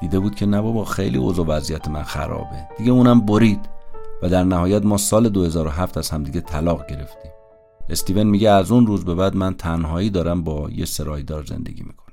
دیده 0.00 0.18
بود 0.18 0.34
که 0.34 0.46
نه 0.46 0.60
بابا 0.60 0.84
خیلی 0.84 1.18
اوضاع 1.18 1.46
وضعیت 1.46 1.88
من 1.88 2.02
خرابه. 2.02 2.68
دیگه 2.78 2.92
اونم 2.92 3.20
برید. 3.20 3.75
و 4.22 4.28
در 4.28 4.44
نهایت 4.44 4.84
ما 4.84 4.96
سال 4.96 5.28
2007 5.28 5.98
از 5.98 6.10
همدیگه 6.10 6.40
طلاق 6.40 6.86
گرفتیم. 6.86 7.30
استیون 7.88 8.26
میگه 8.26 8.50
از 8.50 8.70
اون 8.70 8.86
روز 8.86 9.04
به 9.04 9.14
بعد 9.14 9.36
من 9.36 9.54
تنهایی 9.54 10.10
دارم 10.10 10.44
با 10.44 10.70
یه 10.70 10.84
سرایدار 10.84 11.44
زندگی 11.44 11.82
می‌کنم. 11.82 12.05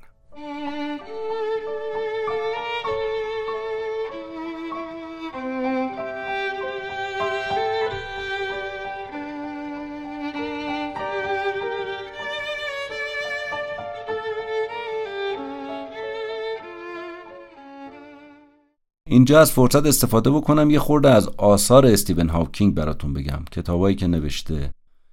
اینجا 19.14 19.40
از 19.40 19.52
فرصت 19.52 19.86
استفاده 19.86 20.30
بکنم 20.30 20.70
یه 20.70 20.78
خورده 20.78 21.10
از 21.10 21.28
آثار 21.36 21.86
استیون 21.86 22.28
هاوکینگ 22.28 22.74
براتون 22.74 23.12
بگم. 23.12 23.44
کتابایی 23.50 23.96
که 23.96 24.06
نوشته. 24.06 24.70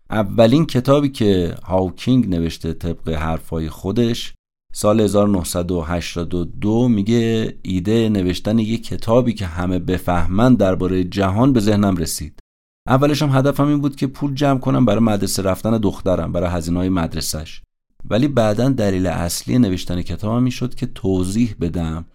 اولین 0.09 0.65
کتابی 0.65 1.09
که 1.09 1.55
هاوکینگ 1.63 2.29
نوشته 2.29 2.73
طبق 2.73 3.09
حرفای 3.09 3.69
خودش 3.69 4.33
سال 4.73 4.99
1982 5.01 6.87
میگه 6.87 7.53
ایده 7.61 8.09
نوشتن 8.09 8.59
یه 8.59 8.77
کتابی 8.77 9.33
که 9.33 9.45
همه 9.45 9.79
بفهمن 9.79 10.55
درباره 10.55 11.03
جهان 11.03 11.53
به 11.53 11.59
ذهنم 11.59 11.97
رسید. 11.97 12.39
اولش 12.87 13.21
هم 13.21 13.29
هدفم 13.29 13.67
این 13.67 13.81
بود 13.81 13.95
که 13.95 14.07
پول 14.07 14.33
جمع 14.33 14.59
کنم 14.59 14.85
برای 14.85 15.03
مدرسه 15.03 15.41
رفتن 15.41 15.77
دخترم 15.77 16.31
برای 16.31 16.49
هزینه 16.49 16.79
های 16.79 16.89
مدرسهش 16.89 17.61
ولی 18.09 18.27
بعدا 18.27 18.69
دلیل 18.69 19.07
اصلی 19.07 19.59
نوشتن 19.59 20.01
کتابم 20.01 20.41
این 20.41 20.49
شد 20.49 20.75
که 20.75 20.85
توضیح 20.85 21.55
بدم 21.61 22.05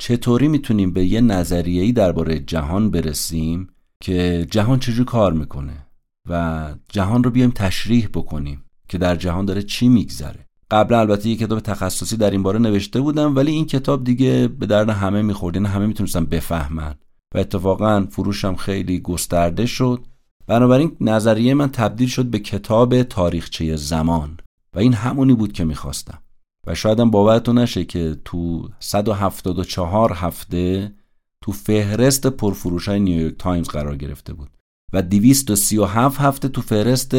چطوری 0.00 0.48
می‌تونیم 0.48 0.92
به 0.92 1.06
یه 1.06 1.20
نظریه‌ای 1.20 1.92
درباره 1.92 2.38
جهان 2.38 2.90
برسیم 2.90 3.68
که 4.02 4.46
جهان 4.50 4.78
چجوری 4.78 5.04
کار 5.04 5.32
می‌کنه 5.32 5.86
و 6.28 6.74
جهان 6.88 7.24
رو 7.24 7.30
بیایم 7.30 7.50
تشریح 7.50 8.08
بکنیم 8.14 8.64
که 8.88 8.98
در 8.98 9.16
جهان 9.16 9.44
داره 9.44 9.62
چی 9.62 9.88
میگذره. 9.88 10.46
قبلا 10.70 11.00
البته 11.00 11.28
یه 11.28 11.36
کتاب 11.36 11.60
تخصصی 11.60 12.16
در 12.16 12.30
این 12.30 12.42
باره 12.42 12.58
نوشته 12.58 13.00
بودم 13.00 13.36
ولی 13.36 13.52
این 13.52 13.66
کتاب 13.66 14.04
دیگه 14.04 14.48
به 14.48 14.66
درد 14.66 14.90
همه 14.90 15.22
می‌خورد 15.22 15.56
یعنی 15.56 15.68
همه 15.68 15.86
می‌تونستن 15.86 16.24
بفهمن 16.24 16.94
و 17.34 17.38
اتفاقا 17.38 18.06
فروشم 18.10 18.54
خیلی 18.54 19.00
گسترده 19.00 19.66
شد. 19.66 20.04
بنابراین 20.46 20.96
نظریه 21.00 21.54
من 21.54 21.70
تبدیل 21.70 22.08
شد 22.08 22.26
به 22.26 22.38
کتاب 22.38 23.02
تاریخچه 23.02 23.76
زمان 23.76 24.36
و 24.74 24.78
این 24.78 24.92
همونی 24.92 25.34
بود 25.34 25.52
که 25.52 25.64
می‌خواستم. 25.64 26.18
و 26.66 26.74
شایدم 26.74 27.10
باورتون 27.10 27.58
نشه 27.58 27.84
که 27.84 28.16
تو 28.24 28.68
174 28.80 30.12
هفته 30.12 30.92
تو 31.42 31.52
فهرست 31.52 32.26
پرفروش 32.26 32.88
های 32.88 33.00
نیویورک 33.00 33.34
تایمز 33.38 33.68
قرار 33.68 33.96
گرفته 33.96 34.32
بود 34.32 34.50
و 34.92 35.02
237 35.02 36.20
هفته 36.20 36.48
تو 36.48 36.60
فهرست 36.60 37.14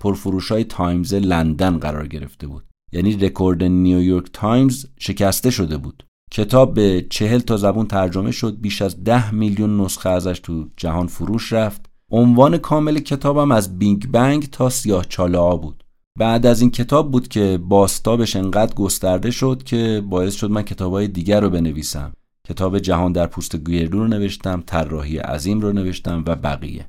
پرفروش 0.00 0.52
های 0.52 0.64
تایمز 0.64 1.14
لندن 1.14 1.78
قرار 1.78 2.06
گرفته 2.06 2.46
بود. 2.46 2.64
یعنی 2.92 3.16
رکورد 3.16 3.64
نیویورک 3.64 4.26
تایمز 4.32 4.86
شکسته 4.98 5.50
شده 5.50 5.76
بود. 5.76 6.04
کتاب 6.32 6.74
به 6.74 7.06
چهل 7.10 7.38
تا 7.38 7.56
زبون 7.56 7.86
ترجمه 7.86 8.30
شد 8.30 8.60
بیش 8.60 8.82
از 8.82 9.04
ده 9.04 9.34
میلیون 9.34 9.80
نسخه 9.80 10.08
ازش 10.08 10.40
تو 10.40 10.68
جهان 10.76 11.06
فروش 11.06 11.52
رفت. 11.52 11.86
عنوان 12.10 12.58
کامل 12.58 12.98
کتابم 12.98 13.52
از 13.52 13.78
بیگ 13.78 14.10
بنگ 14.10 14.50
تا 14.50 14.68
سیاه 14.68 15.04
چاله 15.04 15.38
ها 15.38 15.56
بود. 15.56 15.84
بعد 16.16 16.46
از 16.46 16.60
این 16.60 16.70
کتاب 16.70 17.10
بود 17.10 17.28
که 17.28 17.58
بازتابش 17.68 18.36
انقدر 18.36 18.74
گسترده 18.74 19.30
شد 19.30 19.62
که 19.62 20.02
باعث 20.08 20.34
شد 20.34 20.50
من 20.50 20.62
کتابهای 20.62 21.08
دیگر 21.08 21.40
رو 21.40 21.50
بنویسم. 21.50 22.12
کتاب 22.48 22.78
جهان 22.78 23.12
در 23.12 23.26
پوست 23.26 23.56
گردو 23.56 23.98
رو 23.98 24.06
نوشتم 24.08 24.62
طراحی 24.66 25.18
عظیم 25.18 25.60
رو 25.60 25.72
نوشتم 25.72 26.24
و 26.26 26.34
بقیه. 26.34 26.86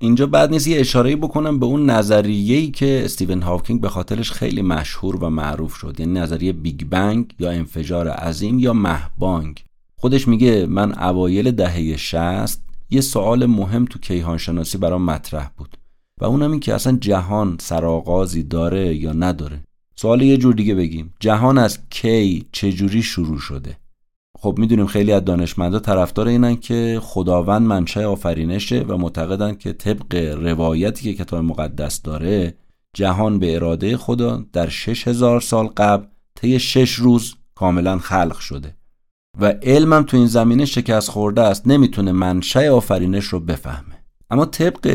اینجا 0.00 0.26
بد 0.26 0.50
نیست 0.50 0.66
یه 0.66 0.80
اشاره 0.80 1.16
بکنم 1.16 1.58
به 1.58 1.66
اون 1.66 1.90
نظریه‌ای 1.90 2.70
که 2.70 3.02
استیون 3.04 3.42
هاوکینگ 3.42 3.80
به 3.80 3.88
خاطرش 3.88 4.32
خیلی 4.32 4.62
مشهور 4.62 5.24
و 5.24 5.30
معروف 5.30 5.74
شد. 5.74 5.96
یعنی 5.98 6.12
نظریه 6.12 6.52
بیگ 6.52 6.84
بنگ 6.84 7.34
یا 7.38 7.50
انفجار 7.50 8.08
عظیم 8.08 8.58
یا 8.58 8.72
مهبانگ 8.72 9.64
خودش 9.96 10.28
میگه 10.28 10.66
من 10.66 10.98
اوایل 10.98 11.50
دهه 11.50 11.96
60 11.96 12.62
یه 12.90 13.00
سوال 13.00 13.46
مهم 13.46 13.84
تو 13.84 13.98
کیهان 13.98 14.38
شناسی 14.38 14.78
برام 14.78 15.02
مطرح 15.02 15.50
بود. 15.56 15.76
و 16.20 16.24
اونم 16.24 16.50
این 16.50 16.60
که 16.60 16.74
اصلا 16.74 16.98
جهان 17.00 17.56
سرآغازی 17.60 18.42
داره 18.42 18.94
یا 18.94 19.12
نداره. 19.12 19.60
سوال 19.96 20.22
یه 20.22 20.36
جور 20.36 20.54
دیگه 20.54 20.74
بگیم. 20.74 21.14
جهان 21.20 21.58
از 21.58 21.78
کی 21.90 22.46
چجوری 22.52 23.02
شروع 23.02 23.38
شده؟ 23.38 23.76
خب 24.38 24.54
می‌دونیم 24.58 24.86
خیلی 24.86 25.12
از 25.12 25.24
دانشمندا 25.24 25.78
طرفدار 25.78 26.28
اینن 26.28 26.56
که 26.56 27.00
خداوند 27.02 27.62
منشأ 27.62 28.04
آفرینشه 28.04 28.84
و 28.88 28.96
معتقدن 28.96 29.54
که 29.54 29.72
طبق 29.72 30.14
روایتی 30.42 31.04
که 31.04 31.24
کتاب 31.24 31.44
مقدس 31.44 32.02
داره 32.02 32.54
جهان 32.96 33.38
به 33.38 33.54
اراده 33.54 33.96
خدا 33.96 34.44
در 34.52 34.68
6000 34.68 35.40
سال 35.40 35.66
قبل 35.66 36.06
طی 36.34 36.58
6 36.58 36.92
روز 36.92 37.34
کاملا 37.54 37.98
خلق 37.98 38.38
شده. 38.38 38.76
و 39.40 39.54
علمم 39.62 40.02
تو 40.02 40.16
این 40.16 40.26
زمینه 40.26 40.64
شکست 40.64 41.10
خورده 41.10 41.42
است 41.42 41.66
نمی‌تونه 41.66 42.12
منشأ 42.12 42.68
آفرینش 42.68 43.24
رو 43.24 43.40
بفهمه. 43.40 44.01
اما 44.32 44.44
طبق 44.44 44.86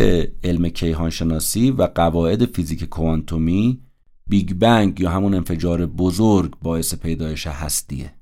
علم 0.43 0.69
کیهان 0.69 1.09
شناسی 1.09 1.71
و 1.71 1.87
قواعد 1.95 2.45
فیزیک 2.45 2.83
کوانتومی 2.83 3.79
بیگ 4.27 4.53
بنگ 4.53 4.99
یا 4.99 5.09
همون 5.09 5.33
انفجار 5.33 5.85
بزرگ 5.85 6.53
باعث 6.61 6.95
پیدایش 6.95 7.47
هستیه. 7.47 8.13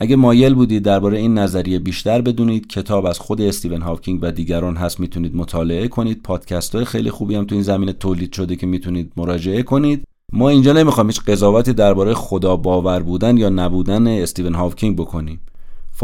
اگه 0.00 0.16
مایل 0.16 0.54
بودید 0.54 0.82
درباره 0.82 1.18
این 1.18 1.38
نظریه 1.38 1.78
بیشتر 1.78 2.20
بدونید 2.20 2.66
کتاب 2.66 3.06
از 3.06 3.18
خود 3.18 3.40
استیون 3.40 3.82
هاوکینگ 3.82 4.18
و 4.22 4.32
دیگران 4.32 4.76
هست 4.76 5.00
می‌تونید 5.00 5.36
مطالعه 5.36 5.88
کنید. 5.88 6.22
پادکست 6.22 6.74
های 6.74 6.84
خیلی 6.84 7.10
خوبی 7.10 7.34
هم 7.34 7.44
تو 7.44 7.54
این 7.54 7.64
زمینه 7.64 7.92
تولید 7.92 8.32
شده 8.32 8.56
که 8.56 8.66
می‌تونید 8.66 9.12
مراجعه 9.16 9.62
کنید. 9.62 10.04
ما 10.32 10.48
اینجا 10.48 10.72
نمی‌خوام 10.72 11.06
هیچ 11.06 11.20
قضاوتی 11.20 11.72
درباره 11.72 12.14
خدا 12.14 12.56
باور 12.56 13.02
بودن 13.02 13.36
یا 13.36 13.48
نبودن 13.48 14.06
استیون 14.06 14.54
هاوکینگ 14.54 14.96
بکنیم. 14.96 15.40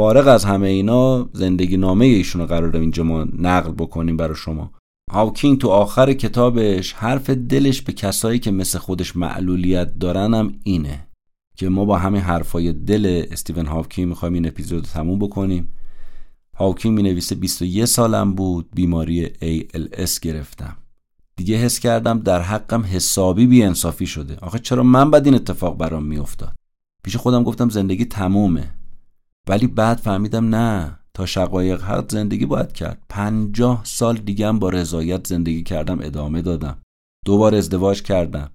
فارغ 0.01 0.29
از 0.29 0.45
همه 0.45 0.69
اینا 0.69 1.29
زندگی 1.33 1.77
نامه 1.77 2.05
ایشون 2.05 2.41
رو 2.41 2.47
قراره 2.47 2.77
اینجا 2.77 3.05
ما 3.05 3.27
نقل 3.39 3.73
بکنیم 3.73 4.17
برای 4.17 4.37
شما. 4.37 4.71
هاوکینگ 5.11 5.59
تو 5.59 5.69
آخر 5.69 6.13
کتابش 6.13 6.93
حرف 6.93 7.31
دلش 7.31 7.83
به 7.83 7.93
کسایی 7.93 8.39
که 8.39 8.51
مثل 8.51 8.79
خودش 8.79 9.17
معلولیت 9.17 9.99
دارن 9.99 10.35
هم 10.35 10.53
اینه 10.65 11.07
که 11.57 11.69
ما 11.69 11.85
با 11.85 11.99
همین 11.99 12.21
حرفای 12.21 12.73
دل 12.73 13.25
استیون 13.31 13.67
هاوکینگ 13.67 14.09
می‌خوایم 14.09 14.35
این 14.35 14.47
اپیزود 14.47 14.79
رو 14.79 14.93
تموم 14.93 15.19
بکنیم. 15.19 15.69
هاوکینگ 16.57 16.97
می 16.97 17.03
نویسه 17.03 17.35
21 17.35 17.85
سالم 17.85 18.35
بود 18.35 18.69
بیماری 18.75 19.27
ALS 19.27 20.19
گرفتم. 20.19 20.77
دیگه 21.37 21.57
حس 21.57 21.79
کردم 21.79 22.19
در 22.19 22.43
حقم 22.43 22.83
حسابی 22.83 23.47
بی 23.47 23.63
انصافی 23.63 24.07
شده. 24.07 24.37
آخه 24.43 24.59
چرا 24.59 24.83
من 24.83 25.11
باید 25.11 25.27
این 25.27 25.35
اتفاق 25.35 25.79
برام 25.79 26.05
میافتاد؟ 26.05 26.55
پیش 27.05 27.17
خودم 27.17 27.43
گفتم 27.43 27.69
زندگی 27.69 28.05
تمومه. 28.05 28.80
ولی 29.51 29.67
بعد 29.67 29.99
فهمیدم 29.99 30.55
نه 30.55 30.99
تا 31.15 31.27
شقایق 31.27 31.83
حق 31.83 32.13
زندگی 32.13 32.47
باید 32.47 32.73
کرد. 32.73 33.03
پنجاه 33.09 33.81
سال 33.85 34.17
دیگه 34.17 34.53
با 34.53 34.69
رضایت 34.69 35.27
زندگی 35.27 35.63
کردم 35.63 35.99
ادامه 36.03 36.43
دادم. 36.43 36.79
دوبار 37.25 37.55
ازدواج 37.55 38.03
کردم. 38.03 38.51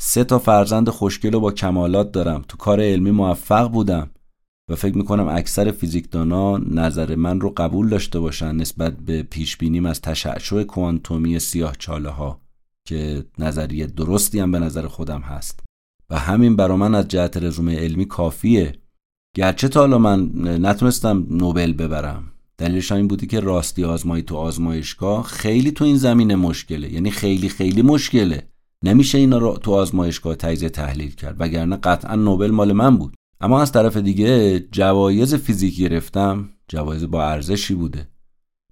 سه 0.00 0.24
تا 0.24 0.38
فرزند 0.38 0.88
خوشگل 0.88 1.34
و 1.34 1.40
با 1.40 1.52
کمالات 1.52 2.12
دارم. 2.12 2.44
تو 2.48 2.56
کار 2.56 2.80
علمی 2.80 3.10
موفق 3.10 3.70
بودم. 3.70 4.10
و 4.70 4.74
فکر 4.76 4.96
می‌کنم 4.96 5.28
اکثر 5.28 5.70
فیزیکدانا 5.70 6.58
نظر 6.58 7.14
من 7.14 7.40
رو 7.40 7.52
قبول 7.56 7.88
داشته 7.88 8.20
باشن 8.20 8.56
نسبت 8.56 8.96
به 8.96 9.22
پیش 9.22 9.56
بینیم 9.56 9.86
از 9.86 10.00
تشعشع 10.00 10.62
کوانتومی 10.62 11.38
سیاه 11.38 11.76
چاله 11.78 12.08
ها 12.10 12.40
که 12.88 13.24
نظریه 13.38 13.86
درستی 13.86 14.40
هم 14.40 14.52
به 14.52 14.58
نظر 14.58 14.86
خودم 14.86 15.20
هست. 15.20 15.60
و 16.10 16.18
همین 16.18 16.56
برا 16.56 16.76
من 16.76 16.94
از 16.94 17.08
جهت 17.08 17.36
رزومه 17.36 17.76
علمی 17.78 18.04
کافیه. 18.04 18.72
گرچه 19.36 19.68
تا 19.68 19.80
حالا 19.80 19.98
من 19.98 20.30
نتونستم 20.66 21.26
نوبل 21.30 21.72
ببرم 21.72 22.24
دلیلش 22.58 22.92
این 22.92 23.08
بودی 23.08 23.26
که 23.26 23.40
راستی 23.40 23.84
آزمایی 23.84 24.22
تو 24.22 24.36
آزمایشگاه 24.36 25.22
خیلی 25.22 25.70
تو 25.70 25.84
این 25.84 25.96
زمینه 25.96 26.36
مشکله. 26.36 26.92
یعنی 26.92 27.10
خیلی 27.10 27.48
خیلی 27.48 27.82
مشکله. 27.82 28.42
نمیشه 28.84 29.18
اینا 29.18 29.38
رو 29.38 29.56
تو 29.56 29.72
آزمایشگاه 29.72 30.34
تجزیه 30.34 30.68
تحلیل 30.68 31.14
کرد 31.14 31.36
وگرنه 31.38 31.76
قطعا 31.76 32.14
نوبل 32.14 32.50
مال 32.50 32.72
من 32.72 32.96
بود. 32.96 33.14
اما 33.40 33.62
از 33.62 33.72
طرف 33.72 33.96
دیگه 33.96 34.60
جوایز 34.60 35.34
فیزیک 35.34 35.80
گرفتم 35.80 36.48
جوایز 36.68 37.04
با 37.04 37.24
ارزشی 37.24 37.74
بوده. 37.74 38.08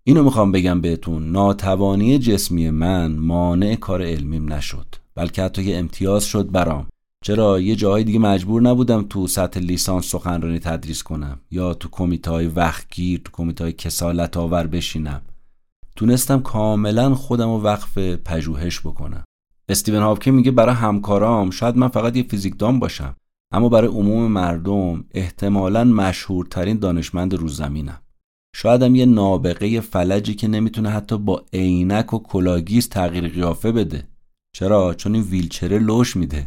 اینو 0.04 0.22
می‌خوام 0.22 0.52
بگم 0.52 0.80
بهتون 0.80 1.32
ناتوانی 1.32 2.18
جسمی 2.18 2.70
من 2.70 3.12
مانع 3.12 3.74
کار 3.74 4.02
علمیم 4.02 4.52
نشد 4.52 4.86
بلکه 5.14 5.42
حتی 5.42 5.62
یه 5.62 5.76
امتیاز 5.76 6.24
شد 6.24 6.50
برام. 6.50 6.86
چرا 7.26 7.60
یه 7.60 7.76
جاهای 7.76 8.04
دیگه 8.04 8.18
مجبور 8.18 8.62
نبودم 8.62 9.02
تو 9.02 9.26
سطح 9.26 9.60
لیسانس 9.60 10.06
سخنرانی 10.06 10.58
تدریس 10.58 11.02
کنم 11.02 11.40
یا 11.50 11.74
تو 11.74 11.88
کمیته 11.92 12.30
های 12.30 12.46
وقتگیر 12.46 13.20
تو 13.24 13.30
کمیته 13.32 13.64
های 13.64 13.72
کسالت 13.72 14.36
آور 14.36 14.66
بشینم. 14.66 15.22
تونستم 15.96 16.40
کاملا 16.40 17.14
خودم 17.14 17.48
رو 17.48 17.62
وقف 17.62 17.98
پژوهش 17.98 18.80
بکنم. 18.80 19.24
استیون 19.68 20.02
هاوکینگ 20.02 20.36
میگه 20.36 20.50
برای 20.50 20.74
همکارام 20.74 21.50
شاید 21.50 21.76
من 21.76 21.88
فقط 21.88 22.16
یه 22.16 22.22
فیزیکدان 22.22 22.78
باشم 22.78 23.16
اما 23.52 23.68
برای 23.68 23.88
عموم 23.88 24.32
مردم 24.32 25.04
احتمالا 25.14 25.84
مشهورترین 25.84 26.78
دانشمند 26.78 27.34
روی 27.34 27.56
زمینم 27.56 28.00
شایدم 28.56 28.94
یه 28.94 29.06
نابغه 29.06 29.80
فلجی 29.80 30.34
که 30.34 30.48
نمی‌تونه 30.48 30.90
حتی 30.90 31.18
با 31.18 31.44
عینک 31.52 32.14
و 32.14 32.18
کلاه‌گیس 32.18 32.88
تغییر 32.88 33.28
قیافه 33.28 33.72
بده. 33.72 34.08
چرا؟ 34.56 34.94
چون 34.94 35.14
این 35.14 35.24
ویلچره 35.24 35.78
لوش 35.78 36.16
میده. 36.16 36.46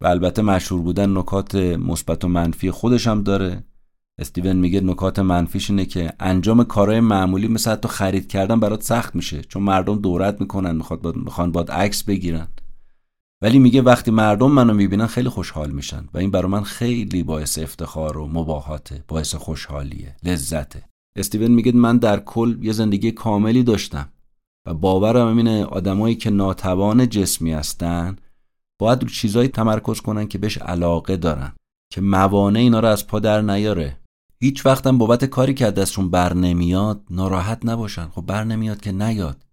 و 0.00 0.06
البته 0.06 0.42
مشهور 0.42 0.82
بودن 0.82 1.18
نکات 1.18 1.54
مثبت 1.54 2.24
و 2.24 2.28
منفی 2.28 2.70
خودش 2.70 3.06
هم 3.06 3.22
داره. 3.22 3.64
استیون 4.18 4.56
میگه 4.56 4.80
نکات 4.80 5.18
منفیش 5.18 5.70
اینه 5.70 5.84
که 5.84 6.12
انجام 6.20 6.64
کارهای 6.64 7.00
معمولی 7.00 7.48
مثل 7.48 7.70
حتی 7.70 7.88
خرید 7.88 8.28
کردن 8.28 8.60
برات 8.60 8.82
سخت 8.82 9.14
میشه 9.14 9.42
چون 9.42 9.62
مردم 9.62 9.98
دورت 9.98 10.40
می‌کنن 10.40 10.76
می‌خواد 10.76 11.00
با... 11.02 11.12
می‌خوان 11.16 11.52
باد 11.52 11.70
عکس 11.70 12.04
بگیرن. 12.04 12.48
ولی 13.42 13.58
میگه 13.58 13.82
وقتی 13.82 14.10
مردم 14.10 14.50
منو 14.50 14.74
می‌بینن 14.74 15.06
خیلی 15.06 15.28
خوشحال 15.28 15.70
میشن 15.70 16.08
و 16.14 16.18
این 16.18 16.30
برای 16.30 16.50
من 16.50 16.62
خیلی 16.62 17.22
باعث 17.22 17.58
افتخار 17.58 18.18
و 18.18 18.26
مباهاته 18.26 19.04
باعث 19.08 19.34
خوشحالیه 19.34 20.16
لذته. 20.22 20.82
استیون 21.16 21.50
میگه 21.50 21.72
من 21.72 21.98
در 21.98 22.20
کل 22.20 22.58
یه 22.62 22.72
زندگی 22.72 23.12
کاملی 23.12 23.62
داشتم 23.62 24.08
و 24.66 24.74
باورم 24.74 25.36
اینه 25.36 25.64
آدمایی 25.64 26.14
که 26.14 26.30
ناتوان 26.30 27.08
جسمی 27.08 27.52
هستن 27.52 28.16
باید 28.80 29.02
رو 29.02 29.08
چیزایی 29.08 29.48
تمرکز 29.48 30.00
کنن 30.00 30.28
که 30.28 30.38
بهش 30.38 30.58
علاقه 30.58 31.16
دارن 31.16 31.52
که 31.92 32.00
موانع 32.00 32.58
اینا 32.58 32.80
رو 32.80 32.88
از 32.88 33.06
پا 33.06 33.18
در 33.18 33.40
نیاره. 33.40 34.00
هیچ 34.40 34.66
وقتم 34.66 34.98
بابت 34.98 35.24
کاری 35.24 35.54
که 35.54 35.70
دستشون 35.70 36.10
بر 36.10 36.34
نمیاد 36.34 37.02
ناراحت 37.10 37.58
نباشن. 37.64 38.08
خب 38.08 38.22
بر 38.22 38.44
نمیاد 38.44 38.80
که 38.80 38.92
نیاد. 38.92 39.44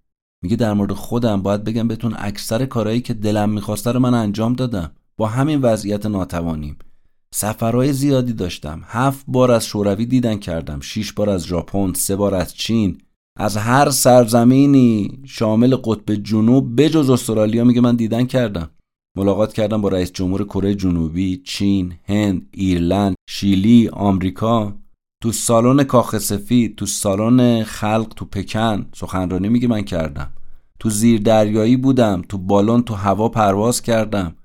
میگه 0.43 0.55
در 0.55 0.73
مورد 0.73 0.93
خودم 0.93 1.41
باید 1.41 1.63
بگم 1.63 1.87
بهتون 1.87 2.15
اکثر 2.17 2.65
کارهایی 2.65 3.01
که 3.01 3.13
دلم 3.13 3.49
می‌خواسته 3.49 3.91
رو 3.91 3.99
من 3.99 4.13
انجام 4.13 4.53
دادم. 4.53 4.91
با 5.17 5.27
همین 5.27 5.61
وضعیت 5.61 6.05
ناتوانیم. 6.05 6.77
سفرهای 7.33 7.93
زیادی 7.93 8.33
داشتم. 8.33 8.81
هفت 8.85 9.25
بار 9.27 9.51
از 9.51 9.65
شوروی 9.65 10.05
دیدن 10.05 10.37
کردم. 10.37 10.79
شیش 10.79 11.13
بار 11.13 11.29
از 11.29 11.45
ژاپن 11.45 11.93
سه 11.93 12.15
بار 12.15 12.35
از 12.35 12.53
چین. 12.53 13.01
از 13.37 13.57
هر 13.57 13.89
سرزمینی 13.89 15.19
شامل 15.25 15.75
قطب 15.75 16.15
جنوب 16.15 16.81
بجز 16.81 17.09
استرالیا 17.09 17.63
میگه 17.63 17.81
من 17.81 17.95
دیدن 17.95 18.25
کردم. 18.25 18.69
ملاقات 19.17 19.53
کردم 19.53 19.81
با 19.81 19.89
رئیس 19.89 20.11
جمهور 20.11 20.43
کره 20.43 20.75
جنوبی، 20.75 21.41
چین، 21.45 21.93
هند، 22.03 22.47
ایرلند، 22.51 23.15
شیلی، 23.29 23.89
آمریکا. 23.93 24.73
تو 25.23 25.31
سالن 25.31 25.83
کاخ 25.83 26.17
سفید، 26.17 26.75
تو 26.75 26.85
سالن 26.85 27.63
خلق 27.63 28.13
تو 28.15 28.25
پکن 28.25 28.85
سخنرانی 28.95 29.49
میگه 29.49 29.67
من 29.67 29.81
کردم. 29.81 30.31
تو 30.79 30.89
زیر 30.89 31.21
دریایی 31.21 31.77
بودم 31.77 32.21
تو 32.29 32.37
بالون 32.37 32.83
تو 32.83 32.93
هوا 32.93 33.29
پرواز 33.29 33.81
کردم. 33.81 34.35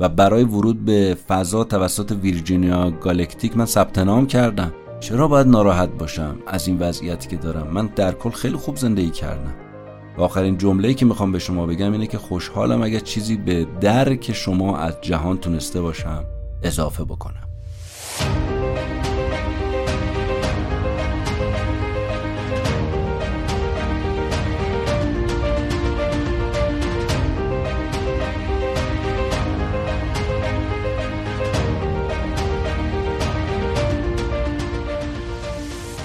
و 0.00 0.08
برای 0.08 0.44
ورود 0.44 0.84
به 0.84 1.16
فضا 1.28 1.64
توسط 1.64 2.12
ویرجینیا 2.22 2.90
گالکتیک 2.90 3.56
من 3.56 3.64
ثبت 3.64 3.98
نام 3.98 4.26
کردم. 4.26 4.72
چرا 5.00 5.28
باید 5.28 5.46
ناراحت 5.46 5.88
باشم 5.98 6.36
از 6.46 6.68
این 6.68 6.78
وضعیتی 6.78 7.28
که 7.28 7.36
دارم؟ 7.36 7.66
من 7.72 7.86
در 7.86 8.12
کل 8.12 8.30
خیلی 8.30 8.56
خوب 8.56 8.76
زندگی 8.76 9.10
کردم. 9.10 9.69
آخرین 10.16 10.58
جمله‌ای 10.58 10.94
که 10.94 11.06
می‌خوام 11.06 11.32
به 11.32 11.38
شما 11.38 11.66
بگم 11.66 11.92
اینه 11.92 12.06
که 12.06 12.18
خوشحالم 12.18 12.82
اگر 12.82 12.98
چیزی 12.98 13.36
به 13.36 13.66
درک 13.80 14.32
شما 14.32 14.76
از 14.76 15.00
جهان 15.00 15.38
تونسته 15.38 15.82
باشم 15.82 16.24
اضافه 16.62 17.04
بکنم. 17.04 17.48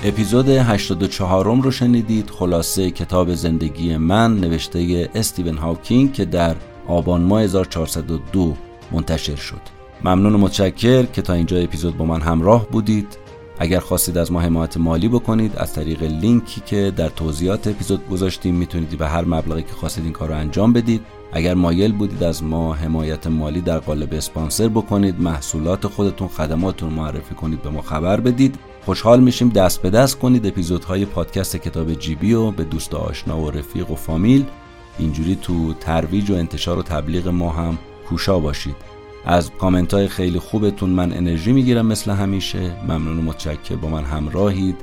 اپیزود 0.08 0.50
84 0.50 1.46
رو 1.46 1.72
شنیدید. 1.72 2.30
خلاصه 2.30 2.92
کتاب 2.92 3.34
زندگی 3.34 3.98
من 3.98 4.40
نوشته 4.40 5.10
استیون 5.16 5.58
هاوکینگ 5.58 6.14
که 6.14 6.26
در 6.26 6.56
آبان 6.88 7.22
ماه 7.22 7.42
1402 7.42 8.54
منتشر 8.92 9.36
شد. 9.36 9.62
ممنون 10.04 10.36
و 10.36 10.38
متشکر 10.38 11.04
که 11.04 11.22
تا 11.22 11.34
اینجا 11.34 11.58
اپیزود 11.58 11.98
با 11.98 12.06
من 12.06 12.22
همراه 12.22 12.68
بودید. 12.70 13.18
اگر 13.60 13.80
خواستید 13.80 14.18
از 14.18 14.32
ما 14.32 14.42
حمایت 14.42 14.78
مالی 14.78 15.08
بکنید 15.08 15.56
از 15.56 15.74
طریق 15.74 16.04
لینکی 16.04 16.62
که 16.66 16.94
در 16.96 17.10
توضیحات 17.10 17.68
اپیزود 17.68 18.10
گذاشتیم 18.10 18.56
می‌تونید 18.56 18.98
به 18.98 19.08
هر 19.08 19.26
مبلغی 19.26 19.64
که 19.64 19.74
خواستید 19.74 20.04
این 20.04 20.14
کار 20.14 20.30
رو 20.30 20.36
انجام 20.36 20.74
بدید. 20.74 21.02
اگر 21.34 21.54
مایل 21.54 21.92
بودید 21.92 22.24
از 22.24 22.44
ما 22.44 22.74
حمایت 22.74 23.28
مالی 23.28 23.62
در 23.62 23.80
قالب 23.80 24.14
اسپانسر 24.14 24.68
بکنید 24.68 25.22
محصولات 25.22 25.88
خودتون 25.88 26.28
خدماتتون 26.28 26.94
معرفی 26.94 27.36
کنید 27.36 27.62
به 27.62 27.70
ما 27.70 27.82
خبر 27.82 28.20
بدید. 28.20 28.56
خوشحال 28.86 29.20
میشیم 29.20 29.50
دست 29.50 29.82
به 29.82 29.90
دست 29.90 30.20
کنید 30.20 30.48
اپیزودهای 30.48 31.06
پادکست 31.06 31.56
کتاب 31.56 31.94
جیبی 31.94 32.34
و 32.34 32.52
به 32.52 32.64
دوست 32.64 32.94
و 32.94 32.98
آشنا 32.98 33.40
و 33.40 33.52
رفیق 33.52 33.92
و 33.92 33.96
فامیل. 33.96 34.46
اینجوری 35.00 35.36
تو 35.36 35.74
ترویج 35.74 36.30
و 36.30 36.34
انتشار 36.34 36.80
و 36.80 36.84
تبلیغ 36.84 37.28
ما 37.28 37.50
هم 37.50 37.78
کوشا 38.10 38.40
باشید. 38.40 38.76
از 39.26 39.52
کامنت 39.60 39.94
های 39.94 40.08
خیلی 40.08 40.40
خوبتون 40.40 40.90
من 40.90 41.14
انرژی 41.14 41.52
می‌گیرم 41.52 41.86
مثل 41.86 42.12
همیشه. 42.12 42.84
ممنون 42.84 43.20
و 43.20 43.22
متشکر 43.22 43.76
با 43.76 43.88
من 43.88 44.04
همراهید. 44.04 44.76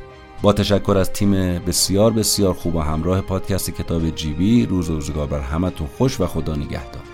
با 0.42 0.52
تشکر 0.52 0.96
از 0.98 1.12
تیم 1.12 1.30
بسیار 1.58 2.10
بسیار 2.10 2.54
خوب 2.54 2.74
و 2.74 2.80
همراه 2.80 3.20
پادکست 3.20 3.70
کتاب 3.70 4.10
جیبی 4.10 4.66
روز 4.66 4.90
و 4.90 4.94
روزگار 4.94 5.26
بر 5.26 5.40
همتون 5.40 5.86
خوش 5.98 6.20
و 6.20 6.26
خدا 6.26 6.56
نگهدار. 6.56 7.11